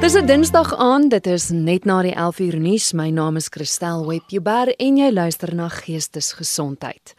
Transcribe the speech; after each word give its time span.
Dis 0.00 0.14
'n 0.14 0.26
Dinsdag 0.26 0.76
aan, 0.76 1.08
dit 1.08 1.26
is 1.26 1.48
net 1.48 1.84
na 1.84 2.02
die 2.02 2.14
11uur 2.14 2.56
nuus. 2.56 2.92
My 2.92 3.10
naam 3.10 3.36
is 3.36 3.48
Christel 3.48 4.06
Webber 4.06 4.74
en 4.76 4.96
jy 4.96 5.10
luister 5.12 5.54
na 5.54 5.68
Geestesgesondheid. 5.68 7.14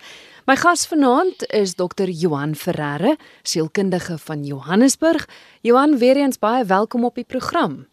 My 0.45 0.55
gas 0.55 0.87
vanaand 0.87 1.45
is 1.53 1.75
Dr. 1.75 2.09
Johan 2.09 2.55
Ferreira, 2.55 3.15
sielkundige 3.43 4.17
van 4.17 4.43
Johannesburg. 4.43 5.27
Johan, 5.61 5.97
weer 5.97 6.15
eens 6.15 6.39
baie 6.39 6.65
welkom 6.65 7.05
op 7.05 7.15
die 7.15 7.23
program. 7.23 7.87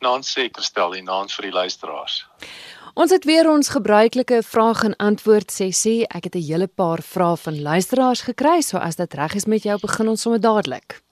Nancy 0.00 0.48
Christel 0.52 0.94
en 0.94 1.04
naam 1.04 1.28
vir 1.28 1.42
die 1.42 1.52
luisteraars. 1.52 2.26
Ons 2.94 3.10
het 3.10 3.24
weer 3.24 3.48
ons 3.48 3.68
gebruikelike 3.68 4.42
vraag 4.42 4.84
en 4.84 4.96
antwoord 4.96 5.50
sessie. 5.50 6.06
Ek 6.08 6.24
het 6.24 6.34
'n 6.34 6.44
hele 6.44 6.66
paar 6.66 7.02
vrae 7.02 7.36
van 7.36 7.62
luisteraars 7.62 8.20
gekry, 8.20 8.60
so 8.60 8.76
as 8.76 8.96
dit 8.96 9.14
reg 9.14 9.34
is 9.34 9.46
met 9.46 9.62
jou, 9.62 9.78
begin 9.80 10.08
ons 10.08 10.20
sommer 10.20 10.40
dadelik. 10.40 11.07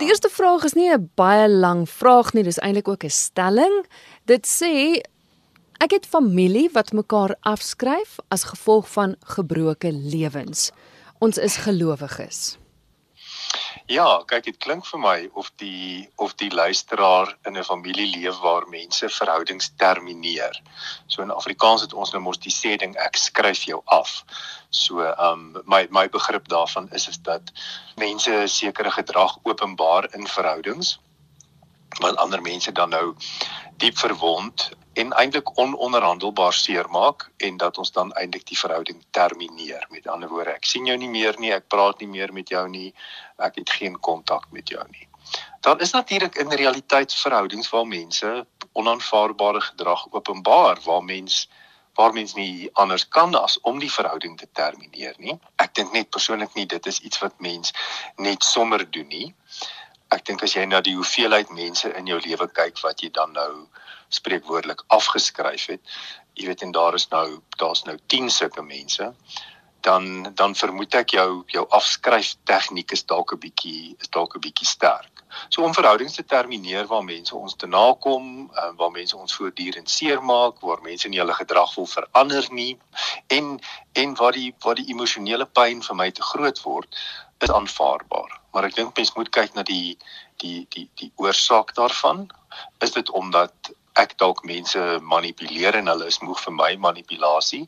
Die 0.00 0.08
eerste 0.08 0.28
vraag 0.32 0.64
is 0.64 0.72
nie 0.72 0.90
'n 0.90 1.10
baie 1.14 1.48
lang 1.48 1.88
vraag 1.88 2.32
nie, 2.32 2.42
dis 2.42 2.58
eintlik 2.58 2.88
ook 2.88 3.04
'n 3.04 3.10
stelling. 3.10 3.86
Dit 4.24 4.46
sê 4.46 5.02
ek 5.78 5.90
het 5.90 6.06
familie 6.06 6.70
wat 6.72 6.92
mekaar 6.92 7.36
afskryf 7.40 8.18
as 8.28 8.44
gevolg 8.44 8.88
van 8.88 9.16
gebroke 9.20 9.92
lewens. 9.92 10.70
Ons 11.18 11.38
is 11.38 11.56
gelowiges. 11.56 12.61
Ja, 13.86 14.22
kyk 14.26 14.44
dit 14.44 14.58
klink 14.58 14.86
vir 14.86 15.00
my 15.00 15.16
of 15.38 15.50
die 15.60 16.08
of 16.16 16.34
die 16.40 16.50
luisteraar 16.50 17.36
in 17.46 17.56
'n 17.56 17.64
familie 17.64 18.06
leef 18.06 18.38
waar 18.40 18.68
mense 18.68 19.08
verhoudings 19.08 19.70
termineer. 19.76 20.60
So 21.06 21.22
in 21.22 21.30
Afrikaans 21.30 21.80
het 21.82 21.92
ons 21.92 22.12
nou 22.12 22.22
mos 22.22 22.38
die 22.38 22.52
sê 22.52 22.76
ding 22.78 22.96
ek 22.96 23.16
skryf 23.16 23.64
jou 23.64 23.82
af. 23.84 24.24
So 24.70 25.00
um 25.18 25.62
my 25.66 25.86
my 25.90 26.08
begrip 26.08 26.48
daarvan 26.48 26.88
is 26.92 27.08
is 27.08 27.18
dat 27.18 27.52
mense 27.96 28.46
sekere 28.46 28.90
gedrag 28.90 29.38
openbaar 29.42 30.14
in 30.14 30.26
verhoudings 30.26 30.98
wat 32.00 32.16
ander 32.16 32.42
mense 32.42 32.72
dan 32.72 32.88
nou 32.88 33.14
diep 33.82 33.98
verwond 33.98 34.70
en 34.92 35.12
eintlik 35.18 35.58
ononderhandelbaar 35.58 36.52
seermaak 36.52 37.30
en 37.36 37.56
dat 37.56 37.78
ons 37.78 37.90
dan 37.92 38.12
eintlik 38.12 38.44
die 38.46 38.58
verhouding 38.58 39.00
termineer. 39.10 39.86
Met 39.90 40.06
ander 40.06 40.30
woorde, 40.30 40.54
ek 40.54 40.68
sien 40.68 40.86
jou 40.86 40.96
nie 41.00 41.10
meer 41.10 41.38
nie, 41.42 41.50
ek 41.54 41.66
praat 41.72 42.02
nie 42.04 42.10
meer 42.12 42.32
met 42.36 42.52
jou 42.52 42.62
nie, 42.70 42.92
ek 43.42 43.58
het 43.62 43.72
geen 43.80 43.96
kontak 43.98 44.46
met 44.54 44.70
jou 44.70 44.84
nie. 44.92 45.08
Dan 45.64 45.80
is 45.80 45.94
natuurlik 45.96 46.38
in 46.38 46.52
realiteitsverhoudings 46.52 47.70
waar 47.72 47.88
mense 47.88 48.30
onaanvaarbare 48.78 49.60
gedrag 49.72 50.06
openbaar 50.10 50.80
waar 50.86 51.02
mens 51.02 51.48
waar 51.98 52.12
mens 52.12 52.32
nie 52.34 52.70
anders 52.80 53.04
kan 53.08 53.34
as 53.36 53.58
om 53.68 53.78
die 53.78 53.92
verhouding 53.92 54.38
te 54.40 54.46
termineer 54.56 55.12
nie. 55.18 55.34
Ek 55.60 55.74
dink 55.76 55.92
net 55.92 56.08
persoonlik 56.10 56.54
nie 56.56 56.64
dit 56.66 56.86
is 56.88 57.00
iets 57.04 57.20
wat 57.20 57.34
mens 57.44 57.74
net 58.16 58.44
sommer 58.44 58.86
doen 58.90 59.10
nie 59.12 59.34
ek 60.12 60.24
dink 60.28 60.42
as 60.42 60.56
jy 60.56 60.64
na 60.68 60.80
die 60.84 60.96
hoeveelheid 60.98 61.52
mense 61.56 61.88
in 61.98 62.10
jou 62.10 62.18
lewe 62.20 62.48
kyk 62.58 62.80
wat 62.84 63.02
jy 63.02 63.10
dan 63.10 63.32
nou 63.32 63.66
spreekwoordelik 64.12 64.84
afgeskryf 64.92 65.70
het, 65.72 65.80
jy 66.36 66.48
weet 66.50 66.64
en 66.66 66.74
daar 66.76 66.94
is 66.98 67.08
nou 67.12 67.40
daar's 67.60 67.84
nou 67.88 67.96
10 68.12 68.30
sulke 68.30 68.62
mense, 68.62 69.12
dan 69.82 70.32
dan 70.34 70.54
vermoed 70.54 70.94
ek 70.94 71.16
jou 71.16 71.28
jou 71.50 71.64
afskryf 71.78 72.34
tegniek 72.48 72.92
is 72.92 73.04
dalk 73.14 73.32
'n 73.32 73.40
bietjie 73.46 73.96
is 74.00 74.08
dalk 74.08 74.36
'n 74.36 74.44
bietjie 74.44 74.68
sterk. 74.68 75.24
So 75.48 75.62
om 75.62 75.74
verhoudings 75.74 76.14
te 76.14 76.24
termineer 76.24 76.86
waar 76.86 77.04
mense 77.04 77.36
ons 77.36 77.54
te 77.56 77.66
nakom, 77.66 78.50
uh, 78.50 78.70
waar 78.76 78.90
mense 78.90 79.16
ons 79.16 79.34
voortdurend 79.34 79.90
seermaak, 79.90 80.60
waar 80.60 80.82
mense 80.82 81.08
nie 81.08 81.18
hulle 81.18 81.34
gedrag 81.34 81.74
wil 81.74 81.86
verander 81.86 82.46
nie 82.50 82.78
en 83.26 83.58
en 83.92 84.14
waar 84.14 84.32
die 84.32 84.54
waar 84.64 84.74
die 84.74 84.88
emosionele 84.94 85.46
pyn 85.46 85.82
vir 85.82 85.96
my 85.96 86.10
te 86.10 86.22
groot 86.22 86.62
word, 86.62 86.96
is 87.42 87.52
aanvaarbaar 87.52 88.42
maar 88.52 88.68
ek 88.68 88.76
dink 88.76 88.96
mens 88.96 89.14
moet 89.16 89.30
kyk 89.32 89.56
na 89.56 89.64
die 89.66 89.96
die 90.42 90.66
die 90.74 90.88
die 91.00 91.10
oorsaak 91.20 91.74
daarvan. 91.78 92.26
Is 92.84 92.92
dit 92.92 93.10
omdat 93.10 93.72
ek 94.00 94.16
dalk 94.20 94.44
mense 94.48 94.80
manipuleer 95.04 95.76
en 95.76 95.88
hulle 95.92 96.08
is 96.08 96.20
moeg 96.24 96.40
vir 96.44 96.54
my 96.56 96.70
manipulasie 96.80 97.64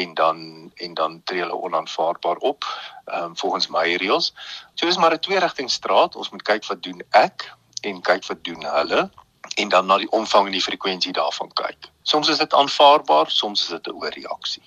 en 0.00 0.14
dan 0.16 0.38
en 0.84 0.94
dan 0.96 1.18
tree 1.28 1.44
hulle 1.44 1.58
onaanvaarbaar 1.68 2.40
op 2.40 2.64
ehm 3.04 3.32
um, 3.32 3.36
volgens 3.36 3.68
my 3.68 3.84
reëls. 4.00 4.32
So 4.74 4.86
is 4.86 4.96
maar 4.96 5.12
'n 5.12 5.24
tweerigtingstraat. 5.26 6.16
Ons 6.16 6.30
moet 6.30 6.42
kyk 6.42 6.64
wat 6.66 6.82
doen 6.82 7.02
ek 7.10 7.52
en 7.82 8.00
kyk 8.00 8.24
wat 8.26 8.44
doen 8.44 8.64
hulle 8.64 9.10
en 9.56 9.68
dan 9.68 9.86
na 9.86 9.98
die 9.98 10.10
omvang 10.10 10.46
en 10.46 10.56
die 10.56 10.64
frekwensie 10.64 11.12
daarvan 11.12 11.52
kyk. 11.52 11.90
Soms 12.02 12.28
is 12.28 12.38
dit 12.38 12.54
aanvaarbaar, 12.54 13.30
soms 13.30 13.62
is 13.62 13.68
dit 13.68 13.86
'n 13.86 14.00
oorreaksie. 14.00 14.62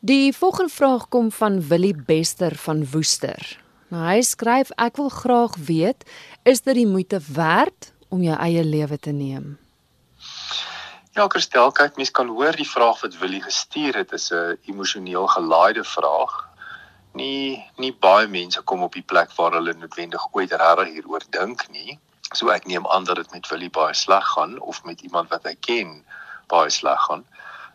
Die 0.00 0.32
volgende 0.32 0.72
vraag 0.72 1.08
kom 1.08 1.32
van 1.32 1.68
Willie 1.68 1.96
Bester 2.06 2.54
van 2.54 2.86
Woester. 2.90 3.65
Nou 3.88 4.02
hy 4.02 4.18
skryf 4.26 4.72
ek 4.82 4.98
wil 4.98 5.12
graag 5.14 5.54
weet 5.68 6.02
is 6.42 6.64
dit 6.66 6.74
die 6.74 6.88
moeite 6.90 7.20
werd 7.32 7.92
om 8.10 8.22
jou 8.22 8.34
eie 8.34 8.64
lewe 8.64 8.98
te 8.98 9.12
neem? 9.14 9.54
Ja, 11.16 11.28
Christel, 11.32 11.70
kyk 11.72 11.96
mens 11.96 12.10
kan 12.10 12.28
hoor 12.28 12.58
die 12.58 12.66
vraag 12.68 12.98
wat 13.00 13.14
Willie 13.20 13.42
gestuur 13.44 13.96
het 13.96 14.12
is 14.12 14.32
'n 14.32 14.58
emosioneel 14.66 15.26
gelaaide 15.26 15.84
vraag. 15.84 16.34
Nie 17.14 17.64
nie 17.76 17.92
baie 17.92 18.26
mense 18.26 18.60
kom 18.62 18.82
op 18.82 18.92
die 18.92 19.06
plek 19.06 19.30
waar 19.36 19.52
hulle 19.52 19.74
noodwendig 19.74 20.26
ooit 20.32 20.52
regtig 20.52 20.92
hieroor 20.92 21.24
dink 21.30 21.68
nie. 21.70 21.98
So 22.34 22.48
ek 22.48 22.66
neem 22.66 22.86
aan 22.86 23.04
dat 23.04 23.16
dit 23.16 23.30
met 23.32 23.48
Willie 23.48 23.70
baie 23.70 23.94
sleg 23.94 24.26
gaan 24.34 24.58
of 24.60 24.84
met 24.84 25.00
iemand 25.00 25.28
wat 25.28 25.44
hy 25.44 25.54
ken 25.54 26.04
baie 26.46 26.70
sleg 26.70 27.00
gaan. 27.00 27.24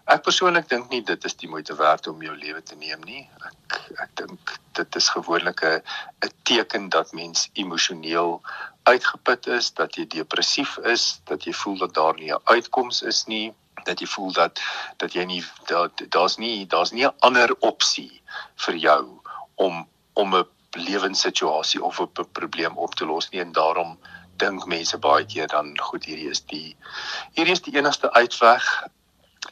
Ek 0.06 0.24
persoonlik 0.24 0.70
dink 0.70 0.90
nie 0.90 1.04
dit 1.04 1.26
is 1.26 1.36
die 1.36 1.50
moeite 1.50 1.76
werd 1.76 2.08
om 2.08 2.22
jou 2.22 2.36
lewe 2.36 2.64
te 2.64 2.76
neem 2.76 3.02
nie. 3.06 3.30
Ek 3.46 3.78
ek 4.02 4.16
dink 4.16 4.54
dit 4.74 4.96
is 4.96 5.10
gewoonlik 5.10 5.64
'n 5.64 5.82
'n 6.26 6.32
teken 6.44 6.90
dat 6.90 7.12
mens 7.14 7.50
emosioneel 7.54 8.42
uitgeput 8.84 9.48
is, 9.48 9.74
dat 9.74 9.96
jy 9.96 10.08
depressief 10.08 10.78
is, 10.78 11.22
dat 11.26 11.44
jy 11.44 11.54
voel 11.54 11.78
dat 11.78 11.94
daar 11.94 12.16
nie 12.16 12.32
'n 12.34 12.42
uitkoms 12.44 13.02
is 13.02 13.26
nie, 13.26 13.54
dat 13.84 14.00
jy 14.00 14.08
voel 14.08 14.32
dat 14.34 14.62
dat 14.98 15.14
jy 15.14 15.26
nie 15.26 15.44
dat 15.70 16.04
daar's 16.10 16.38
nie 16.38 16.68
daar's 16.68 16.92
nie 16.92 17.06
'n 17.06 17.16
ander 17.20 17.56
opsie 17.60 18.22
vir 18.56 18.76
jou 18.76 19.22
om 19.56 19.88
om 20.14 20.36
'n 20.36 20.48
lewenssituasie 20.72 21.84
of 21.84 22.00
'n 22.00 22.32
probleem 22.32 22.78
op 22.78 22.96
te 22.96 23.06
los 23.06 23.30
nie 23.30 23.42
en 23.42 23.52
daarom 23.52 24.00
dink 24.38 24.66
mense 24.66 24.98
baie 24.98 25.26
keer 25.26 25.48
dan 25.48 25.80
goed 25.80 26.06
hierdie 26.06 26.30
is 26.30 26.46
die 26.46 26.76
hierdie 27.34 27.54
is 27.54 27.62
die 27.62 27.78
enigste 27.78 28.14
uitweg 28.14 28.88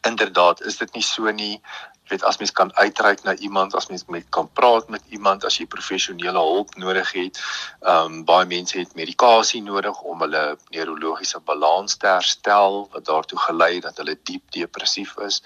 inderdaad 0.01 0.61
is 0.61 0.77
dit 0.77 0.93
nie 0.93 1.03
so 1.03 1.31
nie. 1.31 1.61
Weet 2.09 2.23
as 2.25 2.37
mens 2.37 2.51
kan 2.51 2.71
uitreik 2.75 3.23
na 3.23 3.35
iemand 3.35 3.75
as 3.77 3.87
mens 3.87 4.05
met 4.05 4.25
kan 4.29 4.49
praat 4.53 4.87
met 4.89 5.03
iemand 5.09 5.43
as 5.45 5.57
jy 5.57 5.65
professionele 5.69 6.41
hulp 6.41 6.75
nodig 6.75 7.11
het 7.13 7.41
ehm 7.81 8.05
um, 8.05 8.23
baie 8.25 8.45
mense 8.49 8.77
het 8.77 8.95
medikasie 8.97 9.61
nodig 9.61 10.01
om 10.01 10.21
hulle 10.25 10.57
neurologiese 10.73 11.39
balans 11.45 11.97
te 11.97 12.07
herstel 12.07 12.87
wat 12.93 13.05
daartoe 13.05 13.39
gelei 13.39 13.79
dat 13.79 13.97
hulle 14.01 14.17
diep 14.23 14.51
depressief 14.57 15.13
is. 15.27 15.41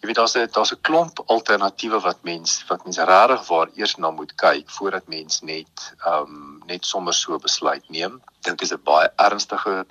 Jy 0.00 0.08
weet 0.10 0.18
daar's 0.18 0.34
'n 0.36 0.48
daar's 0.52 0.72
'n 0.72 0.80
klomp 0.88 1.22
alternatiewe 1.26 2.00
wat 2.00 2.22
mens 2.22 2.64
wat 2.68 2.84
mens 2.84 2.98
regtig 2.98 3.46
waar 3.48 3.68
eers 3.74 3.96
na 3.96 4.10
moet 4.10 4.34
kyk 4.34 4.70
voordat 4.70 5.06
mens 5.06 5.40
net 5.40 5.94
ehm 6.06 6.22
um, 6.22 6.62
net 6.66 6.86
sommer 6.86 7.14
so 7.14 7.38
besluit 7.38 7.88
neem. 7.88 8.22
Dink 8.40 8.60
is 8.60 8.72
'n 8.72 8.82
baie 8.82 9.12
ernstige 9.16 9.86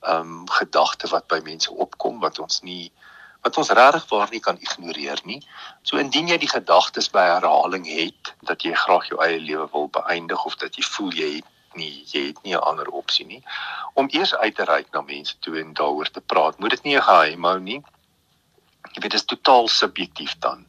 ehm 0.00 0.20
um, 0.20 0.48
gedagte 0.48 1.08
wat 1.08 1.26
by 1.26 1.40
mense 1.42 1.70
opkom 1.72 2.20
wat 2.20 2.38
ons 2.38 2.60
nie 2.60 2.92
wat 3.44 3.56
ons 3.60 3.70
regtig 3.76 4.08
waar 4.08 4.30
nie 4.32 4.40
kan 4.40 4.58
ignoreer 4.60 5.20
nie. 5.28 5.40
So 5.82 6.00
indien 6.00 6.30
jy 6.32 6.38
die 6.40 6.48
gedagtes 6.48 7.10
by 7.12 7.26
herhaling 7.28 7.84
het 7.86 8.32
dat 8.48 8.64
jy 8.64 8.72
graag 8.84 9.10
jou 9.10 9.20
eie 9.24 9.40
lewe 9.40 9.66
wil 9.72 9.90
beëindig 9.92 10.44
of 10.48 10.56
dat 10.62 10.78
jy 10.80 10.84
voel 10.94 11.12
jy 11.12 11.30
het 11.34 11.50
nie 11.74 12.04
jy 12.12 12.28
het 12.28 12.38
nie 12.42 12.54
'n 12.54 12.62
ander 12.70 12.88
opsie 12.88 13.26
nie 13.26 13.42
om 13.94 14.08
eers 14.10 14.34
uit 14.34 14.54
te 14.56 14.64
reik 14.64 14.92
na 14.92 15.00
mense 15.00 15.34
toe 15.40 15.58
en 15.60 15.74
daaroor 15.74 16.10
te 16.10 16.20
praat. 16.20 16.58
Moet 16.58 16.70
dit 16.70 16.82
nie 16.84 16.96
'n 16.96 17.02
geheim 17.02 17.44
hou 17.44 17.58
nie 17.60 17.82
jy 18.94 19.02
weet 19.02 19.10
dit 19.10 19.20
is 19.20 19.26
totaal 19.26 19.68
subjektief 19.68 20.36
dan. 20.38 20.66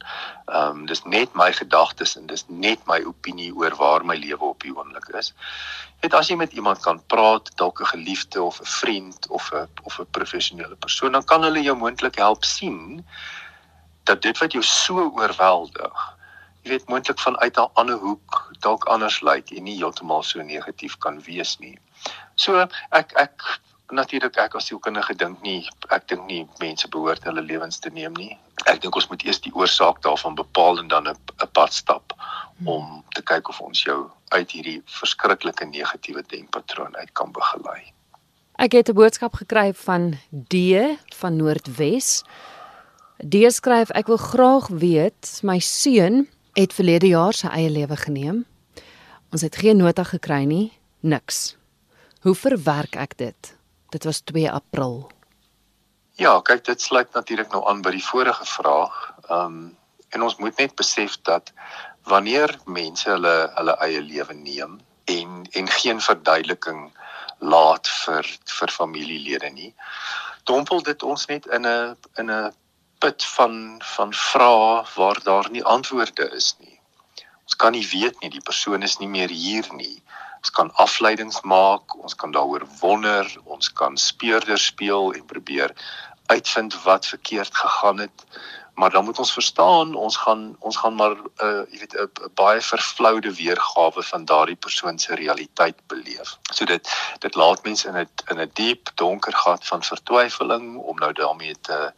Ehm 0.50 0.82
um, 0.82 0.86
dis 0.90 1.04
net 1.04 1.34
my 1.38 1.52
gedagtes 1.54 2.16
en 2.18 2.26
dis 2.28 2.46
net 2.50 2.82
my 2.90 3.00
opinie 3.06 3.52
oor 3.54 3.76
waar 3.78 4.06
my 4.06 4.16
lewe 4.18 4.50
op 4.50 4.66
die 4.66 4.74
oomblik 4.74 5.12
is. 5.20 5.34
Net 6.02 6.14
as 6.18 6.30
jy 6.30 6.38
met 6.42 6.54
iemand 6.58 6.82
kan 6.82 7.02
praat, 7.14 7.52
dalk 7.62 7.82
'n 7.82 7.92
geliefde 7.94 8.42
of 8.42 8.60
'n 8.62 8.72
vriend 8.82 9.28
of 9.30 9.52
'n 9.54 9.68
of 9.84 10.00
'n 10.00 10.10
professionele 10.12 10.76
persoon, 10.76 11.12
dan 11.12 11.24
kan 11.24 11.44
hulle 11.44 11.62
jou 11.62 11.78
moontlik 11.78 12.16
help 12.16 12.44
sien 12.44 13.06
dat 14.04 14.22
dit 14.22 14.38
wat 14.38 14.52
jou 14.52 14.64
so 14.64 15.12
oorweldig, 15.18 16.16
jy 16.64 16.70
weet 16.70 16.88
moontlik 16.90 17.20
vanuit 17.20 17.58
'n 17.58 17.70
ander 17.74 17.98
hoek 17.98 18.54
dalk 18.60 18.86
anders 18.86 19.22
lyk 19.22 19.52
en 19.52 19.64
nie 19.64 19.78
heeltemal 19.78 20.24
so 20.24 20.42
negatief 20.42 20.98
kan 20.98 21.22
wees 21.22 21.58
nie. 21.60 21.78
So 22.36 22.68
ek 22.92 23.14
ek 23.16 23.62
natuurlik 23.92 24.38
ek 24.38 24.56
as 24.56 24.68
sielkundige 24.70 25.14
dink 25.18 25.42
nie 25.42 25.62
ek 25.94 26.08
dink 26.08 26.26
nie 26.28 26.46
mense 26.60 26.88
behoort 26.90 27.24
hulle 27.24 27.42
lewens 27.42 27.80
te 27.80 27.90
neem 27.90 28.14
nie. 28.18 28.38
Ek 28.66 28.82
dink 28.82 28.96
ons 28.96 29.10
moet 29.10 29.24
eers 29.26 29.42
die 29.42 29.54
oorsaak 29.54 30.02
daarvan 30.02 30.36
bepaal 30.36 30.80
en 30.80 30.88
dan 30.88 31.08
'n 31.08 31.50
pad 31.54 31.74
stap 31.74 32.14
hmm. 32.14 32.68
om 32.68 33.04
te 33.16 33.22
kyk 33.22 33.50
of 33.50 33.62
ons 33.62 33.84
jou 33.84 34.10
uit 34.34 34.52
hierdie 34.52 34.82
verskriklike 34.86 35.66
negatiewe 35.66 36.24
denkpatroon 36.28 36.96
uit 36.96 37.12
kan 37.14 37.32
begelei. 37.32 37.94
Ek 38.58 38.72
het 38.72 38.90
'n 38.90 38.94
boodskap 38.96 39.34
gekry 39.34 39.74
van 39.74 40.18
D 40.32 40.56
van 41.16 41.36
Noordwes. 41.36 42.24
D 43.20 43.36
skryf 43.52 43.90
ek 43.92 44.08
wil 44.08 44.18
graag 44.18 44.68
weet 44.68 45.40
my 45.44 45.60
seun 45.60 46.28
het 46.56 46.74
verlede 46.74 47.08
jaar 47.08 47.34
sy 47.34 47.48
eie 47.48 47.70
lewe 47.70 47.96
geneem. 47.96 48.46
Ons 49.32 49.42
het 49.42 49.56
geen 49.56 49.78
nota 49.78 50.04
gekry 50.04 50.44
nie, 50.44 50.72
niks. 51.00 51.58
Hoe 52.22 52.36
verwerk 52.36 52.96
ek 52.96 53.18
dit? 53.18 53.56
Dit 53.96 54.04
was 54.04 54.20
2 54.20 54.52
April. 54.52 55.12
Ja, 56.20 56.42
kyk, 56.44 56.66
dit 56.68 56.82
sluit 56.82 57.14
natuurlik 57.14 57.52
nou 57.54 57.62
aan 57.70 57.80
by 57.82 57.94
die 57.96 58.04
vorige 58.04 58.46
vraag. 58.46 58.96
Ehm 59.30 59.46
um, 59.46 59.78
en 60.16 60.24
ons 60.24 60.36
moet 60.40 60.58
net 60.60 60.76
besef 60.80 61.16
dat 61.28 61.52
wanneer 62.08 62.52
mense 62.66 63.08
hulle 63.10 63.34
hulle 63.56 63.76
eie 63.88 64.02
lewe 64.02 64.36
neem 64.36 64.76
en 65.12 65.48
en 65.60 65.72
geen 65.78 66.02
verduideliking 66.02 66.84
laat 67.40 67.90
vir 68.04 68.30
vir 68.58 68.74
familielede 68.80 69.50
nie, 69.56 69.72
dompel 70.44 70.84
dit 70.92 71.04
ons 71.04 71.26
net 71.32 71.48
in 71.58 71.68
'n 71.68 71.96
in 72.24 72.32
'n 72.32 72.54
put 73.00 73.26
van 73.38 73.82
van 73.96 74.14
vrae 74.14 74.84
waar 74.96 75.24
daar 75.24 75.50
nie 75.52 75.64
antwoorde 75.64 76.30
is 76.42 76.56
nie. 76.60 76.80
Ons 77.44 77.56
kan 77.56 77.72
nie 77.72 77.88
weet 77.88 78.20
nie, 78.20 78.30
die 78.30 78.48
persoon 78.52 78.84
is 78.84 78.98
nie 79.00 79.12
meer 79.18 79.30
hier 79.30 79.68
nie. 79.74 80.04
Ons 80.46 80.54
kan 80.54 80.68
afleidings 80.78 81.40
maak, 81.42 81.96
ons 81.98 82.14
kan 82.22 82.30
daaroor 82.32 82.68
wonder, 82.80 83.26
ons 83.50 83.72
kan 83.74 83.96
speurder 83.98 84.60
speel 84.62 85.16
en 85.18 85.24
probeer 85.26 85.72
uitvind 86.30 86.76
wat 86.84 87.08
verkeerd 87.10 87.56
gegaan 87.58 88.04
het. 88.04 88.26
Maar 88.78 88.92
dan 88.94 89.06
moet 89.08 89.20
ons 89.20 89.32
verstaan, 89.34 89.96
ons 89.96 90.18
gaan 90.18 90.44
ons 90.60 90.78
gaan 90.78 90.96
maar 90.96 91.16
'n 91.16 91.32
uh, 91.48 91.64
jy 91.72 91.80
weet 91.80 91.96
'n 91.98 92.30
baie 92.42 92.62
vervloude 92.62 93.34
weergawe 93.36 94.04
van 94.12 94.26
daardie 94.26 94.60
persoon 94.68 95.00
se 95.00 95.16
realiteit 95.16 95.82
beleef. 95.88 96.38
So 96.54 96.66
dit 96.66 96.94
dit 97.26 97.36
laat 97.36 97.64
mense 97.64 97.88
in 97.88 97.98
'n 97.98 98.10
in 98.30 98.40
'n 98.42 98.52
diep 98.54 98.92
donker 98.96 99.34
gat 99.34 99.66
van 99.66 99.84
vertwyfeling 99.84 100.78
om 100.78 100.96
nou 100.98 101.14
daarmee 101.14 101.56
te 101.62 101.94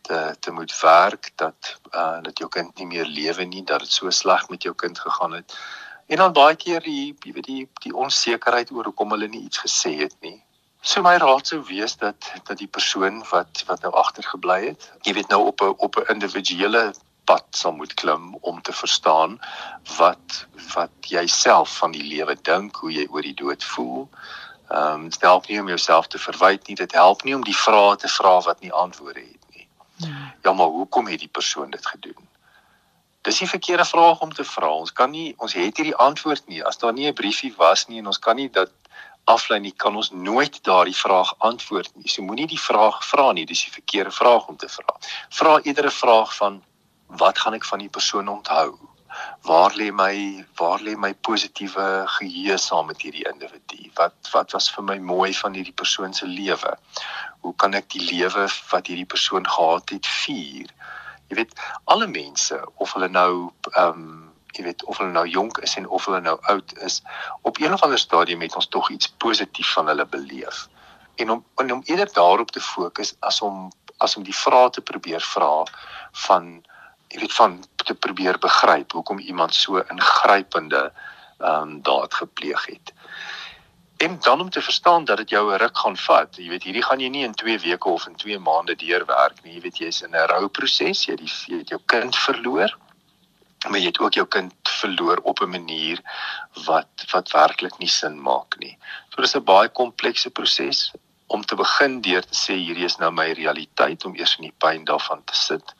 te 0.00 0.36
te 0.40 0.50
moet 0.50 0.80
werk 0.80 1.30
dat 1.34 1.78
uh 1.92 2.18
dat 2.22 2.38
jou 2.38 2.50
kind 2.50 2.78
nie 2.78 2.86
meer 2.86 3.06
lewe 3.06 3.44
nie, 3.44 3.64
dat 3.64 3.80
dit 3.80 3.92
so 3.92 4.10
sleg 4.10 4.48
met 4.48 4.62
jou 4.62 4.74
kind 4.74 4.98
gegaan 4.98 5.32
het. 5.32 5.58
En 6.06 6.16
dan 6.16 6.32
baie 6.32 6.56
keer 6.56 6.80
die 6.84 7.14
jy 7.24 7.32
weet 7.32 7.46
die 7.48 7.68
die 7.86 7.94
onsekerheid 7.96 8.70
oor 8.70 8.90
hoekom 8.90 9.14
hulle 9.16 9.28
nie 9.28 9.44
iets 9.46 9.62
gesê 9.64 9.94
het 10.02 10.16
nie. 10.20 10.36
So 10.84 11.00
my 11.02 11.16
raad 11.16 11.48
sou 11.48 11.62
wees 11.64 11.96
dat 11.96 12.28
dat 12.44 12.58
die 12.60 12.68
persoon 12.68 13.22
wat 13.30 13.64
wat 13.66 13.82
nou 13.82 13.92
agtergebly 13.96 14.60
het, 14.66 14.90
jy 15.08 15.14
weet 15.16 15.32
nou 15.32 15.46
op 15.46 15.62
'n 15.62 15.74
op 15.86 15.96
'n 15.96 16.12
individuele 16.14 16.92
pad 17.24 17.44
sal 17.50 17.72
moet 17.72 17.94
klim 17.94 18.34
om 18.40 18.62
te 18.62 18.72
verstaan 18.72 19.38
wat 19.96 20.46
wat 20.74 20.90
jy 21.08 21.26
self 21.26 21.76
van 21.78 21.92
die 21.92 22.04
lewe 22.04 22.36
dink, 22.42 22.76
hoe 22.76 22.92
jy 22.92 23.06
oor 23.10 23.22
die 23.22 23.34
dood 23.34 23.64
voel. 23.64 24.08
Ehm 24.68 24.92
um, 24.92 25.08
dit 25.08 25.20
help 25.20 25.48
nie 25.48 25.60
om 25.60 25.68
jouself 25.68 26.06
te 26.06 26.18
verwyd 26.18 26.68
nie, 26.68 26.76
dit 26.76 26.92
help 26.92 27.24
nie 27.24 27.34
om 27.34 27.44
die 27.44 27.56
vrae 27.56 27.96
te 27.96 28.08
vra 28.08 28.40
wat 28.40 28.60
nie 28.60 28.72
antwoorde 28.72 29.20
het 29.20 29.56
nie. 29.56 29.68
Hmm. 29.96 30.32
Ja, 30.42 30.52
maar 30.52 30.66
hoekom 30.66 31.06
het 31.06 31.18
die 31.18 31.32
persoon 31.32 31.70
dit 31.70 31.86
gedoen? 31.86 32.23
Dis 33.24 33.38
die 33.40 33.48
verkeerde 33.48 33.84
vraag 33.88 34.20
om 34.20 34.32
te 34.32 34.44
vra. 34.44 34.68
Ons 34.68 34.92
kan 34.92 35.10
nie 35.10 35.34
ons 35.40 35.54
het 35.56 35.78
hierdie 35.80 35.96
antwoord 36.06 36.48
nie. 36.52 36.60
As 36.64 36.78
daar 36.78 36.92
nie 36.92 37.06
'n 37.08 37.14
briefie 37.20 37.54
was 37.56 37.86
nie 37.88 37.98
en 37.98 38.06
ons 38.06 38.18
kan 38.18 38.36
nie 38.36 38.50
dat 38.50 38.72
aflei 39.24 39.60
nie 39.60 39.72
kan 39.72 39.96
ons 39.96 40.10
nooit 40.10 40.58
daardie 40.64 40.96
vraag 40.96 41.34
antwoord 41.38 41.90
nie. 41.96 42.08
So 42.08 42.22
moenie 42.22 42.46
die 42.46 42.60
vraag 42.60 43.04
vra 43.04 43.32
nie, 43.32 43.46
dis 43.46 43.64
die 43.64 43.72
verkeerde 43.72 44.10
vraag 44.10 44.48
om 44.48 44.56
te 44.56 44.68
vra. 44.68 44.96
Vra 45.30 45.58
eerder 45.62 45.86
'n 45.86 46.00
vraag 46.00 46.36
van 46.36 46.62
wat 47.06 47.38
gaan 47.38 47.54
ek 47.54 47.64
van 47.64 47.78
die 47.78 47.88
persoon 47.88 48.28
onthou? 48.28 48.78
Waar 49.42 49.72
lê 49.72 49.92
my 49.92 50.44
waar 50.56 50.80
lê 50.80 50.96
my 50.96 51.14
positiewe 51.14 52.04
geheue 52.06 52.58
saam 52.58 52.86
met 52.86 53.02
hierdie 53.02 53.28
individu? 53.32 53.90
Wat 53.94 54.14
wat 54.32 54.52
was 54.52 54.70
vir 54.70 54.84
my 54.84 54.98
mooi 54.98 55.32
van 55.34 55.54
hierdie 55.54 55.78
persoon 55.82 56.14
se 56.14 56.26
lewe? 56.26 56.76
Hoe 57.40 57.54
kan 57.54 57.74
ek 57.74 57.88
die 57.90 58.04
lewe 58.04 58.48
wat 58.70 58.86
hierdie 58.86 59.12
persoon 59.14 59.46
gehad 59.46 59.90
het 59.90 60.06
vier? 60.06 60.66
Jy 61.28 61.36
weet, 61.36 61.52
alle 61.84 62.06
mense 62.06 62.60
of 62.74 62.92
hulle 62.92 63.08
nou 63.08 63.50
ehm 63.72 63.88
um, 64.04 64.22
jy 64.54 64.62
weet 64.64 64.84
of 64.84 64.98
hulle 64.98 65.10
nou 65.10 65.24
jonk 65.26 65.58
is 65.66 65.72
en 65.76 65.88
of 65.88 66.04
hulle 66.06 66.20
nou 66.22 66.36
oud 66.50 66.74
is, 66.86 67.00
op 67.42 67.58
een 67.58 67.72
of 67.74 67.82
ander 67.82 67.98
stadium 67.98 68.44
het 68.44 68.54
ons 68.54 68.68
tog 68.68 68.90
iets 68.90 69.08
positief 69.18 69.72
van 69.72 69.90
hulle 69.90 70.06
beleef. 70.06 70.68
En 71.16 71.30
om 71.30 71.44
en 71.56 71.72
om 71.72 71.82
eerder 71.84 72.12
daarop 72.12 72.50
te 72.50 72.60
fokus 72.60 73.16
as 73.18 73.40
om 73.40 73.72
as 73.98 74.16
om 74.16 74.22
die 74.22 74.36
vrae 74.36 74.70
te 74.70 74.80
probeer 74.80 75.20
vra 75.20 75.64
van 76.26 76.62
jy 77.08 77.20
weet 77.20 77.34
van 77.34 77.58
te 77.84 77.94
probeer 77.94 78.38
begryp 78.38 78.92
hoekom 78.92 79.18
iemand 79.18 79.54
so 79.54 79.82
ingrypende 79.82 80.92
ehm 81.38 81.62
um, 81.62 81.82
daad 81.82 82.14
gepleeg 82.14 82.66
het. 82.66 82.94
En 84.04 84.16
dan 84.20 84.40
om 84.40 84.50
te 84.50 84.62
verstaan 84.62 85.04
dat 85.04 85.16
dit 85.16 85.30
jou 85.30 85.44
'n 85.52 85.58
ruk 85.64 85.78
gaan 85.78 85.96
vat. 85.96 86.36
Jy 86.36 86.48
weet 86.48 86.62
hierdie 86.62 86.82
gaan 86.82 87.00
jy 87.00 87.08
nie 87.08 87.24
in 87.24 87.34
2 87.34 87.58
weke 87.58 87.88
of 87.88 88.06
in 88.06 88.16
2 88.16 88.38
maande 88.38 88.74
deurwerk 88.76 89.42
nie. 89.42 89.54
Jy 89.54 89.60
weet 89.60 89.78
jy's 89.78 90.02
in 90.02 90.16
'n 90.16 90.28
rouproses, 90.32 91.04
jy 91.06 91.12
het 91.12 91.22
jy 91.48 91.58
het 91.58 91.68
jou 91.68 91.80
kind 91.86 92.16
verloor 92.16 92.78
maar 93.68 93.80
jy 93.80 93.86
het 93.86 94.00
ook 94.00 94.16
jou 94.18 94.26
kind 94.26 94.52
verloor 94.80 95.20
op 95.22 95.40
'n 95.40 95.50
manier 95.50 96.00
wat 96.64 97.04
wat 97.12 97.30
werklik 97.30 97.78
nie 97.78 97.88
sin 97.88 98.20
maak 98.22 98.58
nie. 98.58 98.78
So 99.08 99.22
dis 99.22 99.36
'n 99.36 99.44
baie 99.44 99.68
komplekse 99.68 100.30
proses 100.30 100.92
om 101.26 101.44
te 101.44 101.54
begin 101.54 102.00
deur 102.00 102.22
te 102.22 102.36
sê 102.36 102.54
hierdie 102.54 102.84
is 102.84 102.96
nou 102.96 103.10
my 103.10 103.32
realiteit 103.32 104.04
om 104.04 104.16
eers 104.16 104.36
in 104.38 104.42
die 104.42 104.58
pyn 104.58 104.84
daarvan 104.84 105.24
te 105.24 105.34
sit 105.34 105.74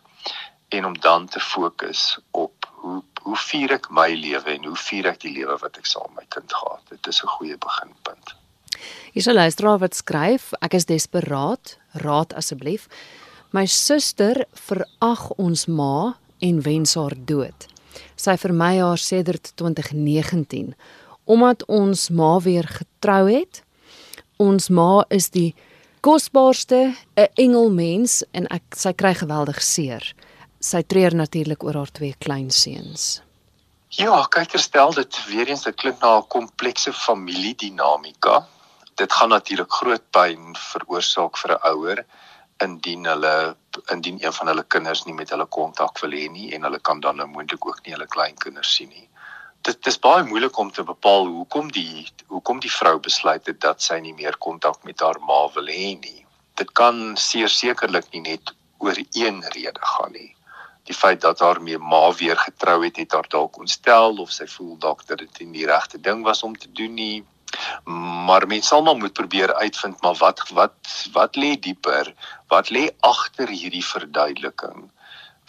en 0.77 0.85
om 0.85 0.97
dan 1.01 1.27
te 1.27 1.41
fokus 1.41 2.19
op 2.31 2.71
hoe 2.83 3.03
hoe 3.25 3.37
vier 3.41 3.73
ek 3.73 3.87
my 3.89 4.11
lewe 4.13 4.53
en 4.53 4.67
hoe 4.69 4.77
vier 4.77 5.07
ek 5.09 5.23
die 5.23 5.33
lewe 5.33 5.57
wat 5.63 5.79
ek 5.81 5.87
saam 5.89 6.11
met 6.13 6.27
my 6.27 6.27
kind 6.37 6.53
gehad 6.53 6.83
het. 6.91 7.01
Dit 7.03 7.13
is 7.15 7.23
'n 7.23 7.33
goeie 7.37 7.57
beginpunt. 7.57 8.35
Hier 9.13 9.23
is 9.23 9.27
'n 9.27 9.35
luisteraar 9.35 9.79
wat 9.79 9.95
skryf: 9.95 10.53
Ek 10.61 10.75
is 10.75 10.85
desperaat, 10.85 11.79
raad 11.93 12.35
asseblief. 12.35 12.87
My 13.51 13.67
suster 13.67 14.45
verag 14.53 15.31
ons 15.31 15.67
ma 15.67 16.17
en 16.39 16.63
wens 16.63 16.95
haar 16.95 17.15
dood. 17.17 17.67
Sy 18.17 18.37
vermy 18.37 18.79
haar 18.79 18.99
sedert 18.99 19.53
2019 19.57 20.75
omdat 21.25 21.65
ons 21.65 22.11
ma 22.11 22.41
weer 22.41 22.69
getrou 22.69 23.31
het. 23.31 23.63
Ons 24.37 24.69
ma 24.69 25.05
is 25.09 25.31
die 25.31 25.55
kosbaarste 26.01 26.95
'n 27.17 27.29
engelmens 27.35 28.25
en 28.33 28.47
ek 28.47 28.63
sy 28.77 28.93
kry 28.93 29.15
geweldig 29.15 29.63
seer. 29.63 30.15
Sy 30.65 30.81
treur 30.89 31.13
natuurlik 31.13 31.65
oor 31.67 31.77
haar 31.77 31.91
twee 31.93 32.15
kleinseuns. 32.25 33.03
Ja, 33.93 34.15
kyk 34.33 34.55
herstel 34.57 34.95
dit 34.97 35.17
weer 35.29 35.51
eens 35.51 35.65
dit 35.67 35.77
klink 35.77 35.99
na 36.01 36.13
'n 36.19 36.29
komplekse 36.35 36.93
familiedinamika. 36.93 38.37
Dit 39.01 39.13
gaan 39.13 39.29
natuurlik 39.29 39.73
groot 39.81 40.05
pyn 40.17 40.55
veroorsaak 40.71 41.37
vir 41.43 41.51
'n 41.55 41.61
ouer 41.73 41.99
indien 42.67 43.05
hulle 43.05 43.57
indien 43.93 44.25
een 44.25 44.33
van 44.33 44.47
hulle 44.47 44.65
kinders 44.75 45.05
nie 45.05 45.15
met 45.15 45.31
hulle 45.31 45.47
kontak 45.47 46.01
wil 46.03 46.17
hê 46.19 46.31
nie 46.31 46.55
en 46.55 46.63
hulle 46.63 46.81
kan 46.89 47.01
dan 47.01 47.17
nou 47.17 47.27
moontlik 47.27 47.67
ook 47.67 47.81
nie 47.85 47.93
hulle 47.95 48.07
kleinkinders 48.07 48.75
sien 48.75 48.89
nie. 48.89 49.09
Dit 49.63 49.87
is 49.87 49.99
baie 49.99 50.25
moeilik 50.25 50.59
om 50.59 50.71
te 50.71 50.83
bepaal 50.83 51.27
hoekom 51.27 51.73
die 51.73 52.09
hoekom 52.29 52.61
die 52.61 52.73
vrou 52.79 52.99
besluit 52.99 53.47
het 53.47 53.61
dat 53.61 53.83
sy 53.83 53.99
nie 54.01 54.15
meer 54.15 54.37
kontak 54.39 54.85
met 54.85 55.01
haar 55.01 55.21
ma 55.21 55.49
wil 55.55 55.67
hê 55.67 55.91
nie. 56.01 56.27
Dit 56.55 56.73
kan 56.73 57.17
seker 57.17 57.49
sekerlik 57.49 58.09
nie 58.13 58.25
net 58.31 58.55
oor 58.79 58.97
een 59.13 59.45
rede 59.57 59.81
gaan 59.93 60.13
nie. 60.13 60.35
Die 60.89 60.95
feit 60.95 61.21
dat 61.21 61.39
haar 61.41 61.63
mee 61.65 61.79
ma 61.79 62.13
weer 62.13 62.37
getrou 62.37 62.83
het, 62.85 62.99
het 63.01 63.13
haar 63.17 63.29
dalk 63.33 63.57
ontstel 63.59 64.19
of 64.25 64.33
sy 64.37 64.47
voel 64.55 64.75
dalk 64.79 65.07
dat 65.09 65.23
dit 65.23 65.39
nie 65.41 65.61
die 65.61 65.71
regte 65.71 66.01
ding 66.09 66.25
was 66.27 66.43
om 66.45 66.57
te 66.57 66.69
doen 66.81 66.95
nie. 66.95 67.25
Maar 68.29 68.47
mens 68.51 68.69
sal 68.69 68.85
maar 68.85 68.99
moet 69.01 69.17
probeer 69.17 69.55
uitvind 69.55 70.03
maar 70.03 70.19
wat 70.21 70.43
wat 70.59 70.93
wat 71.17 71.41
lê 71.41 71.55
dieper? 71.69 72.13
Wat 72.53 72.71
lê 72.77 72.85
agter 73.01 73.49
hierdie 73.49 73.85
verduideliking 73.93 74.91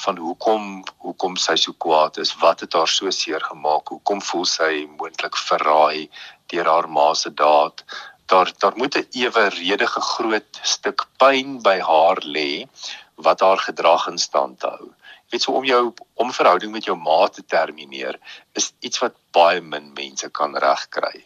van 0.06 0.18
hoekom 0.24 0.84
hoekom 1.04 1.36
sy 1.48 1.56
so 1.60 1.76
kwaad 1.86 2.24
is? 2.24 2.36
Wat 2.40 2.64
het 2.64 2.80
haar 2.80 2.92
so 2.96 3.12
seer 3.12 3.44
gemaak? 3.52 3.92
Hoekom 3.92 4.24
voel 4.32 4.48
sy 4.56 4.74
moontlik 4.98 5.36
verraai 5.36 6.10
deur 6.52 6.72
haar 6.72 6.88
ma 6.88 7.14
se 7.14 7.34
daad? 7.46 7.84
Daar 8.32 8.52
daar 8.60 8.78
moet 8.80 8.96
'n 8.98 9.08
eweredige 9.12 10.02
groot 10.16 10.62
stuk 10.76 11.08
pyn 11.18 11.60
by 11.62 11.80
haar 11.80 12.24
lê 12.24 12.68
wat 13.16 13.40
haar 13.40 13.58
gedrag 13.58 14.08
in 14.08 14.18
stand 14.18 14.62
hou 14.62 14.95
weet 15.32 15.42
so 15.42 15.52
om 15.52 15.66
jou 15.66 15.94
om 16.14 16.34
verhouding 16.34 16.72
met 16.72 16.86
jou 16.86 16.98
ma 16.98 17.28
te 17.28 17.44
termineer 17.46 18.20
is 18.54 18.74
iets 18.80 19.02
wat 19.04 19.16
baie 19.32 19.62
min 19.62 19.94
mense 19.94 20.30
kan 20.30 20.58
regkry 20.58 21.26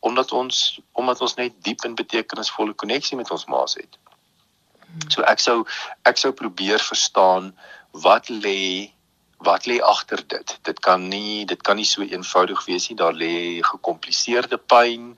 omdat 0.00 0.32
ons 0.32 0.80
omdat 0.92 1.20
ons 1.20 1.34
net 1.40 1.56
diep 1.66 1.84
en 1.84 1.96
betekenisvolle 1.98 2.74
koneksie 2.74 3.16
met 3.18 3.30
ons 3.34 3.46
ma's 3.50 3.74
het. 3.78 3.98
So 5.12 5.24
ek 5.26 5.42
sou 5.42 5.64
ek 6.08 6.20
sou 6.20 6.32
probeer 6.32 6.82
verstaan 6.82 7.50
wat 8.04 8.30
lê 8.30 8.92
wat 9.46 9.66
lê 9.70 9.78
agter 9.82 10.22
dit. 10.26 10.54
Dit 10.66 10.80
kan 10.82 11.08
nie 11.08 11.44
dit 11.46 11.62
kan 11.62 11.76
nie 11.76 11.88
so 11.88 12.02
eenvoudig 12.02 12.64
wees 12.66 12.88
nie. 12.88 12.98
Daar 12.98 13.14
lê 13.14 13.62
gekompliseerde 13.66 14.58
pyn, 14.58 15.12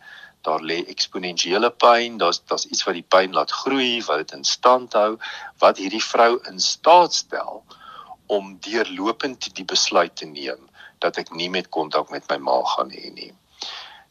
daar 0.45 0.65
lê 0.65 0.81
eksponensiële 0.95 1.71
pyn, 1.71 2.19
daar's 2.23 2.41
daar's 2.49 2.67
iets 2.69 2.85
wat 2.89 2.97
die 2.97 3.07
pyn 3.17 3.37
laat 3.37 3.53
groei, 3.53 4.01
wat 4.09 4.25
dit 4.25 4.39
in 4.39 4.45
stand 4.45 4.97
hou, 4.97 5.19
wat 5.61 5.81
hierdie 5.81 6.05
vrou 6.05 6.39
in 6.49 6.61
staat 6.61 7.17
stel 7.17 7.61
om 7.61 7.80
deurlopend 8.61 9.55
die 9.55 9.65
besluit 9.65 10.17
te 10.17 10.27
neem 10.27 10.69
dat 10.99 11.19
ek 11.19 11.31
nie 11.35 11.49
met 11.51 11.69
kontak 11.69 12.11
met 12.11 12.29
my 12.29 12.37
ma 12.37 12.63
gaan 12.77 12.91
hê 12.91 13.11
nie 13.13 13.33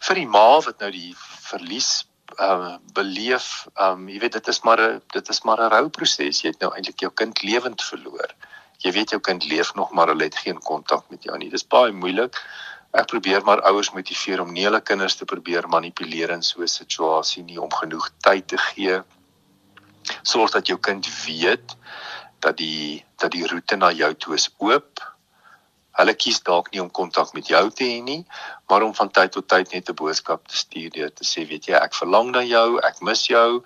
vir 0.07 0.21
die 0.21 0.29
ma 0.29 0.59
wat 0.65 0.79
nou 0.79 0.91
die 0.93 1.11
verlies 1.49 2.05
uh 2.37 2.77
beleef, 2.93 3.67
um 3.81 4.07
jy 4.07 4.19
weet 4.21 4.37
dit 4.37 4.47
is 4.53 4.61
maar 4.63 4.79
'n 4.81 5.01
dit 5.13 5.29
is 5.29 5.41
maar 5.43 5.59
'n 5.59 5.71
rouproses. 5.73 6.41
Jy 6.41 6.49
het 6.51 6.59
nou 6.61 6.71
eintlik 6.75 6.99
jou 6.99 7.11
kind 7.11 7.41
lewend 7.43 7.81
verloor. 7.81 8.29
Jy 8.79 8.91
weet 8.91 9.09
jou 9.09 9.19
kind 9.19 9.43
leef 9.43 9.73
nog 9.73 9.91
maar 9.91 10.07
hulle 10.07 10.23
het 10.23 10.37
geen 10.37 10.59
kontak 10.59 11.09
met 11.09 11.23
jou 11.23 11.37
nie. 11.37 11.49
Dis 11.49 11.67
baie 11.67 11.91
moeilik. 11.91 12.35
ek 12.91 13.05
probeer 13.05 13.43
maar 13.43 13.61
ouers 13.61 13.91
motiveer 13.91 14.41
om 14.41 14.51
nie 14.51 14.63
hulle 14.63 14.81
kinders 14.81 15.15
te 15.15 15.25
probeer 15.25 15.67
manipuleer 15.69 16.29
in 16.29 16.41
so 16.41 16.61
'n 16.61 16.67
situasie 16.67 17.43
nie 17.43 17.61
om 17.61 17.71
genoeg 17.71 18.09
tyd 18.17 18.47
te 18.47 18.57
gee. 18.57 19.03
Sorg 20.23 20.51
dat 20.51 20.67
jou 20.67 20.79
kind 20.79 21.05
weet 21.25 21.75
dat 22.39 22.57
die 22.57 23.05
dat 23.19 23.31
die 23.31 23.47
roete 23.47 23.75
na 23.75 23.91
jou 23.91 24.13
toe 24.15 24.35
is 24.35 24.49
oop. 24.57 25.01
Hulle 25.99 26.13
kies 26.15 26.39
dalk 26.47 26.71
nie 26.71 26.81
om 26.81 26.91
kontak 26.91 27.33
met 27.33 27.47
jou 27.51 27.63
te 27.71 27.83
hê 27.83 27.99
nie, 28.03 28.21
maar 28.69 28.85
om 28.85 28.93
van 28.95 29.11
tyd 29.11 29.31
tot 29.35 29.47
tyd 29.47 29.73
net 29.73 29.89
'n 29.89 29.95
boodskap 30.01 30.47
te 30.47 30.57
stuur 30.57 30.89
deur 30.89 31.13
te 31.13 31.25
sê, 31.25 31.47
weet 31.47 31.65
jy, 31.67 31.75
ek 31.75 31.93
verlang 31.93 32.31
na 32.31 32.43
jou, 32.43 32.79
ek 32.79 33.01
mis 33.01 33.25
jou. 33.27 33.63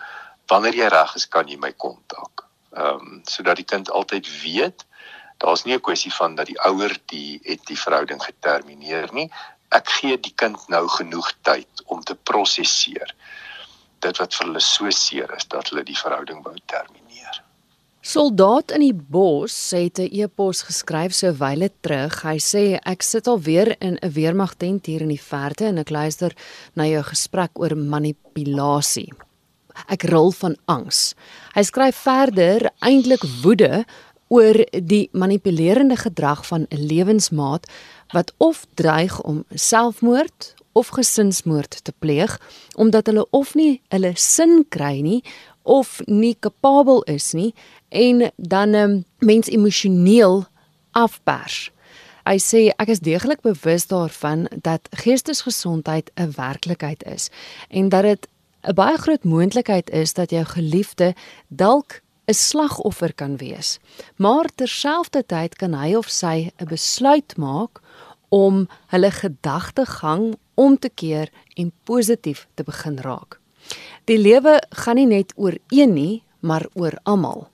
Wanneer 0.48 0.76
jy 0.76 0.88
reg 0.88 1.16
is, 1.16 1.26
kan 1.26 1.48
jy 1.48 1.58
my 1.58 1.72
kontak. 1.72 2.46
Ehm 2.76 2.96
um, 2.96 3.22
sodat 3.26 3.56
die 3.56 3.70
kind 3.74 3.92
altyd 3.92 4.26
weet 4.42 4.86
daar's 5.38 5.64
nie 5.64 5.76
'n 5.76 5.82
kwessie 5.82 6.14
van 6.14 6.36
dat 6.36 6.46
die 6.46 6.60
ouer 6.60 6.98
die 7.06 7.40
het 7.44 7.66
die 7.66 7.80
verhouding 7.86 8.22
getermineer 8.24 9.14
nie. 9.14 9.30
Ek 9.70 9.90
gee 9.90 10.18
die 10.18 10.34
kind 10.36 10.68
nou 10.68 10.88
genoeg 10.88 11.34
tyd 11.42 11.84
om 11.86 12.04
te 12.04 12.16
prosesseer 12.16 13.16
dit 14.00 14.18
wat 14.18 14.36
vir 14.36 14.48
hulle 14.48 14.60
so 14.60 14.92
seer 14.92 15.32
is 15.38 15.48
dat 15.48 15.70
hulle 15.70 15.84
die 15.88 15.98
verhouding 15.98 16.44
wou 16.44 16.56
termineer. 16.66 17.03
Soldaat 18.04 18.74
in 18.76 18.82
die 18.84 18.94
bos 18.94 19.54
het 19.72 19.98
'n 19.98 20.12
e-pos 20.12 20.64
geskryf 20.68 21.14
so 21.14 21.32
wyle 21.40 21.70
terug. 21.82 22.22
Hy 22.24 22.38
sê 22.38 22.80
ek 22.84 23.02
sit 23.02 23.28
al 23.28 23.40
weer 23.40 23.76
in 23.80 23.98
'n 24.02 24.12
weermagtent 24.12 24.86
hier 24.86 25.02
in 25.02 25.08
die 25.08 25.22
verte 25.22 25.66
en 25.66 25.78
ek 25.78 25.90
luister 25.90 26.36
na 26.76 26.84
jou 26.84 27.02
gesprek 27.04 27.52
oor 27.54 27.76
manipulasie. 27.78 29.14
Ek 29.88 30.04
rol 30.04 30.32
van 30.32 30.58
angs. 30.66 31.16
Hy 31.56 31.64
skryf 31.64 31.96
verder 31.96 32.70
eintlik 32.82 33.24
woede 33.42 33.86
oor 34.28 34.66
die 34.72 35.10
manipulerende 35.14 35.96
gedrag 35.96 36.46
van 36.46 36.68
'n 36.70 36.86
lewensmaat 36.86 37.68
wat 38.12 38.34
of 38.38 38.66
dreig 38.76 39.22
om 39.22 39.46
selfmoord 39.50 40.56
of 40.74 40.88
gesinsmoord 40.88 41.84
te 41.84 41.94
pleeg 42.00 42.40
omdat 42.76 43.06
hulle 43.06 43.30
of 43.30 43.56
nie 43.56 43.82
hulle 43.88 44.12
sin 44.16 44.66
kry 44.70 45.02
nie 45.02 45.24
of 45.64 46.02
nie 46.06 46.36
kapabel 46.40 47.02
is 47.08 47.32
nie 47.34 47.54
en 47.94 48.32
dan 48.36 48.70
'n 48.70 48.76
um, 48.76 48.92
ehm, 48.92 49.02
mens 49.20 49.48
emosioneel 49.48 50.46
afpers. 50.92 51.72
Hy 52.24 52.38
sê 52.40 52.72
ek 52.80 52.88
is 52.88 53.00
deeglik 53.00 53.42
bewus 53.42 53.88
daarvan 53.88 54.48
dat 54.62 54.88
geestesgesondheid 54.92 56.12
'n 56.16 56.32
werklikheid 56.36 57.04
is 57.04 57.30
en 57.70 57.90
dat 57.90 58.04
dit 58.04 58.28
'n 58.62 58.74
baie 58.74 58.98
groot 58.98 59.24
moontlikheid 59.24 59.90
is 59.90 60.14
dat 60.14 60.30
jou 60.30 60.46
geliefde 60.46 61.16
dalk 61.48 62.02
'n 62.26 62.34
slagoffer 62.34 63.14
kan 63.14 63.38
wees. 63.38 63.80
Maar 64.16 64.46
terselfdertyd 64.56 65.56
kan 65.56 65.74
hy 65.74 65.96
of 65.96 66.10
sy 66.10 66.52
'n 66.58 66.66
besluit 66.66 67.38
maak 67.38 67.82
om 68.30 68.68
hulle 68.88 69.12
gedagtegang 69.12 70.36
om 70.54 70.80
te 70.80 70.90
keer 70.90 71.30
en 71.54 71.72
positief 71.84 72.48
te 72.54 72.64
begin 72.64 72.98
raak. 72.98 73.40
Die 74.06 74.18
lewe 74.18 74.64
gaan 74.70 74.96
nie 74.96 75.06
net 75.06 75.34
oor 75.36 75.58
een 75.70 75.94
nie, 75.94 76.24
maar 76.40 76.66
oor 76.74 76.98
almal. 77.04 77.53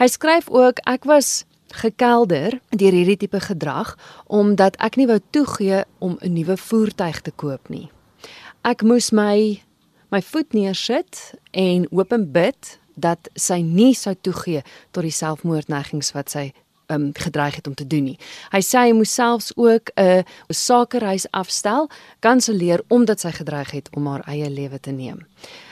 Hy 0.00 0.06
skryf 0.08 0.46
ook 0.48 0.78
ek 0.88 1.04
was 1.04 1.42
gekelder 1.76 2.54
deur 2.72 2.94
hierdie 2.96 3.18
tipe 3.20 3.36
gedrag 3.44 3.90
omdat 4.32 4.78
ek 4.80 4.94
nie 4.96 5.04
wou 5.10 5.18
toegee 5.30 5.82
om 6.00 6.16
'n 6.20 6.32
nuwe 6.32 6.56
voertuig 6.56 7.20
te 7.20 7.30
koop 7.30 7.68
nie. 7.68 7.90
Ek 8.64 8.82
moes 8.82 9.10
my 9.12 9.60
my 10.10 10.22
voet 10.22 10.52
neersit 10.52 11.34
en 11.52 11.86
hoop 11.90 12.12
en 12.12 12.32
bid 12.32 12.78
dat 12.94 13.28
sy 13.34 13.60
nie 13.60 13.94
sou 13.94 14.14
toegee 14.14 14.62
tot 14.90 15.02
die 15.02 15.12
selfmoordneigings 15.12 16.12
wat 16.12 16.30
sy 16.30 16.52
um 16.88 17.12
gedreig 17.12 17.54
het 17.54 17.66
om 17.66 17.74
te 17.74 17.86
doen 17.86 18.04
nie. 18.04 18.18
Hy 18.52 18.60
sê 18.60 18.78
hy 18.78 18.92
moes 18.92 19.14
selfs 19.14 19.52
ook 19.56 19.90
'n 19.96 20.24
sakereis 20.48 21.26
afstel, 21.30 21.90
kanselleer 22.20 22.80
omdat 22.88 23.20
sy 23.20 23.30
gedreig 23.30 23.70
het 23.70 23.88
om 23.92 24.06
haar 24.06 24.24
eie 24.26 24.50
lewe 24.50 24.80
te 24.80 24.90
neem. 24.90 25.26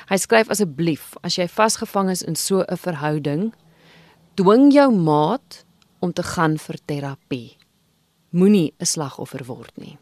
Hy 0.09 0.17
skryf 0.17 0.49
asseblief, 0.49 1.17
as 1.23 1.37
jy 1.37 1.49
vasgevang 1.49 2.11
is 2.11 2.23
in 2.23 2.37
so 2.37 2.61
'n 2.61 2.77
verhouding, 2.77 3.53
dwing 4.39 4.69
jou 4.71 4.91
maat 4.95 5.65
om 5.99 6.13
te 6.13 6.23
gaan 6.23 6.59
vir 6.63 6.77
terapie. 6.87 7.57
Moenie 8.31 8.75
'n 8.79 8.87
slagoffer 8.87 9.43
word 9.45 9.75
nie. 9.77 9.99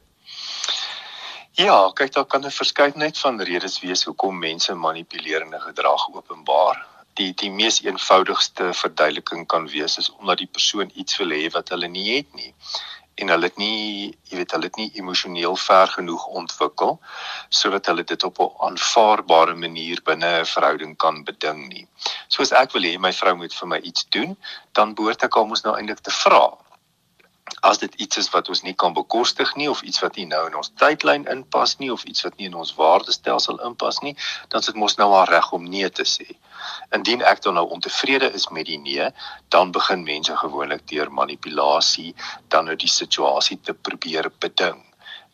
Ja, 1.52 1.90
kyk 1.94 2.12
daar 2.12 2.26
kan 2.26 2.44
'n 2.44 2.50
verskeidenheid 2.50 3.18
van 3.18 3.40
redes 3.40 3.80
wees 3.80 4.04
hoekom 4.04 4.38
mense 4.38 4.74
manipulerende 4.74 5.60
gedrag 5.60 6.02
openbaar 6.12 6.86
die 7.14 7.32
die 7.34 7.50
mees 7.50 7.80
eenvoudigste 7.82 8.74
verduideliking 8.74 9.46
kan 9.46 9.68
wees 9.68 9.98
is 9.98 10.10
omdat 10.18 10.38
die 10.38 10.52
persoon 10.58 10.90
iets 10.94 11.16
wil 11.16 11.32
hê 11.36 11.48
wat 11.56 11.68
hulle 11.68 11.88
nie 11.88 12.16
het 12.16 12.34
nie 12.34 12.52
en 13.16 13.32
hulle 13.32 13.48
het 13.48 13.56
nie 13.60 14.12
jy 14.28 14.36
weet 14.40 14.52
hulle 14.52 14.68
het 14.68 14.76
nie 14.80 14.90
emosioneel 15.00 15.56
ver 15.56 15.92
genoeg 15.94 16.26
ontwikkel 16.40 16.98
sodat 17.60 17.88
hulle 17.90 18.04
dit 18.04 18.24
op 18.28 18.40
'n 18.44 18.50
aanvaarbare 18.68 19.54
manier 19.54 20.02
binne 20.04 20.32
'n 20.40 20.52
verhouding 20.54 20.96
kan 20.96 21.24
beding 21.24 21.68
nie. 21.68 21.86
Soos 22.28 22.52
ek 22.52 22.72
wil 22.72 22.82
hê 22.82 22.98
my 22.98 23.12
vrou 23.12 23.34
moet 23.36 23.54
vir 23.54 23.68
my 23.68 23.78
iets 23.78 24.06
doen, 24.10 24.36
dan 24.72 24.94
behoort 24.94 25.22
ek 25.22 25.36
almos 25.36 25.62
nou 25.62 25.76
eintlik 25.76 26.00
te 26.00 26.10
vra 26.10 26.44
as 27.60 27.78
dit 27.78 27.94
iets 27.94 28.16
is 28.16 28.28
wat 28.34 28.48
ons 28.48 28.62
nie 28.62 28.74
kan 28.74 28.94
bekostig 28.94 29.52
nie 29.56 29.68
of 29.70 29.82
iets 29.82 30.00
wat 30.02 30.16
nie 30.18 30.26
nou 30.30 30.40
in 30.48 30.56
ons 30.60 30.72
tydlyn 30.80 31.26
inpas 31.30 31.76
nie 31.82 31.90
of 31.94 32.04
iets 32.10 32.24
wat 32.26 32.36
nie 32.38 32.48
in 32.50 32.56
ons 32.58 32.72
waardestelsel 32.78 33.60
inpas 33.68 34.00
nie, 34.02 34.14
dan 34.54 34.64
sit 34.66 34.78
mos 34.82 34.96
nou 34.98 35.08
al 35.14 35.28
reg 35.30 35.52
om 35.56 35.68
nee 35.74 35.90
te 35.90 36.06
sê. 36.10 36.26
Indien 36.98 37.22
ek 37.22 37.42
dan 37.46 37.58
nou 37.58 37.66
ontevrede 37.78 38.32
is 38.38 38.48
met 38.50 38.66
die 38.70 38.80
nee, 38.82 39.08
dan 39.54 39.72
begin 39.78 40.04
mense 40.08 40.36
gewoonlik 40.42 40.86
deur 40.90 41.12
manipulasie 41.12 42.12
dan 42.54 42.70
nou 42.70 42.76
die 42.76 42.90
situasie 42.90 43.60
te 43.62 43.74
probeer 43.74 44.30
beding. 44.42 44.82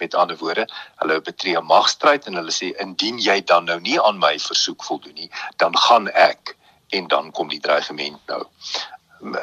Met 0.00 0.14
ander 0.19 0.37
woorde, 0.37 0.66
hulle 1.00 1.21
betree 1.21 1.57
'n 1.59 1.64
magstryd 1.64 2.26
en 2.26 2.40
hulle 2.40 2.52
sê 2.52 2.73
indien 2.87 3.19
jy 3.19 3.40
dan 3.40 3.64
nou 3.64 3.81
nie 3.81 4.00
aan 4.00 4.19
my 4.19 4.38
versoek 4.38 4.85
voldoen 4.85 5.14
nie, 5.14 5.31
dan 5.57 5.76
gaan 5.76 6.09
ek 6.09 6.57
en 6.92 7.09
dan 7.09 7.31
kom 7.31 7.49
die 7.49 7.61
dreigement 7.61 8.21
nou 8.26 8.45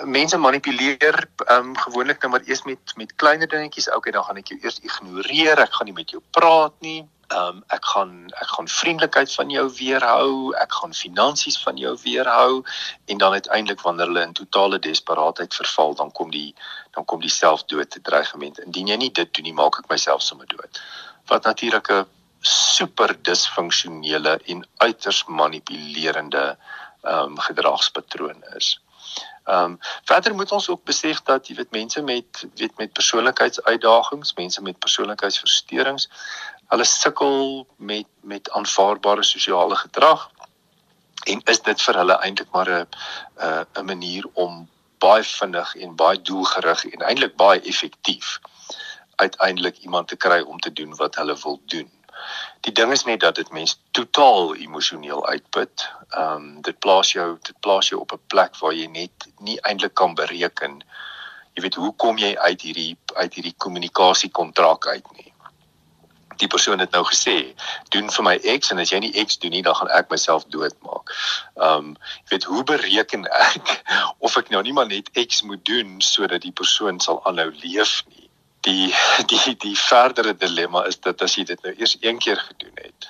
mense 0.03 0.37
manipuleer 0.37 1.29
um, 1.51 1.71
gewoonlik 1.77 2.21
nou 2.21 2.31
maar 2.31 2.43
eers 2.45 2.63
met 2.63 2.95
met 2.95 3.15
kleiner 3.15 3.47
dingetjies. 3.47 3.87
Okay, 3.95 4.11
dan 4.11 4.23
gaan 4.23 4.41
ek 4.41 4.51
jou 4.51 4.59
eers 4.63 4.79
ignoreer. 4.83 5.59
Ek 5.59 5.73
gaan 5.73 5.87
nie 5.87 5.95
met 5.95 6.11
jou 6.11 6.21
praat 6.35 6.75
nie. 6.83 7.07
Um, 7.29 7.61
ek 7.69 7.85
gaan 7.85 8.11
ek 8.41 8.49
gaan 8.55 8.67
vriendelikheid 8.67 9.31
van 9.33 9.53
jou 9.53 9.65
weerhou. 9.77 10.51
Ek 10.59 10.73
gaan 10.81 10.93
finansies 10.97 11.59
van 11.63 11.77
jou 11.77 11.95
weerhou 12.03 12.63
en 13.05 13.21
dan 13.21 13.37
uiteindelik 13.37 13.81
wanneer 13.85 14.11
hulle 14.11 14.25
in 14.27 14.33
totale 14.33 14.79
desperaatheid 14.83 15.55
verval, 15.55 15.95
dan 15.95 16.11
kom 16.11 16.31
die 16.31 16.55
dan 16.97 17.05
kom 17.05 17.21
die 17.21 17.31
selfdood 17.31 17.89
te 17.89 18.01
dreigement. 18.01 18.59
Indien 18.59 18.91
jy 18.91 18.97
nie 18.97 19.11
dit 19.11 19.33
doen 19.33 19.47
nie, 19.47 19.55
maak 19.55 19.79
ek 19.79 19.87
myself 19.93 20.25
sommer 20.25 20.49
dood. 20.49 20.81
Wat 21.31 21.45
natuurlik 21.45 21.91
'n 21.91 22.05
super 22.41 23.15
disfunksionele 23.21 24.39
en 24.45 24.67
uiters 24.77 25.23
manipulerende 25.27 26.57
um, 27.03 27.39
gedragspatroon 27.39 28.43
is. 28.55 28.79
Ehm 29.49 29.63
um, 29.63 29.77
verder 30.03 30.35
moet 30.35 30.51
ons 30.51 30.69
ook 30.69 30.83
besef 30.83 31.21
dat 31.25 31.47
jy 31.47 31.55
weet 31.55 31.71
mense 31.71 32.01
met 32.01 32.45
weet 32.55 32.77
met 32.77 32.93
persoonlikheidsuitdagings, 32.93 34.33
mense 34.33 34.61
met 34.61 34.79
persoonlikheidsversteurings, 34.79 36.09
hulle 36.69 36.85
sukkel 36.85 37.67
met 37.77 38.05
met 38.21 38.51
aanvaarbare 38.51 39.23
sosiale 39.23 39.75
gedrag 39.75 40.29
en 41.23 41.41
is 41.53 41.61
dit 41.61 41.81
vir 41.81 41.97
hulle 42.01 42.19
eintlik 42.25 42.51
maar 42.51 42.69
'n 42.69 42.87
'n 43.47 43.65
'n 43.81 43.85
manier 43.85 44.29
om 44.33 44.69
baie 44.99 45.23
vinnig 45.23 45.75
en 45.75 45.95
baie 45.95 46.21
doelgerig 46.21 46.85
en 46.85 47.07
eintlik 47.09 47.35
baie 47.35 47.61
effektief 47.61 48.39
uiteindelik 49.15 49.77
iemand 49.77 50.07
te 50.07 50.15
kry 50.15 50.41
om 50.41 50.59
te 50.59 50.73
doen 50.73 50.95
wat 50.95 51.15
hulle 51.15 51.37
wil 51.43 51.61
doen. 51.65 51.89
Die 52.67 52.73
ding 52.73 52.91
is 52.91 53.05
net 53.05 53.19
dat 53.19 53.35
dit 53.35 53.51
mense 53.51 53.75
totaal 53.91 54.55
emosioneel 54.55 55.27
uitput. 55.27 55.89
Ehm 56.09 56.35
um, 56.35 56.61
dit 56.61 56.79
plaas 56.79 57.11
jou 57.11 57.37
dit 57.41 57.59
plaas 57.59 57.89
jou 57.89 58.01
op 58.01 58.13
'n 58.13 58.27
plek 58.27 58.57
waar 58.59 58.73
jy 58.73 58.87
net 58.87 59.29
nie 59.39 59.59
eintlik 59.61 59.93
kan 59.93 60.15
bereken 60.15 60.83
jy 61.59 61.65
weet 61.65 61.79
hoe 61.81 61.91
kom 61.99 62.19
jy 62.21 62.35
uit 62.37 62.61
hierdie 62.61 62.93
uit 63.17 63.33
hierdie 63.35 63.55
kommunikasiekontrak 63.57 64.87
uit 64.87 65.11
nie. 65.17 65.33
Die 66.39 66.47
persoon 66.47 66.79
het 66.79 66.93
nou 66.95 67.01
gesê, 67.03 67.33
doen 67.91 68.07
vir 68.15 68.23
my 68.23 68.35
X 68.53 68.71
en 68.71 68.79
as 68.79 68.93
jy 68.93 69.01
nie 69.03 69.11
X 69.25 69.41
doen 69.43 69.51
nie, 69.51 69.63
dan 69.65 69.75
gaan 69.75 69.91
ek 69.97 70.07
myself 70.13 70.47
doodmaak. 70.53 71.11
Ehm 71.59 71.91
um, 71.91 71.91
jy 72.23 72.37
weet 72.37 72.47
hoe 72.53 72.63
bereken 72.71 73.27
ek 73.41 73.75
of 74.25 74.39
ek 74.39 74.53
nou 74.55 74.63
nie 74.63 74.75
maar 74.77 74.87
net 74.87 75.11
X 75.27 75.43
moet 75.43 75.65
doen 75.67 75.99
sodat 76.05 76.47
die 76.47 76.55
persoon 76.55 77.03
sal 77.03 77.19
aanhou 77.27 77.51
leef 77.59 78.03
nie 78.07 78.28
die 78.67 78.93
die 79.31 79.55
die 79.57 79.75
verdere 79.77 80.33
dilemma 80.35 80.85
is 80.87 80.99
dat 80.99 81.21
as 81.21 81.35
jy 81.37 81.45
dit 81.51 81.63
nou 81.63 81.73
eers 81.75 81.97
een 82.01 82.19
keer 82.19 82.37
gedoen 82.37 82.75
het, 82.75 83.07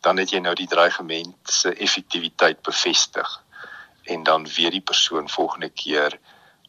dan 0.00 0.20
het 0.20 0.30
jy 0.30 0.40
nou 0.44 0.54
die 0.54 0.68
dreigement 0.70 1.36
se 1.50 1.72
effektiwiteit 1.74 2.62
bevestig 2.62 3.40
en 4.04 4.22
dan 4.22 4.46
weer 4.56 4.70
die 4.70 4.84
persoon 4.84 5.28
volgende 5.28 5.70
keer 5.70 6.18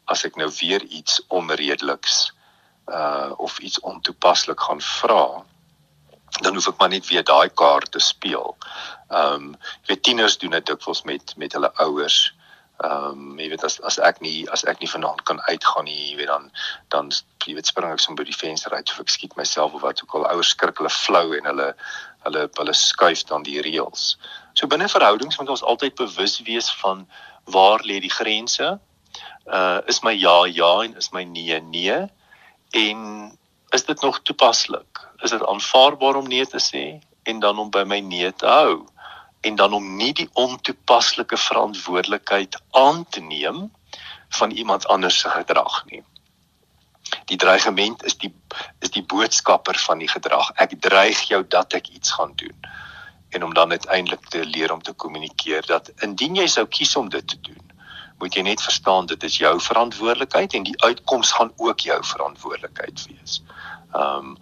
as 0.04 0.24
ek 0.24 0.36
nou 0.40 0.48
weer 0.60 0.82
iets 0.82 1.20
onredeliks 1.28 2.32
uh 2.86 3.32
of 3.42 3.58
iets 3.58 3.80
ontoepaslik 3.80 4.60
gaan 4.60 4.80
vra 4.80 5.44
dan 6.40 6.54
hoef 6.54 6.68
ek 6.68 6.78
maar 6.78 6.92
net 6.92 7.06
weer 7.08 7.24
daai 7.24 7.48
kaart 7.48 7.90
te 7.92 8.02
speel. 8.02 8.56
Ehm 9.08 9.34
um, 9.34 9.52
jy 9.86 9.94
weet 9.94 10.02
tieners 10.02 10.38
doen 10.38 10.56
dit 10.56 10.66
dikwels 10.66 11.02
met 11.02 11.34
met 11.36 11.52
hulle 11.52 11.72
ouers 11.84 12.34
Ehm 12.84 13.04
um, 13.32 13.38
jy 13.40 13.48
weet 13.48 13.62
as 13.64 13.78
as 13.88 13.96
ek 14.04 14.18
nie 14.20 14.44
as 14.52 14.64
ek 14.68 14.82
nie 14.82 14.90
vanaand 14.92 15.22
kan 15.24 15.38
uitgaan 15.48 15.86
nie, 15.88 16.10
jy 16.10 16.16
weet 16.18 16.28
dan 16.28 16.50
dan 16.92 17.06
jy 17.46 17.54
weet 17.56 17.70
spring 17.70 17.88
ek 17.88 18.02
sommer 18.02 18.20
by 18.20 18.26
die 18.28 18.36
venster 18.36 18.74
uit 18.74 18.90
of 18.92 18.98
ek 19.00 19.12
skiet 19.12 19.36
myself 19.38 19.72
of 19.78 19.84
wat 19.86 20.02
ook 20.04 20.16
al 20.18 20.26
ouers 20.28 20.50
skrik 20.52 20.82
hulle 20.82 20.92
flou 20.92 21.30
en 21.38 21.48
hulle 21.48 21.70
hulle 22.26 22.42
hulle 22.58 22.74
skuif 22.76 23.22
dan 23.30 23.46
die 23.46 23.62
reëls. 23.64 24.04
So 24.52 24.68
binne 24.68 24.90
verhoudings 24.92 25.40
moet 25.40 25.54
ons 25.54 25.64
altyd 25.64 25.96
bewus 25.96 26.36
wees 26.44 26.68
van 26.82 27.06
waar 27.56 27.80
lê 27.88 27.96
die 28.04 28.12
grense? 28.12 28.76
Uh 29.46 29.80
is 29.88 30.02
my 30.04 30.12
ja 30.12 30.36
ja 30.44 30.72
en 30.84 30.96
is 31.00 31.12
my 31.16 31.24
nee 31.24 31.60
nee? 31.60 31.98
En 32.76 33.00
is 33.72 33.84
dit 33.88 34.02
nog 34.02 34.20
toepaslik? 34.20 35.00
Is 35.24 35.32
dit 35.32 35.46
aanvaarbaar 35.46 36.20
om 36.20 36.28
nee 36.28 36.44
te 36.46 36.60
sê 36.60 36.84
en 37.24 37.40
dan 37.40 37.58
om 37.58 37.70
by 37.70 37.88
my 37.88 38.00
nee 38.00 38.32
te 38.32 38.46
hou? 38.46 38.84
En 39.46 39.54
dan 39.54 39.72
om 39.72 39.86
nie 39.96 40.12
die 40.12 40.28
ontoepaslike 40.32 41.36
verantwoordelikheid 41.38 42.58
aan 42.70 43.04
te 43.08 43.20
neem 43.20 43.70
van 44.38 44.50
iemand 44.50 44.86
anders 44.86 45.18
se 45.18 45.30
gedrag 45.30 45.84
nie. 45.86 46.02
Die 47.30 47.38
dreigement 47.38 48.02
is 48.04 48.16
die 48.18 48.32
is 48.78 48.90
die 48.90 49.04
boodskapper 49.06 49.78
van 49.78 50.02
die 50.02 50.10
gedrag. 50.10 50.50
Ek 50.62 50.74
dreig 50.82 51.20
jou 51.30 51.44
dat 51.48 51.78
ek 51.78 51.88
iets 51.94 52.16
gaan 52.18 52.34
doen. 52.34 52.66
En 53.30 53.44
om 53.44 53.54
dan 53.54 53.70
uiteindelik 53.70 54.26
te 54.28 54.44
leer 54.44 54.72
om 54.72 54.82
te 54.82 54.92
kommunikeer 54.92 55.66
dat 55.66 55.92
indien 56.02 56.34
jy 56.42 56.46
sou 56.50 56.66
kies 56.66 56.96
om 56.96 57.08
dit 57.10 57.28
te 57.28 57.38
doen, 57.40 57.62
moet 58.18 58.34
jy 58.34 58.42
net 58.42 58.62
verstaan 58.62 59.06
dit 59.06 59.22
is 59.28 59.38
jou 59.38 59.54
verantwoordelikheid 59.60 60.54
en 60.54 60.66
die 60.66 60.78
uitkoms 60.82 61.32
gaan 61.38 61.52
ook 61.56 61.86
jou 61.86 61.98
verantwoordelikheid 62.04 63.06
wees. 63.10 63.42
Um 63.94 64.36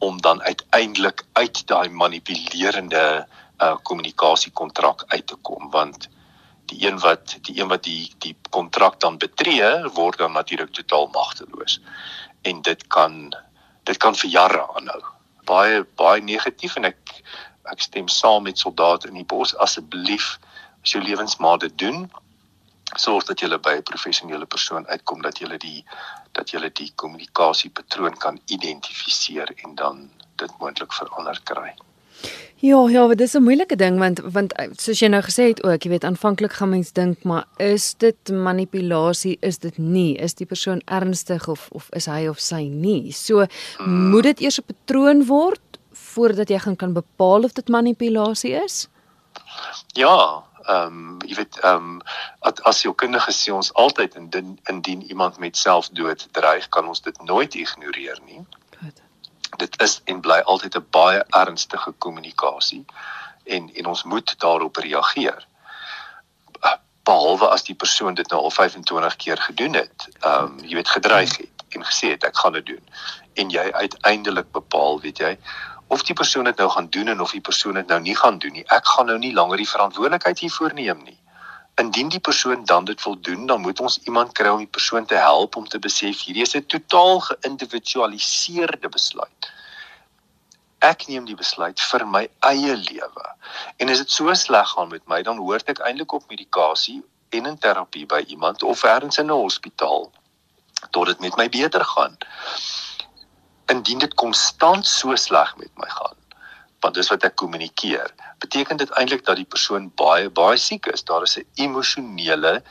om 0.00 0.20
dan 0.20 0.42
uiteindelik 0.42 1.26
uit 1.32 1.66
daai 1.68 1.88
manipulerende 1.88 3.26
uh 3.60 3.76
kommunikasiekontrak 3.82 5.04
uit 5.06 5.26
te 5.26 5.36
kom 5.42 5.70
want 5.70 6.08
die 6.70 6.86
een 6.86 6.98
wat 6.98 7.36
die 7.46 7.60
een 7.60 7.68
wat 7.68 7.82
die 7.82 8.12
die 8.18 8.36
kontrak 8.50 9.00
dan 9.00 9.18
betree 9.18 9.70
word 9.98 10.18
dan 10.18 10.32
natuurlik 10.32 10.72
totaal 10.72 11.08
magteloos. 11.12 11.80
En 12.42 12.62
dit 12.62 12.86
kan 12.86 13.34
dit 13.84 13.96
kan 13.96 14.14
vir 14.14 14.30
jare 14.30 14.66
aanhou. 14.74 15.02
Baie 15.44 15.84
baie 15.96 16.22
negatief 16.22 16.76
en 16.76 16.84
ek 16.84 17.22
ek 17.70 17.80
stem 17.80 18.08
saam 18.08 18.42
met 18.42 18.58
soldate 18.58 19.08
in 19.08 19.14
die 19.14 19.28
bos. 19.34 19.56
Asseblief 19.56 20.38
as 20.82 20.94
jou 20.94 21.02
lewensmaat 21.02 21.60
dit 21.66 21.78
doen 21.78 22.10
sorg 22.98 23.24
dat 23.24 23.40
jy 23.40 23.58
by 23.58 23.76
'n 23.76 23.82
professionele 23.82 24.46
persoon 24.46 24.86
uitkom 24.88 25.22
dat 25.22 25.38
jy 25.38 25.58
die 25.58 25.84
dat 26.32 26.50
jy 26.50 26.70
die 26.70 26.92
kommunikasiepatroon 26.94 28.16
kan 28.16 28.40
identifiseer 28.46 29.52
en 29.64 29.74
dan 29.74 30.10
dit 30.36 30.58
moontlik 30.58 30.92
verander 30.92 31.40
kry. 31.44 31.74
Ja, 32.60 32.88
ja, 32.88 33.06
dit 33.08 33.20
is 33.20 33.34
'n 33.34 33.42
moeilike 33.42 33.76
ding 33.76 33.98
want 33.98 34.20
want 34.20 34.52
eh, 34.52 34.68
soos 34.72 34.98
jy 34.98 35.08
nou 35.08 35.22
gesê 35.22 35.42
het 35.48 35.62
ook, 35.64 35.82
jy 35.82 35.90
weet 35.90 36.04
aanvanklik 36.04 36.52
gaan 36.52 36.68
mens 36.68 36.92
dink, 36.92 37.22
maar 37.22 37.44
is 37.56 37.94
dit 37.94 38.28
manipulasie? 38.28 39.38
Is 39.40 39.58
dit 39.58 39.78
nie? 39.78 40.16
Is 40.16 40.34
die 40.34 40.46
persoon 40.46 40.82
ernstig 40.84 41.48
of 41.48 41.68
of 41.70 41.88
is 41.90 42.06
hy 42.06 42.28
of 42.28 42.38
sy 42.40 42.68
nie? 42.68 43.12
So 43.12 43.46
moet 43.86 44.22
dit 44.22 44.40
eers 44.40 44.60
'n 44.60 44.66
patroon 44.66 45.26
word 45.26 45.60
voordat 45.92 46.48
jy 46.48 46.58
gaan 46.58 46.76
kan 46.76 46.92
bepaal 46.92 47.44
of 47.44 47.52
dit 47.52 47.68
manipulasie 47.68 48.52
is? 48.64 48.88
Ja, 49.94 50.44
ehm 50.68 50.86
um, 50.86 51.18
jy 51.26 51.34
weet 51.34 51.58
ehm 51.62 51.76
um, 51.76 52.00
as 52.62 52.82
jou 52.82 52.94
kundige 52.94 53.32
sê 53.32 53.52
ons 53.52 53.72
altyd 53.74 54.14
indien 54.14 54.58
indien 54.68 55.02
iemand 55.02 55.38
met 55.38 55.56
selfdood 55.56 56.28
dreig, 56.30 56.68
kan 56.68 56.88
ons 56.88 57.00
dit 57.00 57.22
nooit 57.22 57.54
ignoreer 57.54 58.20
nie 58.26 58.44
dit 59.60 59.80
is 59.84 60.00
en 60.04 60.20
bly 60.24 60.40
altyd 60.52 60.76
'n 60.76 60.86
baie 60.96 61.22
ernstige 61.42 61.92
kommunikasie 61.98 62.84
en 63.44 63.70
en 63.74 63.86
ons 63.86 64.02
moet 64.02 64.34
daarop 64.38 64.76
reageer. 64.76 65.46
Behalwe 67.04 67.48
as 67.48 67.64
die 67.64 67.74
persoon 67.74 68.14
dit 68.14 68.28
nou 68.30 68.40
al 68.42 68.50
25 68.50 69.16
keer 69.16 69.40
gedoen 69.48 69.74
het 69.74 70.08
ehm 70.20 70.44
um, 70.44 70.58
jy 70.64 70.74
weet 70.80 70.94
gedreig 70.96 71.36
het 71.36 71.66
en 71.68 71.84
gesê 71.84 72.10
het 72.14 72.24
ek 72.24 72.38
gaan 72.38 72.52
dit 72.52 72.66
doen. 72.66 72.84
En 73.34 73.50
jy 73.50 73.72
uiteindelik 73.72 74.52
bepaal 74.52 75.00
weet 75.00 75.18
jy 75.18 75.38
of 75.90 76.02
die 76.06 76.14
persoon 76.14 76.44
dit 76.44 76.56
nou 76.56 76.68
gaan 76.70 76.88
doen 76.90 77.08
en 77.08 77.20
of 77.20 77.32
die 77.34 77.40
persoon 77.40 77.74
dit 77.74 77.86
nou 77.86 78.00
nie 78.00 78.16
gaan 78.16 78.38
doen 78.38 78.52
nie. 78.52 78.66
Ek 78.66 78.86
gaan 78.86 79.06
nou 79.10 79.18
nie 79.18 79.32
langer 79.34 79.58
die 79.58 79.68
verantwoordelikheid 79.68 80.38
hiervoor 80.38 80.74
neem 80.74 81.02
nie. 81.04 81.18
Indien 81.82 82.12
die 82.12 82.20
persoon 82.20 82.64
dan 82.64 82.84
dit 82.84 83.02
wil 83.02 83.16
doen, 83.20 83.46
dan 83.46 83.60
moet 83.60 83.80
ons 83.80 83.98
iemand 84.04 84.32
kry 84.38 84.52
om 84.54 84.62
die 84.62 84.70
persoon 84.70 85.06
te 85.06 85.18
help 85.18 85.56
om 85.56 85.66
te 85.68 85.78
besef 85.78 86.22
hierdie 86.26 86.46
is 86.46 86.54
'n 86.54 86.66
totaal 86.66 87.20
geïndividualiseerde 87.30 88.88
besluit. 88.88 89.50
Ek 90.80 91.06
neem 91.08 91.26
die 91.28 91.36
besluit 91.36 91.80
vir 91.90 92.06
my 92.08 92.22
eie 92.48 92.76
lewe. 92.76 93.26
En 93.76 93.92
as 93.92 94.00
dit 94.00 94.10
so 94.10 94.32
sleg 94.34 94.68
gaan 94.72 94.88
met 94.88 95.04
my, 95.12 95.20
dan 95.22 95.40
hoort 95.42 95.68
ek 95.68 95.82
eintlik 95.84 96.12
op 96.16 96.30
medikasie 96.32 97.02
en 97.36 97.46
in 97.46 97.58
terapie 97.60 98.06
by 98.08 98.22
iemand 98.32 98.62
of 98.62 98.84
ergens 98.88 99.20
in 99.20 99.28
'n 99.28 99.42
hospitaal 99.42 100.08
tot 100.90 101.06
dit 101.06 101.20
met 101.20 101.36
my 101.36 101.48
beter 101.48 101.84
gaan. 101.84 102.16
Indien 103.66 103.98
dit 103.98 104.14
konstant 104.14 104.86
so 104.86 105.16
sleg 105.16 105.56
met 105.56 105.70
my 105.76 105.88
gaan, 105.88 106.16
want 106.80 106.94
dis 106.94 107.12
wat 107.12 107.24
ek 107.28 107.36
kommunikeer. 107.36 108.10
Beteken 108.38 108.76
dit 108.76 108.90
eintlik 108.90 109.24
dat 109.24 109.36
die 109.36 109.44
persoon 109.44 109.92
baie 109.94 110.30
baie 110.30 110.56
siek 110.56 110.86
is. 110.86 111.04
Daar 111.04 111.22
is 111.22 111.36
'n 111.36 111.46
emosionele 111.54 112.62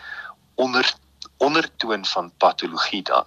onder 0.55 0.93
ondertoon 1.37 2.05
van 2.05 2.31
patologie 2.37 3.03
dan 3.03 3.25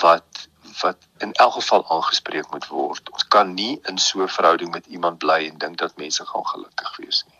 wat 0.00 0.48
wat 0.82 0.96
in 1.18 1.32
elk 1.32 1.52
geval 1.52 1.84
aangespreek 1.88 2.50
moet 2.50 2.66
word. 2.68 3.10
Ons 3.12 3.28
kan 3.28 3.54
nie 3.54 3.80
in 3.88 3.98
so 3.98 4.22
'n 4.22 4.28
verhouding 4.28 4.70
met 4.70 4.86
iemand 4.86 5.18
bly 5.18 5.48
en 5.50 5.58
dink 5.58 5.78
dat 5.78 5.96
mense 5.96 6.26
gaan 6.26 6.46
gelukkig 6.46 6.96
wees 6.96 7.24
nie. 7.26 7.38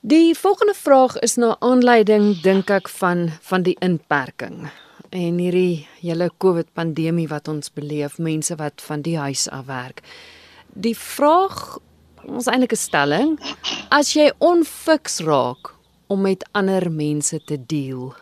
Die 0.00 0.34
volgende 0.34 0.74
vraag 0.74 1.18
is 1.18 1.36
na 1.36 1.56
aanleiding 1.58 2.40
dink 2.42 2.70
ek 2.70 2.88
van 2.88 3.32
van 3.40 3.62
die 3.62 3.76
inperking 3.80 4.70
en 5.10 5.38
hierdie 5.38 5.88
hele 6.00 6.30
COVID 6.38 6.72
pandemie 6.72 7.28
wat 7.28 7.48
ons 7.48 7.72
beleef, 7.72 8.18
mense 8.18 8.56
wat 8.56 8.82
van 8.82 9.02
die 9.02 9.18
huis 9.18 9.48
af 9.48 9.66
werk 9.66 10.02
die 10.74 10.96
vraag 10.96 11.78
ons 12.26 12.46
eintlik 12.46 12.72
'n 12.72 12.84
stelling 12.86 13.30
as 13.90 14.14
jy 14.14 14.30
onfiks 14.38 15.20
raak 15.20 15.74
om 16.06 16.20
met 16.20 16.48
ander 16.52 16.90
mense 16.90 17.44
te 17.44 17.58
deel. 17.66 18.14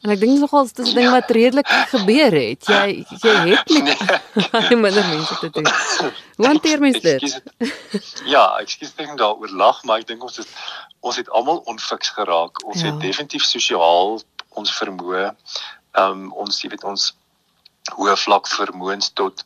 En 0.00 0.10
ek 0.14 0.20
dink 0.22 0.38
nogal 0.40 0.64
dit 0.64 0.78
is 0.78 0.92
'n 0.92 0.96
ding 0.96 1.10
wat 1.12 1.30
redelik 1.30 1.68
gebeur 1.92 2.32
het. 2.32 2.66
Jy 2.66 3.04
jy 3.20 3.34
het 3.52 3.68
met 4.84 4.96
ander 4.96 5.08
mense 5.08 5.36
te 5.38 5.50
doen. 5.50 5.66
Hoe 6.36 6.46
hanteer 6.46 6.80
mens 6.80 7.00
dit? 7.00 7.42
Ja, 8.24 8.56
ek 8.60 8.68
skiet 8.68 8.96
dink 8.96 9.18
daaroor 9.18 9.52
lag, 9.52 9.82
maar 9.84 10.00
ek 10.00 10.06
dink 10.06 10.22
ons 10.22 10.36
het 10.36 10.48
ons 11.00 11.16
het 11.16 11.28
almal 11.30 11.60
onfiks 11.64 12.08
geraak. 12.16 12.64
Ons 12.64 12.80
ja. 12.80 12.86
het 12.86 13.00
definitief 13.00 13.44
sosiaal 13.44 14.20
ons 14.48 14.76
vermoë 14.78 15.26
ehm 15.92 16.10
um, 16.10 16.32
ons 16.32 16.62
jy 16.62 16.70
weet 16.70 16.84
ons 16.84 17.10
hoë 17.96 18.16
vlak 18.22 18.48
vermoëns 18.48 19.12
tot 19.18 19.44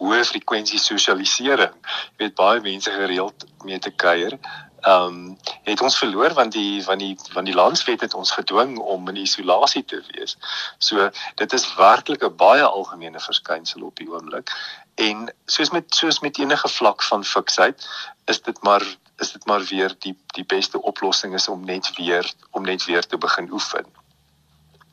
hoë 0.00 0.22
frekwensie 0.28 0.80
sosialisering. 0.82 1.74
Jy 2.14 2.26
weet 2.26 2.36
baie 2.38 2.60
mense 2.64 2.90
gereeld 2.90 3.46
mee 3.64 3.78
te 3.78 3.90
kuier. 3.90 4.38
Ehm 4.84 5.06
um, 5.06 5.38
het 5.62 5.80
ons 5.80 5.98
verloor 5.98 6.34
want 6.34 6.52
die 6.52 6.82
van 6.84 6.98
die 6.98 7.16
van 7.32 7.44
die 7.44 7.54
landswet 7.54 8.00
het 8.00 8.14
ons 8.14 8.30
gedwing 8.30 8.78
om 8.78 9.08
in 9.08 9.16
isolasie 9.16 9.84
te 9.84 10.02
wees. 10.12 10.36
So 10.78 11.10
dit 11.34 11.52
is 11.52 11.74
werklik 11.74 12.24
'n 12.24 12.36
baie 12.36 12.66
algemene 12.66 13.20
verskynsel 13.20 13.82
op 13.82 13.96
die 13.96 14.10
oomblik. 14.10 14.52
En 14.94 15.32
soos 15.46 15.70
met 15.70 15.94
soos 15.94 16.20
met 16.20 16.38
enige 16.38 16.68
vlak 16.68 17.02
van 17.02 17.24
fiksheid, 17.24 17.88
is 18.24 18.42
dit 18.42 18.62
maar 18.62 18.84
is 19.18 19.32
dit 19.32 19.46
maar 19.46 19.64
weer 19.70 19.94
die 19.98 20.16
die 20.26 20.44
beste 20.44 20.82
oplossing 20.82 21.34
is 21.34 21.48
om 21.48 21.64
net 21.64 21.90
weer 21.96 22.32
om 22.50 22.62
net 22.62 22.84
weer 22.84 23.06
te 23.06 23.18
begin 23.18 23.52
oefen 23.52 23.86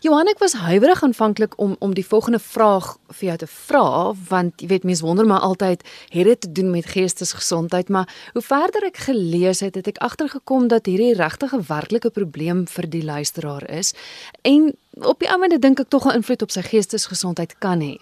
Johan 0.00 0.28
ek 0.28 0.38
was 0.38 0.54
huiwerig 0.54 1.02
aanvanklik 1.02 1.56
om 1.58 1.76
om 1.78 1.94
die 1.94 2.06
volgende 2.06 2.38
vraag 2.38 2.96
vir 3.18 3.28
jou 3.28 3.36
te 3.36 3.46
vra 3.46 4.14
want 4.28 4.60
jy 4.60 4.68
weet 4.68 4.84
mense 4.84 5.04
wonder 5.04 5.26
maar 5.26 5.40
altyd 5.40 5.82
het 6.10 6.24
dit 6.24 6.40
te 6.40 6.52
doen 6.52 6.70
met 6.70 6.86
geestesgesondheid 6.86 7.88
maar 7.88 8.08
hoe 8.32 8.42
verder 8.42 8.84
ek 8.84 8.96
gelees 9.08 9.60
het 9.60 9.74
het 9.74 9.88
ek 9.88 9.98
agtergekom 9.98 10.68
dat 10.68 10.86
hierdie 10.86 11.14
regtig 11.14 11.52
'n 11.52 11.66
werklike 11.68 12.10
probleem 12.10 12.66
vir 12.66 12.86
die 12.90 13.04
luisteraar 13.04 13.70
is 13.70 13.94
en 14.42 14.72
op 15.04 15.20
die 15.20 15.28
oomblik 15.28 15.60
dink 15.60 15.80
ek 15.80 15.88
tog 15.88 16.06
'n 16.06 16.16
invloed 16.20 16.42
op 16.42 16.50
sy 16.50 16.62
geestesgesondheid 16.62 17.58
kan 17.58 17.80
hê. 17.80 17.98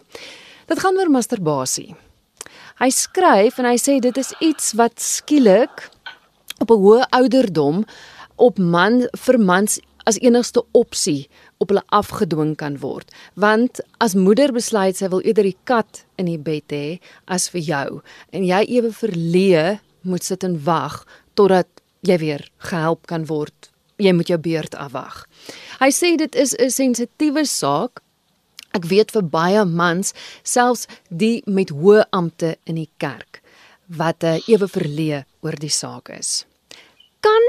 Dit 0.66 0.80
gaan 0.80 0.96
oor 0.96 1.10
masturbasie. 1.10 1.94
Hy 2.78 2.90
skryf 2.90 3.58
en 3.58 3.64
hy 3.64 3.76
sê 3.76 4.00
dit 4.00 4.16
is 4.16 4.32
iets 4.40 4.72
wat 4.72 5.00
skielik 5.00 5.90
op 6.58 6.70
'n 6.70 6.80
hoë 6.84 7.06
ouderdom 7.10 7.84
op 8.36 8.58
man 8.58 9.08
vir 9.12 9.38
mans 9.38 9.80
as 10.04 10.18
enigste 10.18 10.62
opsie 10.72 11.28
op 11.58 11.68
hulle 11.68 11.84
afgedwing 11.88 12.56
kan 12.56 12.78
word. 12.78 13.10
Want 13.34 13.80
as 13.98 14.14
moeder 14.14 14.52
besluit 14.52 14.96
sy 14.96 15.08
wil 15.08 15.22
eerder 15.24 15.44
die 15.44 15.58
kat 15.64 16.04
in 16.16 16.26
die 16.26 16.38
bed 16.38 16.72
hê 16.74 17.00
as 17.26 17.48
vir 17.52 17.60
jou 17.60 17.88
en 18.32 18.44
jy 18.44 18.62
ewe 18.78 18.92
verlee 18.92 19.78
moet 20.02 20.24
sit 20.24 20.44
en 20.44 20.58
wag 20.64 21.02
totdat 21.34 21.68
jy 22.04 22.18
weer 22.20 22.48
gehelp 22.68 23.06
kan 23.10 23.26
word. 23.30 23.70
Jy 24.02 24.12
moet 24.12 24.28
jou 24.28 24.38
beurt 24.38 24.74
afwag. 24.74 25.22
Hy 25.80 25.90
sê 25.94 26.16
dit 26.16 26.34
is 26.34 26.54
'n 26.58 26.70
sensitiewe 26.70 27.44
saak. 27.46 28.02
Ek 28.74 28.84
weet 28.84 29.10
vir 29.10 29.22
baie 29.22 29.64
mans, 29.64 30.12
selfs 30.42 30.86
die 31.08 31.42
met 31.46 31.70
hoë 31.70 32.04
amptes 32.10 32.56
in 32.66 32.74
die 32.74 32.90
kerk, 32.98 33.40
wat 33.86 34.22
'n 34.22 34.26
uh, 34.26 34.48
ewe 34.48 34.68
verlee 34.68 35.24
oor 35.42 35.54
die 35.54 35.70
saak 35.70 36.08
is. 36.08 36.44
Kan 37.20 37.42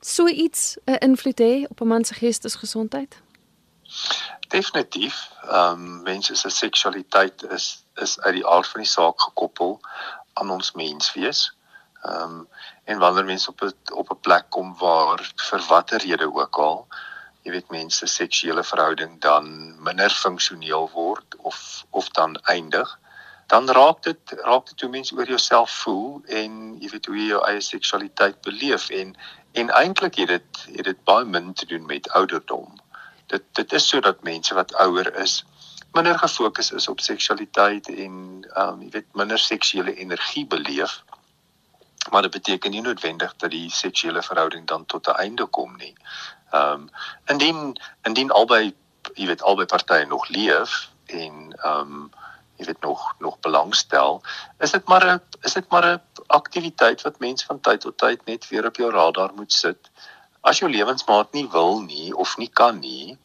so 0.00 0.28
iets 0.28 0.76
'n 0.86 0.98
invloed 1.00 1.40
hê 1.40 1.64
op 1.70 1.80
'n 1.80 1.88
man 1.88 2.04
se 2.04 2.14
geestesgesondheid? 2.14 3.16
Definitief. 4.48 5.30
Ehm 5.42 5.72
um, 5.72 6.02
mense 6.02 6.34
se 6.34 6.50
seksualiteit 6.50 7.42
is 7.42 7.84
is 7.94 8.20
uit 8.20 8.34
die 8.34 8.46
aard 8.46 8.68
van 8.68 8.80
die 8.80 8.90
saak 8.90 9.20
gekoppel 9.20 9.80
aan 10.32 10.50
ons 10.50 10.72
menswees. 10.72 11.52
Ehm 12.02 12.22
um, 12.22 12.48
en 12.84 12.98
wanneer 12.98 13.24
mense 13.24 13.50
op 13.50 13.62
'n 13.62 13.74
op 13.92 14.10
'n 14.10 14.20
plek 14.20 14.50
kom 14.50 14.76
waar 14.78 15.32
vir 15.36 15.62
watter 15.68 16.00
rede 16.00 16.34
ook 16.34 16.56
al, 16.56 16.86
jy 17.42 17.50
weet 17.50 17.70
mense 17.70 18.06
seksuele 18.06 18.64
verhouding 18.64 19.20
dan 19.20 19.44
minder 19.82 20.10
funksioneel 20.10 20.90
word 20.92 21.36
of 21.36 21.84
of 21.90 22.08
dan 22.08 22.36
eindig, 22.36 22.98
dan 23.46 23.70
raak 23.70 24.02
dit 24.02 24.32
raak 24.42 24.66
dit 24.66 24.80
hoe 24.80 24.90
mense 24.90 25.14
oor 25.14 25.28
jouself 25.28 25.70
voel 25.70 26.22
en 26.26 26.76
jy 26.80 26.90
weet 26.90 27.06
hoe 27.06 27.16
jy 27.16 27.28
jou 27.28 27.42
eie 27.46 27.60
seksualiteit 27.60 28.40
beleef 28.40 28.88
en 28.90 29.14
en 29.52 29.70
eintlik 29.70 30.14
het 30.14 30.28
dit 30.28 30.64
het 30.78 30.84
dit 30.84 31.04
baie 31.04 31.24
min 31.24 31.52
te 31.52 31.66
doen 31.66 31.86
met 31.86 32.10
ouderdom 32.10 32.74
dit 33.26 33.42
dit 33.52 33.72
is 33.72 33.88
sodat 33.88 34.22
mense 34.22 34.54
wat 34.54 34.74
ouer 34.74 35.14
is 35.22 35.44
minder 35.96 36.18
gefokus 36.18 36.72
is 36.72 36.88
op 36.88 37.00
seksualiteit 37.00 37.88
en 37.88 38.16
ehm 38.54 38.72
um, 38.72 38.82
jy 38.82 38.90
weet 38.98 39.14
minder 39.20 39.38
seksuele 39.38 39.94
energie 39.94 40.46
beleef. 40.46 41.02
Maar 42.10 42.22
dit 42.22 42.30
beteken 42.30 42.70
nie 42.70 42.82
noodwendig 42.84 43.32
dat 43.36 43.50
die 43.50 43.70
seksuele 43.70 44.22
verhouding 44.22 44.66
dan 44.66 44.86
tot 44.86 45.08
'n 45.08 45.20
einde 45.24 45.46
kom 45.46 45.76
nie. 45.76 45.94
Ehm 46.50 46.72
um, 46.72 46.90
indien 47.32 47.80
indien 48.02 48.30
albei 48.30 48.74
jy 49.14 49.26
weet 49.26 49.42
albei 49.42 49.66
partye 49.66 50.06
nog 50.06 50.28
leef 50.28 50.90
en 51.06 51.56
ehm 51.62 51.80
um, 51.80 52.10
jy 52.56 52.64
weet 52.64 52.80
nog 52.80 53.14
nog 53.18 53.40
belangstel, 53.40 54.22
is 54.58 54.70
dit 54.70 54.88
maar 54.88 55.06
'n 55.14 55.20
is 55.40 55.52
dit 55.52 55.68
maar 55.70 55.86
'n 55.86 56.00
aktiwiteit 56.26 57.02
wat 57.02 57.18
mense 57.18 57.46
van 57.46 57.60
tyd 57.60 57.80
tot 57.80 57.98
tyd 57.98 58.24
net 58.24 58.48
weer 58.48 58.66
op 58.66 58.76
jou 58.76 58.90
radar 58.90 59.34
moet 59.34 59.52
sit 59.52 59.90
as 60.46 60.62
jou 60.62 60.70
lewensmaat 60.70 61.32
nie 61.34 61.46
wil 61.52 61.80
nie 61.82 62.12
of 62.14 62.36
nie 62.38 62.50
kan 62.62 62.78
nie, 62.80 63.16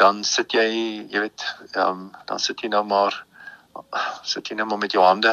dan 0.00 0.22
sit 0.24 0.54
jy, 0.56 0.68
jy 1.12 1.24
weet, 1.26 1.44
ehm 1.74 1.88
um, 1.88 2.04
dan 2.26 2.40
sit 2.42 2.62
jy 2.64 2.70
nou 2.72 2.84
maar 2.88 3.24
sit 4.26 4.48
jy 4.50 4.56
nou 4.58 4.66
maar 4.66 4.80
met 4.82 4.92
jou 4.92 5.02
hande 5.04 5.32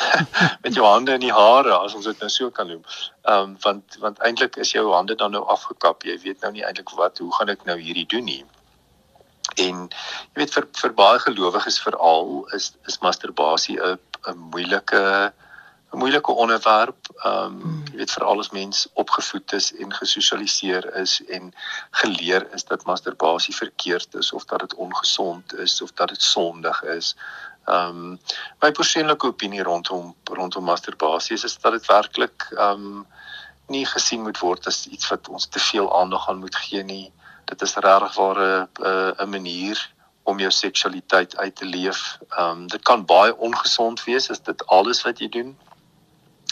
met 0.64 0.74
jou 0.74 0.86
hande 0.86 1.14
in 1.14 1.22
die 1.22 1.32
hare 1.34 1.76
as 1.76 1.94
ons 1.94 2.08
dit 2.08 2.20
nou 2.22 2.30
so 2.32 2.50
kan 2.50 2.70
noem. 2.70 2.82
Ehm 3.22 3.50
um, 3.50 3.56
want 3.64 3.98
want 4.02 4.22
eintlik 4.26 4.58
is 4.62 4.72
jou 4.74 4.86
hande 4.92 5.14
dan 5.14 5.34
nou 5.36 5.44
afgekap. 5.56 6.04
Jy 6.04 6.18
weet 6.24 6.42
nou 6.42 6.52
nie 6.52 6.64
eintlik 6.66 6.92
wat 6.98 7.18
hoe 7.22 7.32
gaan 7.38 7.52
ek 7.54 7.64
nou 7.68 7.78
hierdie 7.80 8.06
doen 8.14 8.26
nie. 8.26 8.44
En 9.62 9.86
jy 9.88 10.42
weet 10.42 10.54
vir 10.56 10.68
vir 10.80 10.94
baie 10.98 11.22
gelowiges 11.26 11.80
veral 11.82 12.46
is 12.58 12.72
is 12.90 13.00
masturbasie 13.04 13.78
'n 13.78 13.98
'n 14.26 14.38
moeilike 14.52 15.32
'n 15.92 15.98
moeilike 15.98 16.32
onderwerp. 16.32 17.08
Ehm 17.22 17.44
um, 17.44 17.82
jy 17.90 17.96
weet 17.96 18.10
veral 18.10 18.38
as 18.38 18.50
mens 18.50 18.86
opgevoed 18.92 19.52
is 19.52 19.72
en 19.74 19.92
gesosialiseer 19.94 20.94
is 21.02 21.24
en 21.36 21.54
geleer 21.90 22.46
is 22.52 22.64
dat 22.64 22.84
masturbasie 22.84 23.54
verkeerd 23.56 24.14
is 24.14 24.32
of 24.32 24.44
dat 24.44 24.60
dit 24.60 24.74
ongesond 24.74 25.54
is 25.54 25.82
of 25.82 25.92
dat 25.92 26.08
dit 26.08 26.22
sondig 26.22 26.82
is. 26.82 27.16
Ehm 27.64 27.88
um, 27.88 28.18
my 28.60 28.70
persoonlike 28.72 29.26
opinie 29.26 29.62
rondom 29.62 30.14
rondom 30.24 30.64
masturbasie 30.64 31.34
is, 31.36 31.44
is 31.44 31.58
dat 31.58 31.72
dit 31.72 31.86
werklik 31.86 32.48
ehm 32.50 32.70
um, 32.70 33.06
nie 33.66 33.86
gesien 33.86 34.22
moet 34.22 34.38
word 34.38 34.66
as 34.66 34.86
iets 34.86 35.08
wat 35.08 35.28
ons 35.28 35.46
te 35.46 35.58
veel 35.58 35.88
aandag 36.00 36.28
aan 36.28 36.38
moet 36.38 36.56
gee 36.56 36.82
nie. 36.82 37.12
Dit 37.44 37.62
is 37.62 37.74
regtig 37.74 38.14
waar 38.14 38.38
'n 38.38 38.68
'n 39.22 39.30
manier 39.30 39.94
om 40.22 40.38
jou 40.38 40.50
seksualiteit 40.50 41.36
uit 41.36 41.56
te 41.56 41.64
leef. 41.64 42.18
Ehm 42.28 42.50
um, 42.50 42.66
dit 42.66 42.82
kan 42.82 43.04
baie 43.04 43.36
ongesond 43.36 44.04
wees 44.04 44.30
as 44.30 44.42
dit 44.42 44.66
alles 44.66 45.02
wat 45.02 45.18
jy 45.18 45.28
doen 45.28 45.56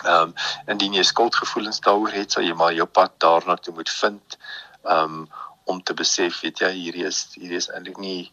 Ehm 0.03 0.23
um, 0.23 0.35
indien 0.67 0.95
jy 0.99 1.03
skuldgevoelens 1.07 1.81
daaroor 1.81 2.13
het, 2.13 2.33
sal 2.33 2.43
jy 2.43 2.55
maar 2.59 2.75
jou 2.75 2.87
pad 2.87 3.13
daarna 3.23 3.57
toe 3.57 3.75
moet 3.75 3.91
vind. 3.91 4.39
Ehm 4.83 5.19
um, 5.19 5.29
om 5.65 5.83
te 5.83 5.95
besef, 5.95 6.41
weet 6.41 6.59
jy, 6.61 6.71
hierdie 6.77 7.07
is 7.09 7.27
hierdie 7.39 7.57
is 7.57 7.71
eintlik 7.71 7.97
nie 7.97 8.33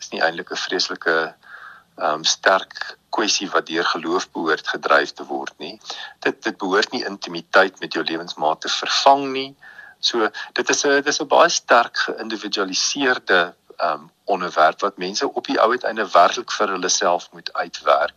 is 0.00 0.10
nie 0.10 0.22
eintlik 0.22 0.50
'n 0.50 0.62
vreeslike 0.64 1.16
ehm 1.98 2.14
um, 2.14 2.24
sterk 2.24 2.96
kwessie 3.12 3.48
wat 3.52 3.66
deur 3.66 3.84
geloof 3.84 4.30
behoort 4.32 4.68
gedryf 4.68 5.12
te 5.12 5.24
word 5.28 5.52
nie. 5.58 5.80
Dit 6.24 6.42
dit 6.42 6.56
behoort 6.58 6.92
nie 6.92 7.04
intimiteit 7.04 7.80
met 7.80 7.92
jou 7.92 8.04
lewensmaat 8.04 8.60
te 8.60 8.68
vervang 8.68 9.26
nie. 9.32 9.50
So 10.00 10.30
dit 10.52 10.68
is 10.68 10.84
'n 10.84 10.94
dit 11.02 11.06
is 11.06 11.20
'n 11.20 11.28
baie 11.28 11.48
sterk 11.48 11.96
geïndividualiseerde 12.08 13.54
ehm 13.76 13.92
um, 13.92 14.10
onderwerp 14.24 14.80
wat 14.80 14.96
mense 14.96 15.28
op 15.34 15.46
die 15.46 15.60
ou 15.60 15.70
uiteinde 15.70 16.06
werklik 16.10 16.52
vir 16.52 16.68
hulle 16.68 16.88
self 16.88 17.28
moet 17.32 17.52
uitwerk 17.52 18.14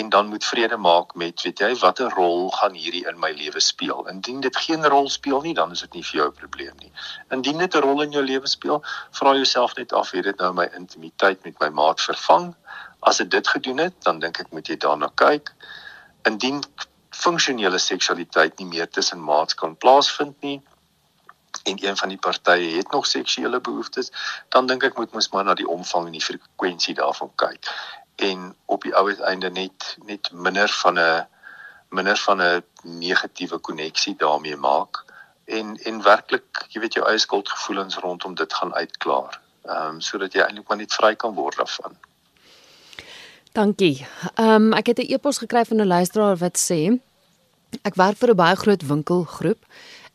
en 0.00 0.08
dan 0.08 0.26
moet 0.26 0.44
vrede 0.44 0.76
maak 0.76 1.14
met 1.14 1.42
weet 1.42 1.58
jy 1.58 1.74
watter 1.82 2.12
rol 2.16 2.50
gaan 2.56 2.76
hierdie 2.82 3.02
in 3.08 3.18
my 3.20 3.30
lewe 3.36 3.60
speel. 3.60 4.06
Indien 4.08 4.40
dit 4.40 4.56
geen 4.56 4.86
rol 4.94 5.08
speel 5.12 5.42
nie, 5.44 5.54
dan 5.54 5.74
is 5.76 5.82
dit 5.84 5.98
nie 5.98 6.04
vir 6.10 6.16
jou 6.20 6.28
'n 6.28 6.38
probleem 6.38 6.76
nie. 6.84 6.92
Indien 7.36 7.58
dit 7.58 7.74
'n 7.74 7.84
rol 7.84 8.02
in 8.02 8.16
jou 8.16 8.24
lewe 8.24 8.48
speel, 8.48 8.80
vra 9.10 9.34
jouself 9.34 9.76
net 9.76 9.92
af, 9.92 10.10
het 10.10 10.24
dit 10.24 10.38
nou 10.38 10.52
my 10.54 10.68
intimiteit 10.78 11.44
met 11.44 11.60
my 11.60 11.68
maat 11.68 12.00
vervang? 12.00 12.54
As 13.00 13.16
dit 13.16 13.30
dit 13.30 13.48
gedoen 13.48 13.78
het, 13.78 13.94
dan 14.02 14.18
dink 14.18 14.40
ek 14.40 14.50
moet 14.50 14.68
jy 14.68 14.76
daarna 14.76 15.10
kyk. 15.14 15.52
Indien 16.22 16.64
funksionele 17.10 17.78
seksualiteit 17.78 18.58
nie 18.58 18.66
meer 18.66 18.88
tussen 18.88 19.24
maats 19.24 19.54
kan 19.54 19.76
plaasvind 19.76 20.40
nie, 20.40 20.62
en 21.64 21.76
een 21.84 21.96
van 21.96 22.08
die 22.08 22.18
partye 22.18 22.76
het 22.76 22.90
nog 22.90 23.06
seksuele 23.06 23.60
behoeftes, 23.60 24.10
dan 24.48 24.66
dink 24.66 24.82
ek 24.82 24.96
moet 24.96 25.12
mens 25.12 25.28
maar 25.30 25.44
na 25.44 25.54
die 25.54 25.68
omvang 25.68 26.06
en 26.06 26.12
die 26.12 26.24
frekwensie 26.24 26.94
daarvan 26.94 27.30
kyk 27.34 27.66
en 28.20 28.54
op 28.66 28.82
die 28.82 28.94
ou 28.94 29.12
einde 29.12 29.50
net 29.50 29.96
net 30.04 30.30
minder 30.32 30.68
van 30.82 30.98
'n 30.98 31.26
minder 31.88 32.16
van 32.16 32.42
'n 32.42 32.64
negatiewe 32.82 33.58
koneksie 33.58 34.14
daarmee 34.16 34.56
maak 34.56 35.04
en 35.44 35.76
en 35.82 36.02
werklik 36.02 36.66
jy 36.68 36.80
weet 36.80 36.94
jou 36.98 37.06
eie 37.06 37.18
skuldgevoelens 37.18 37.96
rondom 37.96 38.34
dit 38.34 38.54
gaan 38.54 38.74
uitklaar. 38.74 39.40
Ehm 39.64 39.86
um, 39.86 40.00
sodat 40.00 40.32
jy 40.32 40.40
eintlik 40.40 40.68
maar 40.68 40.76
net 40.76 40.94
vry 40.94 41.14
kan 41.16 41.34
word 41.34 41.56
daarvan. 41.56 41.96
Dankie. 43.52 44.06
Ehm 44.34 44.50
um, 44.54 44.72
ek 44.72 44.86
het 44.86 44.98
'n 44.98 45.12
e-pos 45.12 45.38
gekry 45.38 45.64
van 45.64 45.80
'n 45.80 45.86
luisteraar 45.86 46.36
wat 46.36 46.58
sê 46.58 47.00
ek 47.82 47.94
werk 47.94 48.16
vir 48.16 48.30
'n 48.30 48.36
baie 48.36 48.56
groot 48.56 48.82
winkelgroep 48.86 49.64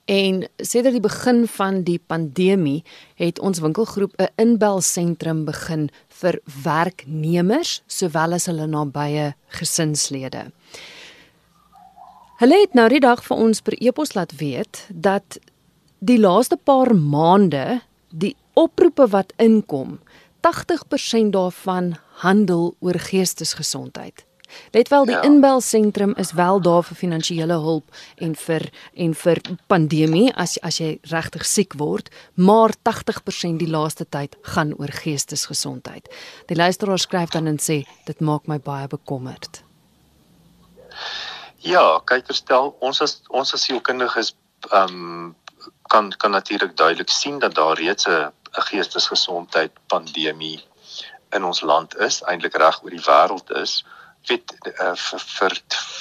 En 0.06 0.44
sedert 0.58 0.94
die 0.94 1.02
begin 1.02 1.48
van 1.48 1.82
die 1.84 1.98
pandemie 1.98 2.84
het 3.18 3.40
ons 3.40 3.60
winkelgroep 3.60 4.14
'n 4.22 4.30
inbelsentrum 4.36 5.46
begin 5.46 5.90
vir 6.08 6.40
werknemers 6.64 7.82
sowel 7.88 8.34
as 8.34 8.46
hulle 8.46 8.68
nabye 8.68 9.34
gesinslede. 9.48 10.52
Hulle 12.38 12.58
het 12.62 12.74
nou 12.74 12.90
die 12.90 13.00
dag 13.00 13.24
vir 13.24 13.38
ons 13.38 13.62
per 13.62 13.74
e-pos 13.80 14.14
laat 14.14 14.36
weet 14.36 14.88
dat 14.94 15.38
die 16.00 16.20
laaste 16.20 16.58
paar 16.58 16.96
maande 16.96 17.82
die 18.10 18.36
oproepe 18.54 19.08
wat 19.08 19.34
inkom, 19.38 20.00
80% 20.46 21.32
daarvan 21.32 21.96
handel 22.22 22.76
oor 22.80 23.00
geestesgesondheid. 23.00 24.26
Let 24.72 24.90
wel 24.90 25.06
die 25.06 25.16
ja. 25.16 25.22
inbelsentrum 25.22 26.14
is 26.16 26.32
wel 26.32 26.62
daar 26.62 26.84
vir 26.84 26.96
finansiële 26.96 27.54
hulp 27.54 27.96
en 28.16 28.36
vir 28.36 28.70
en 28.94 29.14
vir 29.14 29.42
pandemie 29.68 30.34
as 30.36 30.58
as 30.62 30.80
jy 30.80 30.98
regtig 31.12 31.46
siek 31.46 31.74
word, 31.80 32.10
maar 32.34 32.74
80% 32.90 33.62
die 33.62 33.70
laaste 33.70 34.06
tyd 34.10 34.36
gaan 34.42 34.74
oor 34.80 34.92
geestesgesondheid. 34.92 36.10
Die 36.48 36.58
luisteraar 36.58 37.00
skryf 37.00 37.30
dan 37.30 37.48
en 37.48 37.60
sê 37.60 37.84
dit 38.06 38.20
maak 38.20 38.48
my 38.48 38.60
baie 38.60 38.88
bekommerd. 38.88 39.64
Ja, 41.66 42.00
kyk 42.06 42.28
verstel, 42.30 42.76
ons 42.80 43.02
as 43.02 43.22
ons 43.30 43.54
as 43.54 43.66
sielkundiges 43.66 44.36
ehm 44.72 45.02
um, 45.02 45.36
kan 45.88 46.10
kan 46.18 46.32
natuurlik 46.32 46.78
duidelik 46.78 47.10
sien 47.10 47.40
dat 47.40 47.56
daar 47.56 47.78
reeds 47.78 48.08
'n 48.08 48.32
geestesgesondheid 48.52 49.72
pandemie 49.88 50.64
in 51.32 51.44
ons 51.44 51.62
land 51.62 51.98
is, 51.98 52.22
eintlik 52.24 52.56
reg 52.56 52.84
oor 52.84 52.90
die 52.90 53.06
wêreld 53.06 53.52
is 53.62 53.84
weet 54.30 54.54
uh, 54.80 54.96
vir, 54.96 55.24
vir 55.38 55.58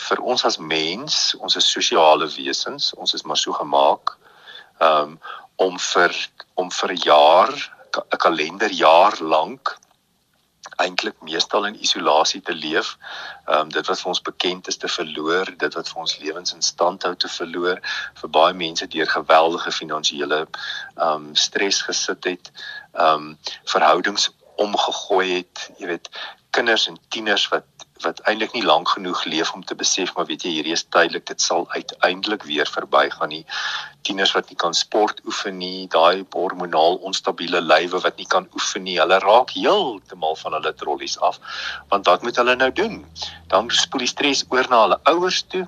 vir 0.09 0.21
ons 0.33 0.45
as 0.45 0.59
mens, 0.59 1.35
ons 1.41 1.57
is 1.57 1.71
sosiale 1.77 2.29
wesens, 2.37 2.93
ons 2.95 3.15
is 3.15 3.25
maar 3.25 3.41
so 3.41 3.53
gemaak 3.53 4.17
um, 4.81 5.19
om 5.57 5.79
vir 5.79 6.15
om 6.55 6.71
vir 6.71 6.93
'n 6.93 7.03
jaar, 7.05 7.55
'n 7.95 8.23
kalenderjaar 8.27 9.21
lank 9.21 9.79
eintlik 10.77 11.15
meestal 11.23 11.67
in 11.67 11.81
isolasie 11.81 12.41
te 12.41 12.55
leef. 12.55 12.97
Ehm 13.47 13.61
um, 13.61 13.69
dit 13.69 13.87
wat 13.87 14.01
vir 14.01 14.09
ons 14.13 14.23
bekend 14.29 14.69
is 14.69 14.77
te 14.77 14.89
verloor, 14.89 15.51
dit 15.57 15.75
wat 15.75 15.89
vir 15.89 16.01
ons 16.01 16.17
lewens 16.19 16.55
in 16.55 16.63
stand 16.63 17.03
hou 17.03 17.15
te 17.15 17.29
verloor, 17.29 17.81
vir 18.21 18.31
baie 18.31 18.55
mense 18.55 18.87
deur 18.87 19.11
geweldige 19.17 19.73
finansiële 19.73 20.41
ehm 20.45 21.11
um, 21.11 21.35
stres 21.35 21.83
gesit 21.83 22.25
het, 22.25 22.53
ehm 22.93 23.29
um, 23.29 23.39
verhoudings 23.65 24.31
omgegooi 24.57 25.29
het, 25.37 25.71
jy 25.79 25.87
weet, 25.87 26.11
kinders 26.51 26.87
en 26.89 26.99
tieners 27.09 27.49
wat 27.51 27.67
wat 28.05 28.21
eintlik 28.29 28.53
nie 28.55 28.64
lank 28.64 28.88
genoeg 28.88 29.25
leef 29.25 29.53
om 29.55 29.64
te 29.64 29.75
besef 29.75 30.14
maar 30.14 30.27
weet 30.29 30.45
jy 30.47 30.53
hierdie 30.57 30.77
is 30.77 30.85
tydelik 30.85 31.27
dit 31.31 31.40
sal 31.40 31.67
uiteindelik 31.73 32.43
weer 32.49 32.69
verbygaan. 32.71 33.33
Nie 33.33 33.45
tieners 34.05 34.35
wat 34.37 34.51
nie 34.51 34.59
kan 34.61 34.75
sport 34.77 35.23
oefen 35.25 35.59
nie 35.59 35.87
daai 35.93 36.25
hormonaal 36.35 36.99
onstabiele 37.09 37.62
lywe 37.64 38.01
wat 38.05 38.19
nie 38.21 38.29
kan 38.35 38.49
oefen 38.55 38.85
nie 38.88 38.99
hulle 39.01 39.19
raak 39.25 39.55
heeltemal 39.57 40.37
van 40.43 40.59
hulle 40.59 40.75
trollies 40.81 41.17
af 41.31 41.40
want 41.93 42.11
wat 42.11 42.23
moet 42.23 42.37
hulle 42.43 42.57
nou 42.61 42.71
doen. 42.73 43.01
Dan 43.49 43.71
spoel 43.71 44.05
die 44.05 44.12
stres 44.12 44.45
oor 44.51 44.69
na 44.71 44.85
hulle 44.85 45.01
ouers 45.14 45.43
toe. 45.55 45.64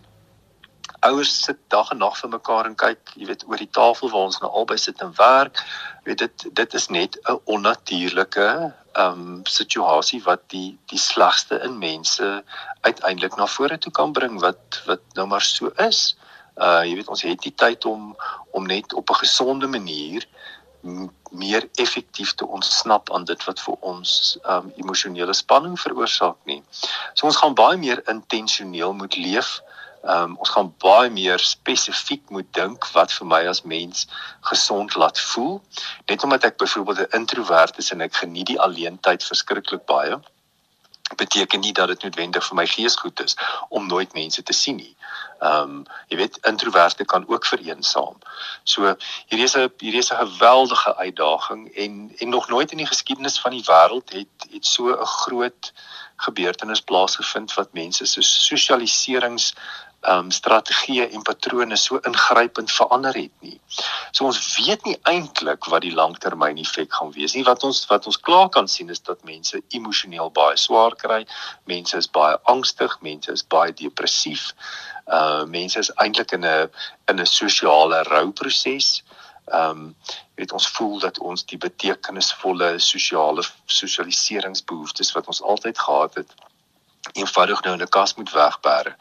Ouers 1.07 1.33
sit 1.44 1.59
dag 1.72 1.90
en 1.92 2.01
nag 2.03 2.16
vir 2.18 2.31
mekaar 2.33 2.66
en 2.66 2.75
kyk, 2.79 3.12
jy 3.20 3.27
weet, 3.29 3.44
oor 3.46 3.61
die 3.61 3.70
tafel 3.79 4.11
waar 4.11 4.31
ons 4.31 4.40
nou 4.42 4.51
albei 4.51 4.79
sit 4.81 5.01
en 5.05 5.12
werk. 5.18 5.61
Jy 6.03 6.12
weet 6.12 6.25
dit 6.25 6.49
dit 6.62 6.75
is 6.81 6.88
net 6.88 7.18
'n 7.25 7.40
onnatuurlike 7.44 8.49
um, 8.96 9.40
situasie 9.44 10.22
wat 10.24 10.42
die 10.52 10.78
die 10.90 10.98
slegste 10.98 11.61
in 11.64 11.78
mense 11.78 12.44
uiteindelik 12.80 13.37
na 13.37 13.46
vore 13.46 13.78
toe 13.78 13.92
kan 13.92 14.12
bring 14.12 14.40
wat 14.40 14.82
wat 14.87 15.02
nou 15.14 15.26
maar 15.26 15.42
so 15.42 15.72
is. 15.88 16.16
Uh 16.56 16.82
jy 16.88 16.94
weet 16.96 17.12
ons 17.12 17.22
het 17.22 17.44
nie 17.44 17.54
tyd 17.54 17.85
om 17.85 18.14
om 18.50 18.66
net 18.66 18.94
op 18.94 19.11
'n 19.11 19.22
gesonde 19.24 19.66
manier 19.66 20.26
meer 21.30 21.68
effektief 21.74 22.35
te 22.35 22.46
ontsnap 22.46 23.11
aan 23.12 23.24
dit 23.24 23.44
wat 23.44 23.61
vir 23.61 23.74
ons 23.80 24.38
um 24.44 24.72
emosionele 24.76 25.35
spanning 25.35 25.80
veroorsaak 25.80 26.37
nie. 26.44 26.62
So 27.14 27.26
ons 27.26 27.37
gaan 27.37 27.54
baie 27.54 27.76
meer 27.76 28.02
intentioneel 28.09 28.92
moet 28.92 29.16
leef 29.16 29.61
Ehm 30.07 30.23
um, 30.23 30.37
ons 30.38 30.51
gaan 30.55 30.75
baie 30.79 31.11
meer 31.11 31.42
spesifiek 31.42 32.31
moet 32.31 32.47
dink 32.55 32.87
wat 32.95 33.12
vir 33.12 33.27
my 33.27 33.42
as 33.53 33.62
mens 33.62 34.07
gesond 34.51 34.95
laat 34.95 35.21
voel. 35.21 35.59
Net 36.07 36.23
omdat 36.23 36.45
ek 36.45 36.57
byvoorbeeld 36.62 37.01
'n 37.01 37.16
introwert 37.21 37.79
is 37.79 37.90
en 37.90 38.01
ek 38.01 38.23
geniet 38.23 38.47
die 38.47 38.61
alleentyd 38.61 39.25
verskriklik 39.25 39.85
baie, 39.87 40.21
beteken 41.16 41.61
nie 41.61 41.73
dat 41.73 41.88
dit 41.88 42.03
noodwendig 42.03 42.47
vir 42.47 42.57
my 42.57 42.66
gees 42.66 42.97
goed 42.97 43.21
is 43.21 43.37
om 43.69 43.87
nooit 43.87 44.12
mense 44.12 44.42
te 44.42 44.53
sien 44.53 44.77
nie. 44.77 44.95
Ehm 45.40 45.62
um, 45.62 45.85
jy 46.09 46.16
weet 46.16 46.38
introverte 46.51 47.05
kan 47.05 47.29
ook 47.29 47.47
vereensaam. 47.47 48.16
So 48.64 48.95
hierdie 49.27 49.45
is 49.45 49.57
'n 49.57 49.71
hierdie 49.79 50.03
is 50.05 50.12
'n 50.12 50.23
geweldige 50.23 50.97
uitdaging 50.97 51.69
en 51.75 52.14
en 52.19 52.29
nog 52.29 52.49
nooit 52.49 52.71
in 52.71 52.79
die 52.79 52.92
geskiedenis 52.95 53.40
van 53.40 53.51
die 53.51 53.66
wêreld 53.66 54.12
het 54.12 54.51
het 54.53 54.66
so 54.66 54.88
'n 54.90 55.07
groot 55.07 55.73
gebeurtenis 56.16 56.81
plaasgevind 56.81 57.55
wat 57.55 57.73
mense 57.73 58.07
se 58.07 58.23
sosialiserings 58.23 59.55
um 60.07 60.31
strategieë 60.31 61.09
en 61.14 61.23
patrone 61.27 61.77
so 61.77 61.99
ingrypend 62.07 62.71
verander 62.73 63.14
het 63.14 63.33
nie. 63.42 63.57
So 64.14 64.29
ons 64.29 64.38
weet 64.59 64.85
nie 64.87 64.95
eintlik 65.11 65.66
wat 65.73 65.83
die 65.83 65.95
langtermyn 65.95 66.61
effek 66.62 66.92
gaan 66.95 67.11
wees 67.16 67.35
nie. 67.35 67.45
Wat 67.47 67.64
ons 67.66 67.83
wat 67.90 68.07
ons 68.07 68.21
klaar 68.29 68.49
kan 68.55 68.69
sien 68.71 68.90
is 68.95 69.03
dat 69.03 69.25
mense 69.27 69.61
emosioneel 69.75 70.31
baie 70.31 70.57
swaar 70.61 70.95
kry. 71.01 71.25
Mense 71.66 71.99
is 71.99 72.11
baie 72.11 72.38
angstig, 72.53 72.99
mense 73.03 73.33
is 73.33 73.42
baie 73.57 73.75
depressief. 73.75 74.53
Uh 75.11 75.45
mense 75.51 75.83
is 75.83 75.92
eintlik 75.97 76.33
in 76.38 76.47
'n 76.47 76.71
in 77.11 77.21
'n 77.21 77.27
sosiale 77.27 78.03
rouproses. 78.11 79.03
Um 79.53 79.95
weet 80.35 80.53
ons 80.53 80.69
voel 80.69 80.99
dat 81.01 81.19
ons 81.19 81.45
die 81.45 81.59
betekenisvolle 81.59 82.79
sosiale 82.79 83.42
sosialiseringsbehoeftes 83.66 85.12
wat 85.12 85.27
ons 85.27 85.42
altyd 85.42 85.79
gehad 85.79 86.14
het 86.14 86.35
eenvoudig 87.12 87.62
nou 87.62 87.75
in 87.75 87.83
'n 87.83 87.88
kas 87.88 88.14
moet 88.14 88.33
wegberg 88.33 88.95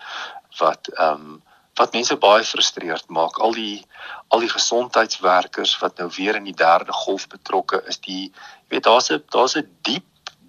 wat 0.58 0.88
ehm 0.94 1.22
um, 1.28 1.44
wat 1.76 1.94
mense 1.94 2.16
baie 2.16 2.44
frustreerd 2.44 3.10
maak. 3.12 3.38
Al 3.44 3.52
die 3.52 3.86
al 4.28 4.40
die 4.40 4.50
gesondheidswerkers 4.50 5.78
wat 5.80 5.98
nou 5.98 6.10
weer 6.18 6.36
in 6.36 6.48
die 6.48 6.56
derde 6.56 6.92
golf 6.92 7.28
betrokke 7.28 7.82
is, 7.88 8.00
die 8.00 8.32
jy 8.32 8.78
weet 8.78 8.84
daar's 8.84 9.12
'n 9.12 9.24
daar's 9.30 9.58
'n 9.58 9.68
diep 9.82 10.06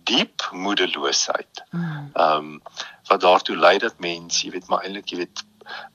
diep 0.06 0.48
moedeloosheid. 0.52 1.64
Hmm. 1.70 2.10
Ehm 2.14 2.38
um, 2.38 2.62
wat 3.08 3.20
daartoe 3.20 3.56
lei 3.56 3.78
dat 3.78 3.98
mense, 3.98 4.46
jy 4.46 4.52
weet 4.52 4.68
maar 4.68 4.82
eintlik 4.84 5.10
jy 5.10 5.16
weet 5.16 5.44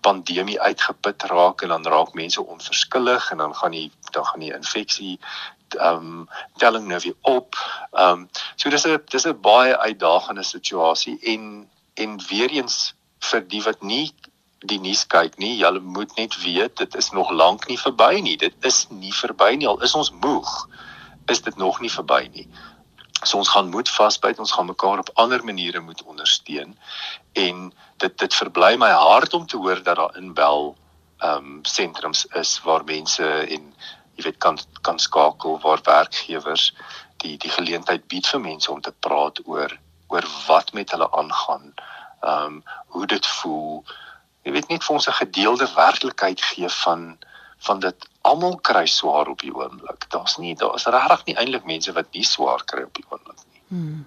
pandemie 0.01 0.59
uitgeput 0.61 1.23
raak 1.23 1.61
en 1.61 1.67
dan 1.67 1.87
raak 1.87 2.13
mense 2.13 2.43
onverskillig 2.43 3.31
en 3.31 3.37
dan 3.37 3.55
gaan 3.55 3.71
die 3.71 3.91
dan 4.11 4.25
gaan 4.25 4.39
die 4.39 4.53
infeksie 4.53 5.19
ehm 5.79 5.95
um, 5.95 6.29
telling 6.57 6.87
nou 6.87 6.99
weer 6.99 7.15
op. 7.21 7.55
Ehm 7.91 8.11
um, 8.11 8.29
so 8.55 8.69
dis 8.69 8.87
'n 8.87 9.01
dis 9.05 9.27
'n 9.27 9.41
baie 9.41 9.77
uitdagende 9.77 10.43
situasie 10.43 11.19
en 11.19 11.69
en 11.93 12.19
weer 12.27 12.49
eens 12.49 12.93
vir 13.29 13.47
die 13.47 13.61
wat 13.65 13.81
nie 13.81 14.11
die 14.69 14.77
nuus 14.77 15.07
kyk 15.09 15.39
nie, 15.41 15.55
julle 15.57 15.81
moet 15.81 16.11
net 16.17 16.35
weet 16.43 16.75
dit 16.77 16.95
is 16.95 17.09
nog 17.17 17.31
lank 17.33 17.65
nie 17.69 17.79
verby 17.81 18.19
nie. 18.21 18.35
Dit 18.37 18.53
is 18.65 18.83
nie 18.89 19.13
verby 19.13 19.55
nie. 19.57 19.67
Al 19.67 19.81
is 19.81 19.95
ons 19.97 20.11
moeg, 20.21 20.51
is 21.33 21.41
dit 21.41 21.57
nog 21.57 21.79
nie 21.81 21.89
verby 21.89 22.27
nie. 22.35 22.45
So 23.23 23.37
ons 23.37 23.49
gaan 23.53 23.69
moet 23.73 23.89
vasbyt, 23.89 24.39
ons 24.41 24.53
gaan 24.53 24.69
mekaar 24.69 25.01
op 25.01 25.09
ander 25.21 25.43
maniere 25.45 25.81
moet 25.81 26.03
ondersteun 26.03 26.77
en 27.37 27.71
dit 28.01 28.17
dit 28.17 28.37
verbly 28.37 28.75
my 28.81 28.89
hart 28.89 29.33
om 29.33 29.45
te 29.47 29.57
hoor 29.57 29.81
dat 29.83 29.97
daar 29.97 30.17
inbel 30.17 30.75
ehm 31.21 31.37
um, 31.37 31.59
sentrums 31.69 32.25
is 32.39 32.55
waar 32.65 32.83
mense 32.83 33.25
en 33.25 33.67
jy 34.17 34.25
weet 34.25 34.37
kan 34.37 34.57
kan 34.81 34.99
skakel 34.99 35.59
waar 35.61 35.81
werkgewers 35.85 36.71
die 37.23 37.37
die 37.37 37.53
geleentheid 37.53 38.07
bied 38.07 38.27
vir 38.27 38.41
mense 38.41 38.71
om 38.71 38.81
te 38.81 38.93
praat 39.05 39.41
oor 39.45 39.77
oor 40.07 40.27
wat 40.47 40.73
met 40.73 40.91
hulle 40.91 41.11
aangaan 41.21 41.73
ehm 42.21 42.45
um, 42.45 42.63
hoe 42.87 43.05
dit 43.05 43.27
voel. 43.27 43.83
Jy 44.43 44.51
weet 44.51 44.69
net 44.69 44.83
vir 44.83 44.95
ons 44.95 45.07
'n 45.07 45.19
gedeelde 45.23 45.67
werklikheid 45.75 46.41
gee 46.41 46.69
van 46.69 47.17
van 47.61 47.79
dit 47.79 48.07
almal 48.21 48.55
kry 48.65 48.85
swaar 48.85 49.27
op 49.27 49.41
die 49.41 49.53
oomblik. 49.53 50.05
Daar's 50.09 50.37
nie 50.37 50.55
daar's 50.55 50.85
regtig 50.85 51.25
nie 51.25 51.35
eintlik 51.35 51.65
mense 51.65 51.93
wat 51.93 52.09
nie 52.11 52.25
swaar 52.25 52.63
kry 52.65 52.83
op 52.83 52.93
die 52.93 53.05
oomblik 53.09 53.37
nie. 53.51 53.61
Hmm. 53.67 54.05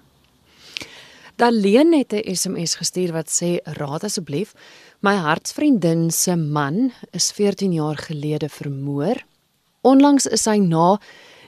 Daleen 1.35 1.93
het 1.93 2.13
'n 2.13 2.35
SMS 2.35 2.75
gestuur 2.75 3.11
wat 3.11 3.29
sê: 3.29 3.59
"Raad 3.63 4.03
asseblief, 4.03 4.53
my 4.99 5.15
hartsvriendin 5.15 6.11
se 6.11 6.35
man 6.35 6.91
is 7.11 7.31
14 7.31 7.73
jaar 7.73 7.97
gelede 7.97 8.49
vermoor. 8.49 9.15
Onlangs 9.81 10.25
is 10.25 10.45
hy 10.45 10.57
na 10.57 10.99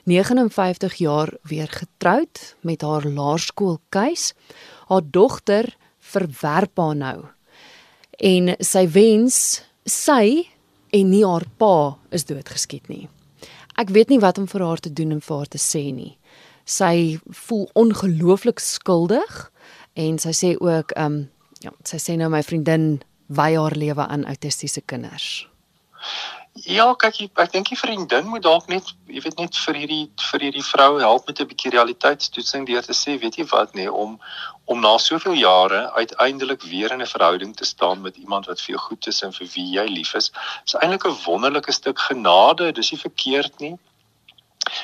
59 0.04 0.94
jaar 0.94 1.32
weer 1.42 1.68
getroud 1.68 2.56
met 2.60 2.82
haar 2.82 3.04
laerskoolkeis. 3.04 4.32
Haar 4.88 5.02
dogter 5.04 5.76
verwerp 6.12 6.78
haar 6.80 6.96
nou. 6.98 7.18
En 8.18 8.54
sy 8.64 8.84
wens 8.90 9.62
sy 9.88 10.48
en 10.94 11.10
nie 11.10 11.24
haar 11.24 11.46
pa 11.60 11.98
is 12.14 12.26
doodgeskiet 12.28 12.88
nie. 12.88 13.06
Ek 13.78 13.92
weet 13.94 14.10
nie 14.10 14.20
wat 14.22 14.38
om 14.40 14.48
vir 14.50 14.64
haar 14.66 14.82
te 14.82 14.92
doen 14.92 15.14
en 15.14 15.22
vir 15.22 15.36
haar 15.36 15.50
te 15.52 15.60
sê 15.62 15.84
nie. 15.94 16.16
Sy 16.68 17.18
voel 17.46 17.68
ongelooflik 17.78 18.60
skuldig 18.60 19.44
en 19.94 20.18
sy 20.18 20.34
sê 20.36 20.54
ook 20.58 20.96
ehm 20.96 21.20
um, 21.20 21.20
ja, 21.62 21.72
sy 21.82 21.98
sê 21.98 22.14
nou 22.18 22.28
my 22.30 22.42
vriendin 22.46 23.00
wy 23.34 23.52
haar 23.56 23.74
lewe 23.76 24.06
aan 24.06 24.26
autistiese 24.30 24.82
kinders. 24.86 25.48
Ja, 26.66 26.86
kyk 26.98 27.18
ek, 27.22 27.32
ek 27.42 27.52
dink 27.52 27.68
die 27.70 27.76
vriendin 27.78 28.26
moet 28.32 28.42
dalk 28.42 28.70
net 28.72 28.88
jy 29.06 29.20
weet 29.22 29.38
net 29.38 29.56
vir 29.64 29.76
hierdie 29.78 30.04
vir 30.30 30.44
hierdie 30.46 30.64
vrou 30.64 30.98
help 30.98 31.28
met 31.28 31.40
'n 31.40 31.46
bietjie 31.50 31.70
realiteitstoetsing 31.74 32.64
deur 32.66 32.82
te 32.82 32.96
sê, 32.96 33.18
weet 33.20 33.36
jy 33.38 33.44
wat 33.52 33.74
nee, 33.74 33.92
om 33.92 34.18
om 34.64 34.80
na 34.80 34.96
soveel 34.98 35.36
jare 35.38 35.90
uiteindelik 35.92 36.62
weer 36.62 36.92
in 36.92 37.02
'n 37.02 37.12
verhouding 37.12 37.54
te 37.56 37.64
staan 37.64 38.00
met 38.00 38.16
iemand 38.16 38.46
wat 38.46 38.60
vir 38.60 38.74
jou 38.74 38.80
goed 38.88 39.06
is 39.06 39.22
en 39.22 39.32
vir 39.32 39.46
wie 39.54 39.68
jy 39.76 39.86
lief 39.86 40.14
is, 40.14 40.32
is 40.64 40.74
eintlik 40.80 41.06
'n 41.06 41.20
wonderlike 41.26 41.72
stuk 41.72 41.98
genade. 41.98 42.72
Dis 42.72 42.90
nie 42.92 43.00
verkeerd 43.00 43.60
nie. 43.60 43.78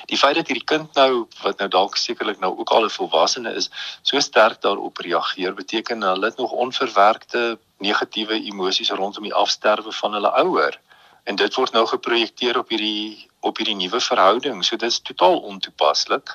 Die 0.06 0.18
feit 0.18 0.36
dat 0.36 0.46
hierdie 0.46 0.64
kind 0.64 0.94
nou 0.94 1.26
wat 1.42 1.58
nou 1.58 1.68
dalk 1.68 1.96
sekerlik 1.96 2.40
nou 2.40 2.56
ook 2.58 2.70
al 2.70 2.84
'n 2.84 2.96
volwassene 2.98 3.54
is, 3.54 3.70
so 4.02 4.20
sterk 4.20 4.60
daarop 4.60 4.98
reageer, 4.98 5.54
beteken 5.54 6.02
hulle 6.02 6.26
het 6.26 6.36
nog 6.38 6.52
onverwerkte 6.52 7.58
negatiewe 7.78 8.34
emosies 8.34 8.90
rondom 8.90 9.22
die 9.22 9.34
afsterwe 9.34 9.92
van 9.92 10.12
hulle 10.12 10.32
ouer 10.44 10.80
en 11.24 11.36
dit 11.40 11.54
word 11.54 11.72
nou 11.72 11.84
geprojekteer 11.88 12.58
op 12.60 12.72
hierdie 12.72 13.28
op 13.44 13.60
hierdie 13.60 13.76
nuwe 13.76 14.00
verhouding. 14.00 14.64
So 14.64 14.76
dit 14.76 14.88
is 14.88 15.00
totaal 15.04 15.38
ontoepaslik. 15.52 16.32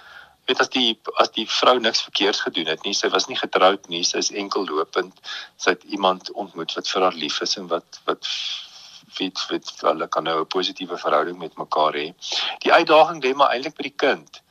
Weet 0.49 0.61
as 0.63 0.69
die 0.73 0.99
as 1.21 1.31
die 1.37 1.45
vrou 1.49 1.77
niks 1.79 2.01
verkeerds 2.05 2.41
gedoen 2.45 2.69
het 2.73 2.85
nie, 2.85 2.93
sy 2.97 3.09
was 3.13 3.27
nie 3.29 3.37
getroud 3.37 3.89
nie, 3.89 4.03
sy 4.03 4.21
is 4.21 4.31
enkel 4.43 4.65
lopend. 4.69 5.17
Sy 5.57 5.75
het 5.77 5.85
iemand 5.93 6.31
ontmoet 6.31 6.73
wat 6.77 6.89
vir 6.89 7.07
haar 7.07 7.17
lief 7.25 7.41
is 7.45 7.57
en 7.61 7.69
wat 7.73 8.01
wat 8.09 8.29
weet 9.17 9.41
weet 9.49 9.73
hulle 9.81 10.07
kan 10.07 10.23
nou 10.23 10.39
'n 10.41 10.53
positiewe 10.53 10.97
verhouding 10.97 11.37
met 11.37 11.57
mekaar 11.57 11.93
hê. 11.93 12.13
Die 12.65 12.73
uitdaging 12.73 13.23
lê 13.23 13.33
maar 13.33 13.53
eintlik 13.53 13.75
by 13.77 13.89
die 13.89 13.99
kind 14.05 14.41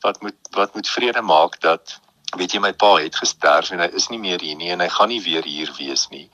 wat 0.00 0.20
moet 0.22 0.38
wat 0.50 0.74
moet 0.74 0.88
vrede 0.88 1.22
maak 1.22 1.60
dat 1.60 2.00
weet 2.36 2.52
jy 2.52 2.60
my 2.60 2.72
pa 2.72 2.96
het 3.00 3.16
gesterf 3.16 3.70
en 3.72 3.80
hy 3.80 3.88
is 3.96 4.08
nie 4.12 4.18
meer 4.18 4.40
hier 4.44 4.56
nie 4.56 4.70
en 4.74 4.80
hy 4.84 4.88
gaan 4.92 5.08
nie 5.08 5.22
weer 5.24 5.44
hier 5.44 5.70
wees 5.78 6.08
nie 6.12 6.26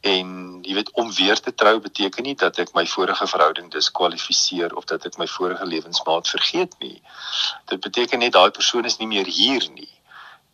en 0.00 0.58
jy 0.62 0.74
weet 0.74 0.90
om 0.92 1.12
weer 1.12 1.40
te 1.40 1.54
trou 1.54 1.80
beteken 1.80 2.22
nie 2.22 2.34
dat 2.34 2.58
ek 2.58 2.74
my 2.74 2.86
vorige 2.86 3.26
verhouding 3.26 3.70
diskwalifiseer 3.72 4.74
of 4.76 4.84
dat 4.84 5.06
ek 5.06 5.18
my 5.18 5.26
vorige 5.26 5.66
lewensmaat 5.66 6.28
vergeet 6.28 6.74
nie. 6.78 7.02
Dit 7.66 7.80
beteken 7.80 8.18
net 8.18 8.32
daai 8.32 8.50
persoon 8.50 8.84
is 8.84 8.98
nie 8.98 9.10
meer 9.10 9.26
hier 9.26 9.68
nie 9.74 9.90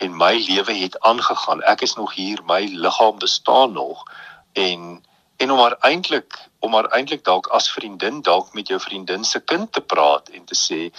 en 0.02 0.16
my 0.16 0.32
lewe 0.34 0.74
het 0.74 0.98
aangegaan. 1.00 1.62
Ek 1.62 1.82
is 1.86 1.94
nog 1.94 2.14
hier, 2.14 2.40
my 2.44 2.64
liggaam 2.66 3.18
bestaan 3.18 3.72
nog 3.72 4.04
en 4.52 5.02
en 5.36 5.50
om 5.50 5.58
maar 5.58 5.76
eintlik 5.80 6.38
om 6.58 6.70
maar 6.70 6.86
eintlik 6.94 7.24
dalk 7.24 7.46
as 7.46 7.70
vriendin 7.70 8.20
dalk 8.22 8.52
met 8.54 8.68
jou 8.68 8.78
vriendin 8.80 9.24
se 9.24 9.40
kind 9.40 9.72
te 9.72 9.80
praat 9.80 10.28
en 10.28 10.44
te 10.44 10.54
sê 10.54 10.92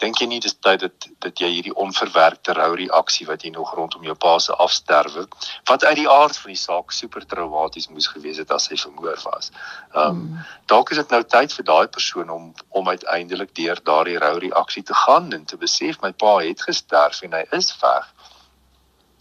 dink 0.00 0.20
jy 0.20 0.26
nie 0.30 0.40
dis 0.40 0.56
tyd 0.64 0.80
dat 0.84 1.06
dat 1.24 1.40
jy 1.42 1.48
hierdie 1.52 1.74
onverwerkte 1.84 2.54
rou 2.56 2.70
reaksie 2.78 3.26
wat 3.28 3.44
jy 3.44 3.52
nog 3.54 3.74
rondom 3.76 4.04
jou 4.06 4.14
pa 4.24 4.38
se 4.38 4.54
afsterwe 4.64 5.26
wat 5.70 5.84
uit 5.84 5.96
die 6.00 6.08
aard 6.08 6.36
van 6.42 6.52
die 6.54 6.60
saak 6.60 6.94
super 6.96 7.26
traumaties 7.32 7.90
moes 7.92 8.08
gewees 8.12 8.40
het 8.40 8.52
as 8.56 8.70
hy 8.72 8.78
vermoor 8.80 9.20
was. 9.24 9.50
Ehm 9.92 10.08
um, 10.08 10.22
mm. 10.22 10.46
dalk 10.72 10.90
is 10.90 11.00
dit 11.02 11.16
nou 11.16 11.22
tyd 11.36 11.52
vir 11.58 11.68
daai 11.72 11.88
persoon 11.98 12.30
om 12.36 12.52
om 12.68 12.88
uiteindelik 12.88 13.54
deur 13.54 13.82
daardie 13.90 14.18
rou 14.24 14.34
reaksie 14.38 14.82
te 14.82 14.96
gaan 15.04 15.32
en 15.36 15.44
te 15.44 15.56
besef 15.56 16.00
my 16.00 16.12
pa 16.12 16.38
het 16.46 16.62
gesterf 16.68 17.22
en 17.22 17.36
hy 17.36 17.44
is 17.58 17.74
weg. 17.82 18.08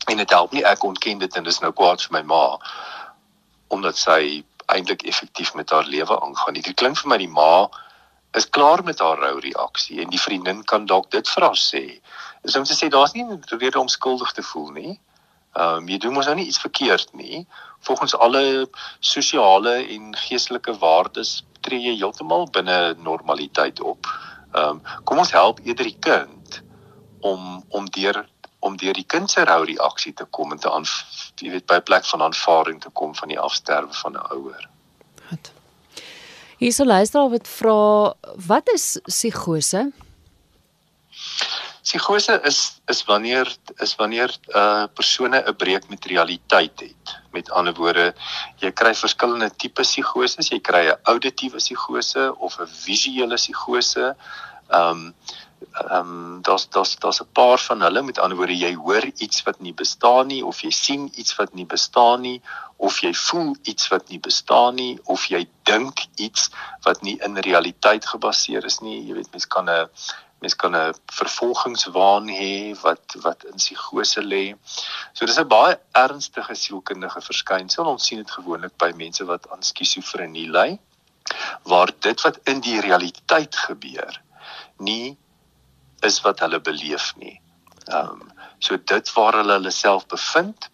En 0.07 0.17
dit 0.17 0.29
help 0.29 0.55
nie 0.55 0.65
ek 0.65 0.83
ontken 0.83 1.19
dit 1.19 1.35
en 1.35 1.43
dis 1.43 1.59
nou 1.59 1.71
kwaad 1.71 2.07
vir 2.07 2.19
my 2.19 2.23
ma 2.35 2.45
omdat 3.69 3.97
sy 3.97 4.43
eintlik 4.69 5.03
effektief 5.05 5.53
met 5.53 5.69
haar 5.69 5.85
lewe 5.85 6.15
aangaan. 6.21 6.53
Dit 6.53 6.73
klink 6.75 6.97
vir 6.97 7.09
my 7.09 7.17
die 7.21 7.29
ma 7.29 7.67
is 8.31 8.49
klaar 8.49 8.83
met 8.83 8.99
haar 8.99 9.17
rou 9.17 9.39
reaksie 9.39 10.01
en 10.01 10.09
die 10.09 10.21
vriendin 10.21 10.63
kan 10.63 10.85
dalk 10.85 11.11
dit 11.11 11.29
vir 11.29 11.43
haar 11.43 11.57
sê. 11.57 11.83
Is 12.43 12.55
om 12.55 12.63
te 12.63 12.77
sê 12.77 12.89
daar's 12.89 13.13
nie 13.13 13.23
'n 13.23 13.43
rede 13.47 13.79
om 13.79 13.87
skuldig 13.87 14.31
te 14.31 14.43
voel 14.43 14.69
nie. 14.71 14.99
Ehm 15.53 15.77
um, 15.77 15.87
jy 15.87 15.97
doen 15.97 16.13
mos 16.13 16.25
nou 16.25 16.35
nie 16.35 16.45
iets 16.45 16.61
verkeerd 16.61 17.13
nie. 17.13 17.47
Volgens 17.79 18.15
alle 18.15 18.69
sosiale 18.99 19.87
en 19.87 20.15
geestelike 20.15 20.77
waardes 20.77 21.43
tree 21.61 21.81
jy 21.81 21.95
heeltemal 21.97 22.49
binne 22.51 22.95
normaliteit 22.97 23.81
op. 23.81 24.05
Ehm 24.53 24.69
um, 24.69 24.81
kom 25.03 25.17
ons 25.17 25.31
help 25.31 25.59
eerder 25.63 25.85
die 25.85 25.99
kind 25.99 26.61
om 27.19 27.63
om 27.69 27.89
deur 27.89 28.27
om 28.59 28.77
deur 28.77 28.93
die 28.93 29.07
kind 29.07 29.31
se 29.31 29.43
rou 29.43 29.63
reaksie 29.65 30.13
te 30.13 30.25
kom 30.25 30.51
en 30.51 30.59
te 30.59 30.71
aan 30.71 30.85
jy 31.35 31.51
weet 31.51 31.65
by 31.65 31.75
'n 31.75 31.83
plek 31.83 32.05
van 32.05 32.21
aanvaarding 32.21 32.81
te 32.81 32.89
kom 32.89 33.15
van 33.15 33.27
die 33.27 33.39
afsterwe 33.39 33.93
van 33.93 34.13
'n 34.13 34.25
ouer. 34.31 34.69
Goed. 35.29 35.51
Hierso 36.59 36.83
luister 36.83 37.21
al 37.21 37.29
wat 37.31 37.47
vra 37.47 38.13
wat 38.47 38.69
is 38.73 38.97
psigose? 39.07 39.85
Psigose 41.83 42.35
is 42.43 42.59
is 42.91 42.99
wanneer 43.07 43.47
is 43.85 43.95
wanneer 43.95 44.27
'n 44.27 44.57
uh, 44.57 44.87
persone 44.93 45.39
'n 45.39 45.55
breek 45.55 45.87
met 45.89 46.05
realiteit 46.05 46.79
het. 46.79 47.15
Met 47.31 47.51
ander 47.51 47.73
woorde, 47.73 48.13
jy 48.59 48.71
kry 48.71 48.93
verskillende 48.93 49.49
tipe 49.55 49.81
psigoses, 49.81 50.51
jy 50.51 50.59
kry 50.59 50.83
'n 50.89 50.99
auditiewe 51.03 51.57
psigose 51.63 52.35
of 52.37 52.59
'n 52.59 52.67
visuele 52.67 53.35
psigose. 53.35 54.15
Ehm 54.69 54.91
um, 54.91 55.15
ehm 55.71 55.95
um, 55.95 56.41
daar's 56.41 56.69
daar's 56.69 56.95
daar's 56.95 57.21
'n 57.21 57.31
paar 57.31 57.59
van 57.59 57.81
hulle. 57.81 58.01
Met 58.01 58.19
ander 58.19 58.37
woorde 58.37 58.57
jy 58.57 58.73
hoor 58.75 59.05
iets 59.25 59.43
wat 59.43 59.59
nie 59.59 59.73
bestaan 59.73 60.27
nie 60.27 60.45
of 60.45 60.61
jy 60.61 60.71
sien 60.71 61.11
iets 61.15 61.35
wat 61.35 61.53
nie 61.53 61.65
bestaan 61.65 62.21
nie 62.21 62.41
of 62.77 62.99
jy 62.99 63.13
voel 63.13 63.55
iets 63.61 63.87
wat 63.87 64.09
nie 64.09 64.19
bestaan 64.19 64.75
nie 64.75 64.99
of 65.03 65.25
jy 65.25 65.47
dink 65.63 66.05
iets 66.15 66.49
wat 66.83 67.01
nie 67.01 67.17
in 67.21 67.37
realiteit 67.37 68.05
gebaseer 68.05 68.65
is 68.65 68.79
nie. 68.79 69.07
Jy 69.07 69.13
weet 69.13 69.31
mens 69.31 69.47
kan 69.47 69.69
'n 69.69 69.87
mens 70.41 70.55
kan 70.55 70.75
'n 70.75 70.93
vervolgingswaan 71.05 72.27
hê 72.29 72.75
wat 72.81 73.15
wat 73.21 73.43
in 73.43 73.55
psigose 73.55 74.21
lê. 74.21 74.55
So 75.13 75.25
dis 75.25 75.39
'n 75.39 75.47
baie 75.47 75.79
ernstige 75.91 76.55
sielkundige 76.55 77.21
verskynsel. 77.21 77.85
Ons 77.85 78.05
sien 78.05 78.17
dit 78.17 78.31
gewoonlik 78.31 78.77
by 78.77 78.91
mense 78.95 79.25
wat 79.25 79.49
aan 79.51 79.63
skizofrenie 79.63 80.49
ly 80.49 80.79
waar 81.63 81.91
dit 81.99 82.21
wat 82.21 82.39
in 82.43 82.59
die 82.59 82.79
realiteit 82.81 83.55
gebeur 83.55 84.21
nie 84.77 85.17
is 86.01 86.21
wat 86.21 86.39
hulle 86.39 86.59
beleef 86.59 87.13
nie. 87.15 87.41
Ehm 87.87 88.09
um, 88.21 88.27
so 88.59 88.75
dit 88.91 89.13
waar 89.13 89.33
hulle 89.39 89.55
hulle 89.55 89.71
self 89.71 90.05
bevind, 90.11 90.69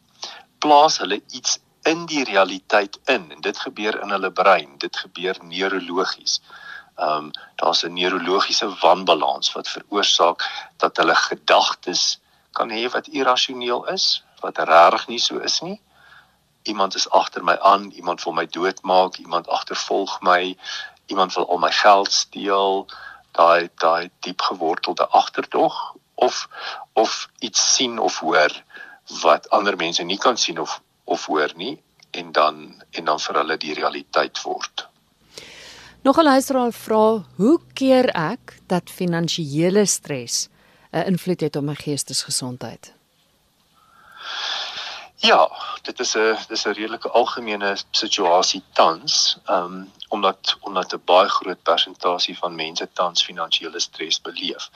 plaas 0.60 0.98
hulle 0.98 1.22
iets 1.30 1.60
in 1.86 2.06
die 2.10 2.24
realiteit 2.26 2.98
in 3.06 3.32
en 3.32 3.42
dit 3.42 3.58
gebeur 3.58 4.00
in 4.02 4.10
hulle 4.10 4.32
brein. 4.32 4.78
Dit 4.82 4.98
gebeur 4.98 5.38
neurologies. 5.42 6.42
Ehm 6.96 7.10
um, 7.10 7.32
daar's 7.56 7.84
'n 7.84 7.94
neurologiese 7.94 8.70
wanbalans 8.82 9.52
wat 9.54 9.70
veroorsaak 9.70 10.46
dat 10.78 10.98
hulle 10.98 11.16
gedagtes 11.16 12.20
kan 12.52 12.70
hê 12.70 12.90
wat 12.90 13.08
irrasioneel 13.08 13.86
is, 13.88 14.24
wat 14.40 14.58
regtig 14.58 15.08
nie 15.08 15.20
so 15.20 15.38
is 15.38 15.62
nie. 15.62 15.82
Iemand 16.64 16.96
is 16.96 17.10
agter 17.10 17.44
my 17.44 17.58
aan, 17.60 17.92
iemand 17.92 18.24
wil 18.24 18.34
my 18.34 18.46
doodmaak, 18.46 19.18
iemand 19.18 19.48
agtervolg 19.48 20.22
my, 20.22 20.58
iemand 21.06 21.34
wil 21.34 21.50
al 21.50 21.58
my 21.58 21.72
geld 21.72 22.12
steel 22.12 22.88
daai 23.38 23.69
daai 23.82 24.10
diep 24.19 24.41
gewortelde 24.41 25.08
agterdog 25.08 25.95
of 26.15 26.48
of 26.93 27.28
iets 27.39 27.74
sien 27.76 28.00
of 28.00 28.19
hoor 28.19 28.52
wat 29.21 29.50
ander 29.50 29.76
mense 29.78 30.04
nie 30.04 30.17
kan 30.17 30.38
sien 30.38 30.60
of 30.60 30.82
of 31.04 31.26
hoor 31.26 31.52
nie 31.56 31.84
en 32.12 32.32
dan 32.32 32.84
en 32.91 33.06
dan 33.06 33.19
vir 33.19 33.36
hulle 33.41 33.58
die 33.58 33.74
realiteit 33.74 34.41
word. 34.43 34.88
Nog 36.02 36.17
'n 36.17 36.24
luisteraar 36.24 36.71
vra, 36.71 37.24
hoe 37.36 37.60
keer 37.74 38.10
ek 38.10 38.60
dat 38.67 38.89
finansiële 38.89 39.86
stres 39.86 40.48
'n 40.91 41.08
invloed 41.12 41.41
het 41.41 41.56
op 41.56 41.63
my 41.63 41.76
geestesgesondheid? 41.76 42.93
Ja, 45.15 45.50
dit 45.82 46.00
is 46.00 46.15
'n 46.15 46.38
dis 46.48 46.65
'n 46.65 46.71
redelike 46.71 47.10
algemene 47.10 47.78
situasie 47.91 48.63
tans, 48.74 49.38
ehm 49.45 49.63
um, 49.63 49.91
omdat 50.15 50.56
omdat 50.62 50.93
'n 50.93 51.01
baie 51.12 51.30
groot 51.38 51.62
persentasie 51.69 52.38
van 52.38 52.56
mense 52.56 52.88
tans 52.93 53.23
finansiële 53.30 53.80
stres 53.80 54.21
beleef. 54.21 54.69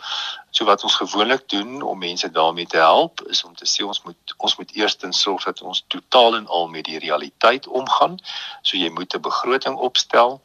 So 0.49 0.65
wat 0.65 0.83
ons 0.83 0.95
gewoonlik 0.95 1.49
doen 1.49 1.81
om 1.81 1.97
mense 1.97 2.31
daarmee 2.31 2.67
te 2.67 2.77
help, 2.77 3.21
is 3.33 3.43
om 3.43 3.55
te 3.55 3.67
sê 3.73 3.85
ons 3.85 4.01
moet 4.03 4.35
ons 4.37 4.55
moet 4.57 4.71
eerstens 4.81 5.21
sorg 5.21 5.43
dat 5.43 5.61
ons 5.61 5.83
totaal 5.87 6.35
en 6.35 6.47
al 6.47 6.67
met 6.67 6.85
die 6.85 6.99
realiteit 6.99 7.67
omgaan. 7.67 8.19
So 8.61 8.77
jy 8.77 8.89
moet 8.89 9.15
'n 9.15 9.27
begroting 9.29 9.77
opstel 9.77 10.41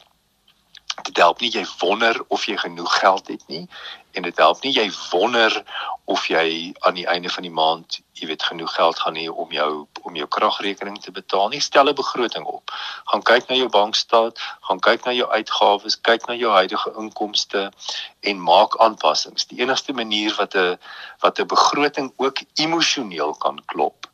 dit 1.03 1.17
help 1.17 1.41
nie 1.41 1.51
jy 1.51 1.65
wonder 1.81 2.25
of 2.29 2.47
jy 2.47 2.57
genoeg 2.57 2.99
geld 3.01 3.29
het 3.29 3.43
nie 3.47 3.67
en 4.15 4.23
dit 4.23 4.39
help 4.39 4.63
nie 4.63 4.73
jy 4.73 4.87
wonder 5.11 5.63
of 6.05 6.27
jy 6.31 6.73
aan 6.87 6.95
die 6.95 7.07
einde 7.11 7.31
van 7.33 7.43
die 7.47 7.55
maand 7.55 7.99
jy 8.15 8.29
weet 8.31 8.45
genoeg 8.47 8.75
geld 8.75 8.99
gaan 9.03 9.17
hê 9.19 9.27
om 9.29 9.51
jou 9.53 9.87
om 10.05 10.17
jou 10.17 10.27
kragrekening 10.29 10.99
te 11.03 11.11
betaal 11.11 11.49
nie. 11.49 11.61
Stel 11.61 11.89
'n 11.89 11.95
begroting 11.95 12.45
op. 12.45 12.71
Gaan 13.11 13.23
kyk 13.23 13.49
na 13.49 13.57
jou 13.57 13.69
bankstaat 13.69 14.39
gaan 14.69 14.81
kyk 14.81 15.05
na 15.05 15.13
jou 15.13 15.29
uitgawes 15.31 16.01
kyk 16.01 16.27
na 16.29 16.35
jou 16.35 16.53
huidige 16.53 16.93
inkomste 16.99 17.73
en 18.21 18.41
maak 18.41 18.79
aanpassings. 18.79 19.47
Die 19.47 19.61
enigste 19.61 19.93
manier 19.93 20.35
wat 20.39 20.55
'n 20.55 20.79
wat 21.21 21.39
'n 21.39 21.47
begroting 21.47 22.13
ook 22.17 22.39
emosioneel 22.55 23.35
kan 23.35 23.65
klop 23.67 24.07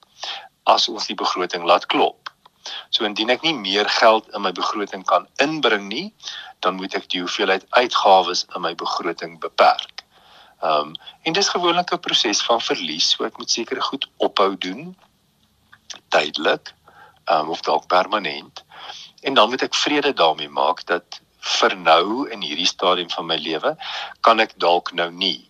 as 0.64 0.88
ons 0.88 1.06
die 1.06 1.16
begroting 1.16 1.64
laat 1.64 1.86
klop 1.86 2.29
So 2.88 3.04
indien 3.04 3.30
ek 3.30 3.42
nie 3.42 3.54
meer 3.54 3.88
geld 3.88 4.28
in 4.34 4.42
my 4.42 4.52
begroting 4.52 5.04
kan 5.04 5.26
inbring 5.36 5.88
nie, 5.88 6.14
dan 6.60 6.76
moet 6.76 6.94
ek 6.94 7.08
die 7.12 7.22
hoeveelheid 7.24 7.66
uitgawes 7.70 8.46
in 8.54 8.64
my 8.66 8.74
begroting 8.74 9.38
beperk. 9.40 10.04
Ehm 10.60 10.92
um, 10.92 10.94
en 11.24 11.32
dis 11.32 11.48
gewoonlik 11.48 11.92
'n 11.92 12.00
proses 12.00 12.42
van 12.42 12.60
verlies, 12.60 13.10
so 13.10 13.24
ek 13.24 13.38
moet 13.38 13.50
sekere 13.50 13.80
goed 13.80 14.08
ophou 14.16 14.56
doen 14.58 14.96
tydelik, 16.08 16.74
ehm 17.24 17.40
um, 17.40 17.48
of 17.48 17.60
dalk 17.60 17.86
permanent. 17.86 18.64
En 19.22 19.34
dan 19.34 19.48
moet 19.48 19.62
ek 19.62 19.74
vrede 19.74 20.12
daarmee 20.12 20.48
maak 20.48 20.86
dat 20.86 21.20
vir 21.40 21.76
nou 21.76 22.28
in 22.30 22.42
hierdie 22.42 22.66
stadium 22.66 23.10
van 23.10 23.26
my 23.26 23.36
lewe 23.36 23.76
kan 24.20 24.40
ek 24.40 24.58
dalk 24.60 24.92
nou 24.92 25.10
nie 25.10 25.49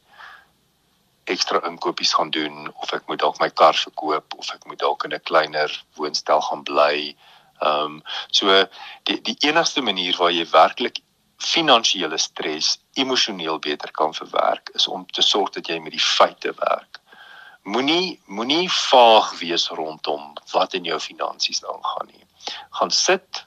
ekstra 1.35 1.61
inkopies 1.68 2.14
gaan 2.14 2.31
doen 2.31 2.72
of 2.74 2.93
ek 2.93 3.07
moet 3.09 3.20
dalk 3.22 3.39
my 3.41 3.51
kar 3.51 3.76
verkoop 3.76 4.35
of 4.39 4.51
ek 4.55 4.66
moet 4.66 4.78
dalk 4.78 5.05
in 5.05 5.14
'n 5.14 5.28
kleiner 5.31 5.70
woonstel 5.97 6.41
gaan 6.49 6.62
bly. 6.62 7.16
Ehm 7.61 7.85
um, 7.85 8.03
so 8.31 8.66
die 9.05 9.20
die 9.20 9.37
enigste 9.49 9.83
manier 9.83 10.16
waar 10.16 10.33
jy 10.33 10.47
werklik 10.51 11.03
finansiële 11.41 12.18
stres 12.18 12.78
emosioneel 12.93 13.59
beter 13.59 13.91
kan 13.91 14.14
verwerk 14.14 14.70
is 14.74 14.87
om 14.87 15.07
te 15.07 15.22
sorg 15.22 15.51
dat 15.51 15.68
jy 15.68 15.78
met 15.78 15.93
die 15.93 16.07
feite 16.07 16.53
werk. 16.57 17.01
Moenie 17.62 18.20
moenie 18.26 18.68
vaag 18.72 19.39
wees 19.39 19.68
rondom 19.68 20.35
wat 20.53 20.74
in 20.74 20.85
jou 20.85 21.01
finansies 21.01 21.64
aangaan 21.64 22.07
nie. 22.07 22.26
Gaan 22.70 22.91
sit 22.91 23.47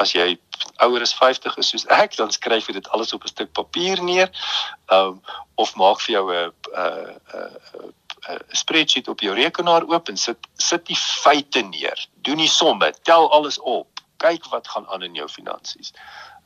as 0.00 0.14
jy 0.16 0.38
ouer 0.84 1.04
as 1.04 1.14
50 1.14 1.58
is 1.60 1.72
soos 1.72 1.86
ek, 1.92 2.16
dan 2.16 2.32
skryf 2.32 2.68
jy 2.68 2.78
dit 2.78 2.88
alles 2.94 3.12
op 3.16 3.24
'n 3.24 3.32
stuk 3.32 3.52
papier 3.52 4.02
neer. 4.02 4.30
Um 4.88 5.20
of 5.56 5.74
maak 5.76 6.00
vir 6.00 6.14
jou 6.16 6.26
'n 6.32 6.52
'n 6.74 7.52
'n 8.28 8.56
spreadsheet 8.62 9.08
op 9.08 9.20
jou 9.20 9.34
rekenaar 9.34 9.84
oop 9.88 10.08
en 10.08 10.16
sit 10.16 10.38
sit 10.56 10.86
die 10.86 10.96
feite 10.96 11.62
neer. 11.62 12.06
Doen 12.22 12.36
die 12.38 12.48
somme, 12.48 12.92
tel 13.02 13.30
alles 13.32 13.58
op. 13.58 13.88
Kyk 14.16 14.50
wat 14.50 14.68
gaan 14.68 14.86
aan 14.88 15.02
in 15.02 15.14
jou 15.14 15.28
finansies. 15.28 15.92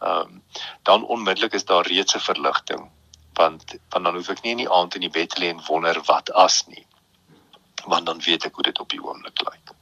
Um 0.00 0.42
dan 0.82 1.07
onmiddellik 1.07 1.52
is 1.52 1.64
daar 1.64 1.86
reeds 1.86 2.14
'n 2.14 2.20
verligting 2.20 2.90
want 3.34 3.74
want 3.88 4.05
dan 4.05 4.14
hoef 4.14 4.28
ek 4.28 4.42
nie 4.42 4.55
in 4.55 4.62
die 4.62 4.70
aand 4.70 4.94
in 4.94 5.07
die 5.07 5.11
bed 5.11 5.38
lê 5.38 5.50
en 5.50 5.62
wonder 5.68 6.00
wat 6.07 6.30
as 6.30 6.66
nie. 6.66 6.86
Want 7.84 8.07
dan 8.07 8.20
weet 8.26 8.44
ek 8.44 8.55
hoe 8.55 8.62
dit 8.62 8.80
op 8.80 8.90
die 8.90 9.02
oomblik 9.02 9.42
lyk. 9.42 9.74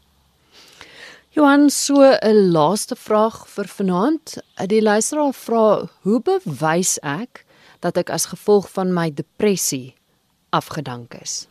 Johan, 1.33 1.71
so 1.71 1.95
'n 2.21 2.51
laaste 2.53 2.97
vraag 2.97 3.49
vir 3.49 3.65
vanaand. 3.65 4.37
Die 4.69 4.83
luisteraar 4.83 5.33
vra: 5.33 5.89
"Hoe 6.03 6.21
bewys 6.21 6.99
ek 7.01 7.47
dat 7.81 7.97
ek 7.97 8.11
as 8.11 8.27
gevolg 8.27 8.69
van 8.71 8.93
my 8.93 9.11
depressie 9.11 9.95
afgedank 10.51 11.15
is?" 11.15 11.47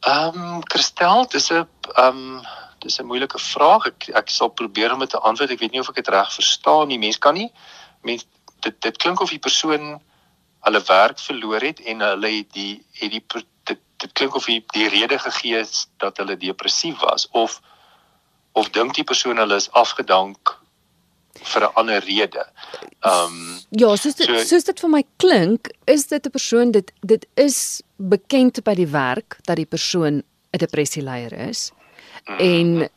Ehm, 0.00 0.38
um, 0.38 0.60
Christel, 0.64 1.26
dis 1.28 1.50
'n 1.50 1.68
ehm 1.96 2.16
um, 2.16 2.42
dis 2.78 2.98
'n 2.98 3.06
moeilike 3.06 3.38
vraag. 3.38 3.86
Ek 3.86 4.08
ek 4.08 4.30
sal 4.30 4.48
probeer 4.48 4.92
om 4.92 4.98
dit 4.98 5.10
te 5.10 5.18
antwoord. 5.18 5.50
Ek 5.50 5.60
weet 5.60 5.72
nie 5.72 5.80
of 5.80 5.88
ek 5.88 5.94
dit 5.94 6.08
reg 6.08 6.32
verstaan 6.32 6.88
nie. 6.88 6.98
Mens 6.98 7.18
kan 7.18 7.34
nie 7.34 7.52
mens 8.02 8.26
dit 8.60 8.80
dit 8.80 8.96
klink 8.96 9.20
of 9.20 9.30
die 9.30 9.38
persoon 9.38 10.00
hulle 10.60 10.82
werk 10.86 11.18
verloor 11.18 11.60
het 11.60 11.80
en 11.80 12.00
hulle 12.00 12.30
het 12.36 12.52
die 12.52 12.84
het 12.92 13.10
die 13.10 13.24
dit 14.00 14.12
klink 14.12 14.34
of 14.34 14.44
die, 14.48 14.62
die 14.74 14.88
rede 14.88 15.18
gegee 15.18 15.60
is 15.60 15.88
dat 16.02 16.16
hulle 16.16 16.36
depressief 16.36 17.00
was 17.00 17.28
of 17.30 17.60
of 18.52 18.70
dink 18.74 18.94
die 18.94 19.06
persoon 19.06 19.38
hulle 19.38 19.56
is 19.60 19.70
afgedank 19.78 20.56
vir 21.52 21.62
'n 21.62 21.74
ander 21.74 22.00
rede. 22.04 22.44
Ehm 23.00 23.24
um, 23.24 23.60
ja, 23.70 23.96
soos 23.96 24.14
dit 24.14 24.26
so, 24.26 24.44
soos 24.44 24.64
dit 24.64 24.80
vir 24.80 24.90
my 24.90 25.02
klink, 25.16 25.70
is 25.84 26.06
dit 26.06 26.26
'n 26.26 26.30
persoon 26.30 26.70
dit 26.70 26.92
dit 27.00 27.26
is 27.34 27.82
bekend 27.96 28.64
by 28.64 28.74
die 28.74 28.88
werk 28.88 29.38
dat 29.44 29.56
die 29.56 29.70
persoon 29.76 30.22
'n 30.50 30.58
depressieleier 30.58 31.32
is 31.32 31.70
mm. 32.26 32.38
en 32.38 32.88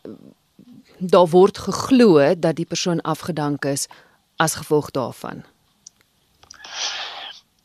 daar 0.97 1.30
word 1.30 1.58
geglo 1.58 2.36
dat 2.36 2.56
die 2.56 2.66
persoon 2.66 3.01
afgedank 3.01 3.66
is 3.66 3.88
as 4.36 4.56
gevolg 4.56 4.91
daarvan. 4.91 5.43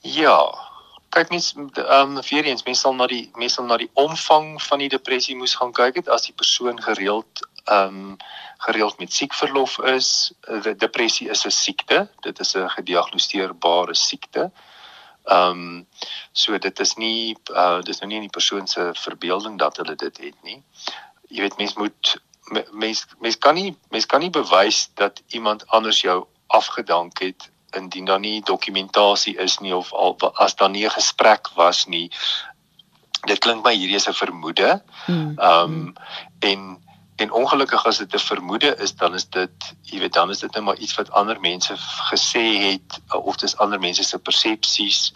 Ja, 0.00 0.67
kyk 1.14 1.30
mens 1.30 1.52
ehm 1.56 2.16
um, 2.16 2.22
vir 2.22 2.44
eens 2.44 2.64
mens 2.64 2.80
sal 2.80 2.94
na 2.94 3.06
die 3.06 3.30
mens 3.36 3.54
sal 3.58 3.64
na 3.64 3.76
die 3.80 3.90
omvang 3.94 4.56
van 4.62 4.78
die 4.78 4.90
depressie 4.92 5.36
moes 5.36 5.54
gaan 5.60 5.72
kyk 5.72 6.02
het 6.02 6.08
as 6.08 6.28
die 6.28 6.36
persoon 6.36 6.82
gereeld 6.82 7.44
ehm 7.64 8.12
um, 8.12 8.16
gereeld 8.58 8.98
met 8.98 9.12
siekverlof 9.12 9.78
is 9.78 10.32
die 10.64 10.74
depressie 10.76 11.28
is 11.30 11.44
'n 11.46 11.50
siekte 11.50 12.08
dit 12.20 12.40
is 12.40 12.54
'n 12.56 12.68
gediagnoseerbare 12.68 13.94
siekte. 13.94 14.50
Ehm 15.28 15.50
um, 15.50 15.86
so 16.32 16.58
dit 16.58 16.80
is 16.80 16.94
nie 16.94 17.36
uh, 17.50 17.76
dit 17.76 17.88
is 17.88 18.00
nou 18.00 18.08
nie 18.08 18.16
in 18.16 18.28
die 18.28 18.36
persoon 18.38 18.66
se 18.66 18.90
verbeelding 18.94 19.58
dat 19.58 19.76
hulle 19.76 19.94
dit 19.94 20.16
het 20.18 20.42
nie. 20.42 20.62
Jy 21.28 21.40
weet 21.40 21.58
mens 21.58 21.74
moet 21.74 22.16
mens 22.72 23.06
mens 23.18 23.38
kan 23.38 23.54
nie 23.54 23.76
mens 23.90 24.06
kan 24.06 24.20
nie 24.20 24.30
bewys 24.30 24.90
dat 24.94 25.22
iemand 25.26 25.66
anders 25.66 26.00
jou 26.00 26.26
afgedank 26.46 27.18
het 27.18 27.50
indien 27.76 28.04
daar 28.04 28.20
nie 28.20 28.42
dokumentasie 28.42 29.36
is 29.36 29.58
nie 29.58 29.76
of 29.76 29.92
al 29.92 30.16
as 30.34 30.54
daar 30.54 30.70
nie 30.70 30.84
'n 30.84 30.90
gesprek 30.90 31.48
was 31.54 31.86
nie 31.86 32.10
dit 33.26 33.38
klink 33.38 33.64
my 33.64 33.74
hierdie 33.74 33.96
is 33.96 34.08
'n 34.08 34.12
vermoede. 34.12 34.82
Hmm. 35.06 35.38
ehm 35.38 35.62
um, 35.62 35.94
en 36.38 36.78
en 37.16 37.32
ongelukkig 37.32 37.86
as 37.86 37.98
dit 37.98 38.14
'n 38.14 38.18
vermoede 38.18 38.76
is 38.76 38.94
dan 38.94 39.14
is 39.14 39.24
dit 39.24 39.74
jy 39.82 39.98
weet 39.98 40.12
dan 40.12 40.30
is 40.30 40.38
dit 40.38 40.54
net 40.54 40.64
maar 40.64 40.76
iets 40.76 40.94
wat 40.94 41.10
ander 41.10 41.40
mense 41.40 41.74
gesê 42.10 42.46
het 42.70 43.00
of 43.08 43.36
dis 43.36 43.56
ander 43.56 43.80
mense 43.80 44.02
se 44.02 44.18
persepsies. 44.18 45.12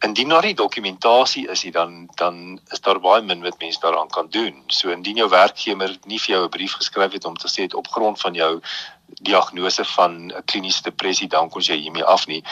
Indien 0.00 0.28
daar 0.28 0.44
nie 0.44 0.54
dokumentasie 0.54 1.48
is 1.48 1.62
nie 1.62 1.72
dan 1.72 2.08
dan 2.14 2.60
is 2.68 2.80
daar 2.80 3.00
baie 3.00 3.22
min 3.22 3.42
wat 3.42 3.58
mense 3.58 3.80
daaraan 3.80 4.08
kan 4.08 4.26
doen. 4.30 4.64
So 4.66 4.90
indien 4.90 5.16
jou 5.16 5.28
werkgewer 5.28 5.96
nie 6.04 6.20
vir 6.20 6.34
jou 6.34 6.44
'n 6.44 6.50
brief 6.50 6.72
geskryf 6.72 7.12
het 7.12 7.24
om 7.24 7.36
te 7.36 7.48
sê 7.48 7.56
dit 7.56 7.74
op 7.74 7.88
grond 7.88 8.20
van 8.20 8.34
jou 8.34 8.60
diagnose 9.06 9.84
van 9.84 10.32
'n 10.32 10.44
kliniese 10.44 10.82
depressie 10.82 11.28
dan 11.28 11.48
kon 11.48 11.62
jy 11.62 11.76
hiermee 11.76 12.04
af 12.04 12.26
nie. 12.26 12.42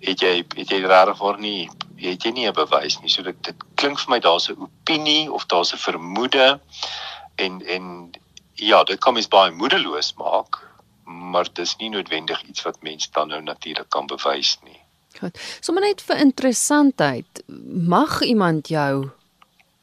Het 0.00 0.20
jy 0.20 0.44
het 0.56 0.70
jy 0.70 0.80
regtig 0.80 1.16
voor 1.16 1.38
nie 1.38 1.70
het 1.96 2.24
jy 2.24 2.30
nie 2.30 2.48
'n 2.48 2.52
bewys 2.52 3.00
nie. 3.00 3.08
So 3.08 3.22
dit, 3.22 3.44
dit 3.44 3.56
klink 3.74 3.98
vir 3.98 4.10
my 4.10 4.18
daar's 4.18 4.48
'n 4.48 4.56
opinie 4.58 5.32
of 5.32 5.46
daar's 5.46 5.72
'n 5.72 5.76
vermoede 5.78 6.60
en 7.36 7.66
en 7.66 8.10
ja 8.54 8.84
dit 8.84 8.98
kan 8.98 9.14
mens 9.14 9.28
baie 9.28 9.50
moedeloos 9.50 10.14
maak 10.14 10.70
maar 11.04 11.48
dis 11.52 11.76
nie 11.76 11.88
noodwendig 11.88 12.42
iets 12.42 12.62
wat 12.62 12.82
mens 12.82 13.10
dan 13.10 13.28
nou 13.28 13.42
natuurlik 13.42 13.88
kan 13.88 14.06
bewys 14.06 14.58
nie. 14.62 14.80
Goed. 15.20 15.38
Sommer 15.60 15.82
net 15.82 16.02
vir 16.02 16.16
interessantheid 16.16 17.42
mag 17.72 18.20
iemand 18.22 18.68
jou 18.68 19.10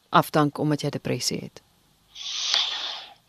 afdank 0.08 0.58
omdat 0.58 0.80
jy 0.80 0.90
depressie 0.90 1.38
het 1.38 1.62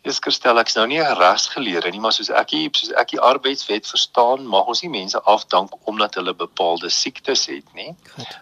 Dis 0.02 0.18
Christel, 0.18 0.58
ek's 0.58 0.74
nou 0.74 0.86
nie 0.90 0.98
'n 0.98 1.14
regsgeleerde 1.14 1.90
nie, 1.90 2.00
maar 2.02 2.12
soos 2.12 2.30
ek 2.30 2.50
hier 2.50 2.70
soos 2.74 2.90
ek 3.02 3.12
die 3.14 3.20
arbeidswet 3.20 3.86
verstaan, 3.86 4.48
mag 4.54 4.66
ons 4.66 4.82
nie 4.82 4.90
mense 4.90 5.20
afdank 5.34 5.76
omdat 5.86 6.18
hulle 6.18 6.34
bepaalde 6.34 6.90
siektes 6.90 7.46
het 7.46 7.68
nie. 7.74 7.94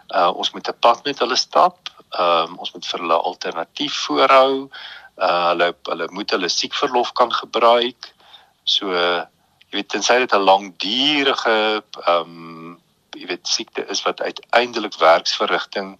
Uh 0.08 0.30
ons 0.32 0.52
moet 0.52 0.68
'n 0.68 0.78
pad 0.80 1.04
met 1.04 1.18
hulle 1.18 1.36
stap. 1.36 1.90
Ehm 2.16 2.54
uh, 2.54 2.60
ons 2.60 2.72
moet 2.72 2.86
vir 2.86 3.00
hulle 3.00 3.18
alternatief 3.30 3.94
voorhou. 4.06 4.70
Uh 5.18 5.48
hulle 5.50 5.68
hulle 5.90 6.08
moet 6.10 6.30
hulle 6.30 6.48
siekverlof 6.48 7.12
kan 7.12 7.32
gebruik. 7.32 8.08
So 8.64 8.88
jy 9.70 9.76
weet 9.76 9.88
tensy 9.88 10.18
dit 10.18 10.32
'n 10.32 10.48
langdurige 10.52 11.84
ehm 12.06 12.20
um, 12.20 12.80
jy 13.12 13.26
weet 13.26 13.46
siekte 13.46 13.84
is 13.90 14.02
wat 14.02 14.20
uiteindelik 14.20 14.96
werksverrigting 14.98 15.98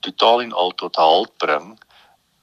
totaal 0.00 0.42
en 0.42 0.52
al 0.52 0.70
tot 0.70 0.96
halt 0.96 1.32
bring 1.38 1.78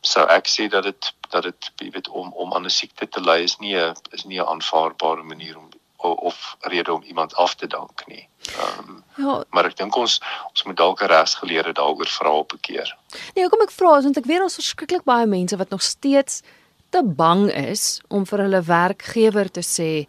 sou 0.05 0.25
ek 0.29 0.47
sê 0.47 0.67
dat 0.69 0.83
dit 0.83 1.13
dat 1.29 1.43
dit 1.43 1.71
jy 1.81 1.89
weet 1.95 2.09
om 2.09 2.33
om 2.33 2.53
aan 2.53 2.65
'n 2.65 2.77
siekte 2.79 3.07
te 3.07 3.21
ly 3.21 3.39
is 3.43 3.57
nie 3.59 3.75
'n 3.75 3.93
is 4.11 4.25
nie 4.25 4.39
'n 4.39 4.47
aanvaarbare 4.47 5.23
manier 5.23 5.57
om 5.57 5.69
of 5.97 6.55
rede 6.59 6.93
om 6.93 7.03
iemand 7.03 7.35
af 7.35 7.55
te 7.55 7.67
dank 7.67 8.07
nie. 8.07 8.27
Ehm 8.57 8.89
um, 8.89 9.03
ja, 9.15 9.43
maar 9.49 9.65
ek 9.65 9.77
dink 9.77 9.95
ons 9.95 10.19
ons 10.49 10.63
moet 10.63 10.77
dalk 10.77 11.01
'n 11.01 11.09
regsgeleerde 11.09 11.73
daaroor 11.73 12.07
vra 12.07 12.31
op 12.31 12.53
'n 12.53 12.59
keer. 12.61 12.97
Nee, 13.33 13.49
kom 13.49 13.61
ek 13.61 13.71
vra 13.71 14.01
want 14.01 14.17
ek 14.17 14.25
weet 14.25 14.41
ons 14.41 14.59
verskriklik 14.61 15.03
baie 15.03 15.25
mense 15.25 15.57
wat 15.57 15.69
nog 15.69 15.81
steeds 15.81 16.41
te 16.89 17.03
bang 17.03 17.49
is 17.51 18.01
om 18.07 18.25
vir 18.25 18.39
hulle 18.39 18.61
werkgewer 18.61 19.51
te 19.51 19.61
sê 19.61 20.07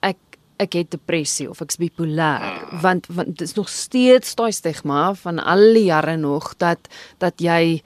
ek 0.00 0.18
ek 0.58 0.72
het 0.72 0.90
depressie 0.90 1.48
of 1.50 1.60
ek's 1.60 1.78
bipolêr 1.78 2.42
hmm. 2.42 2.80
want 2.80 3.06
want 3.06 3.38
dit 3.38 3.46
is 3.46 3.54
nog 3.54 3.68
steeds 3.68 4.34
daai 4.34 4.52
stigma 4.52 5.14
van 5.14 5.38
al 5.38 5.72
die 5.74 5.84
jare 5.84 6.16
nog 6.16 6.56
dat 6.56 6.78
dat 7.18 7.34
jy 7.40 7.82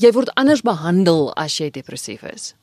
jy 0.00 0.12
word 0.12 0.32
anders 0.36 0.62
behandel 0.62 1.32
as 1.36 1.60
jy 1.60 1.70
depressief 1.70 2.22
is. 2.22 2.54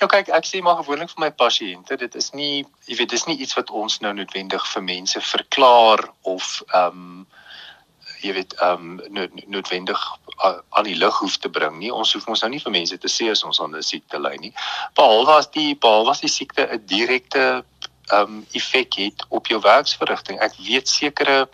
Ja 0.00 0.08
kyk, 0.10 0.28
ek 0.28 0.44
sê 0.44 0.60
maar 0.64 0.80
gewoonlik 0.82 1.12
vir 1.14 1.22
my 1.24 1.30
pasiënte, 1.30 1.96
dit 1.96 2.16
is 2.18 2.32
nie 2.36 2.64
jy 2.88 2.98
weet 2.98 3.14
dis 3.14 3.26
nie 3.28 3.38
iets 3.40 3.56
wat 3.56 3.70
ons 3.70 4.00
nou 4.04 4.12
noodwendig 4.16 4.66
vir 4.74 4.84
mense 4.88 5.20
verklaar 5.28 6.04
of 6.28 6.58
ehm 6.72 6.98
um, 6.98 7.22
jy 8.22 8.34
weet 8.36 8.52
ehm 8.62 9.00
um, 9.00 9.30
noodwendig 9.50 10.02
aan 10.46 10.86
die 10.86 10.98
lig 10.98 11.16
hoef 11.18 11.38
te 11.42 11.50
bring 11.50 11.78
nie. 11.78 11.90
Ons 11.90 12.12
hoef 12.14 12.28
ons 12.30 12.42
nou 12.44 12.50
nie 12.52 12.62
vir 12.62 12.74
mense 12.74 12.98
te 12.98 13.10
sê 13.10 13.30
as 13.32 13.42
ons 13.44 13.60
aan 13.60 13.74
'n 13.76 13.82
siekte 13.82 14.18
ly 14.18 14.36
nie. 14.40 14.52
Behalwe 14.98 15.38
as 15.38 15.48
die 15.56 15.74
behalwe 15.74 16.10
as 16.10 16.20
die 16.20 16.34
siekte 16.36 16.68
'n 16.68 16.86
direkte 16.86 17.64
ehm 18.12 18.22
um, 18.22 18.46
effek 18.52 18.94
het 18.94 19.24
op 19.28 19.46
jou 19.46 19.60
werksverrigting. 19.60 20.38
Ek 20.38 20.54
weet 20.58 20.88
sekere 20.88 21.48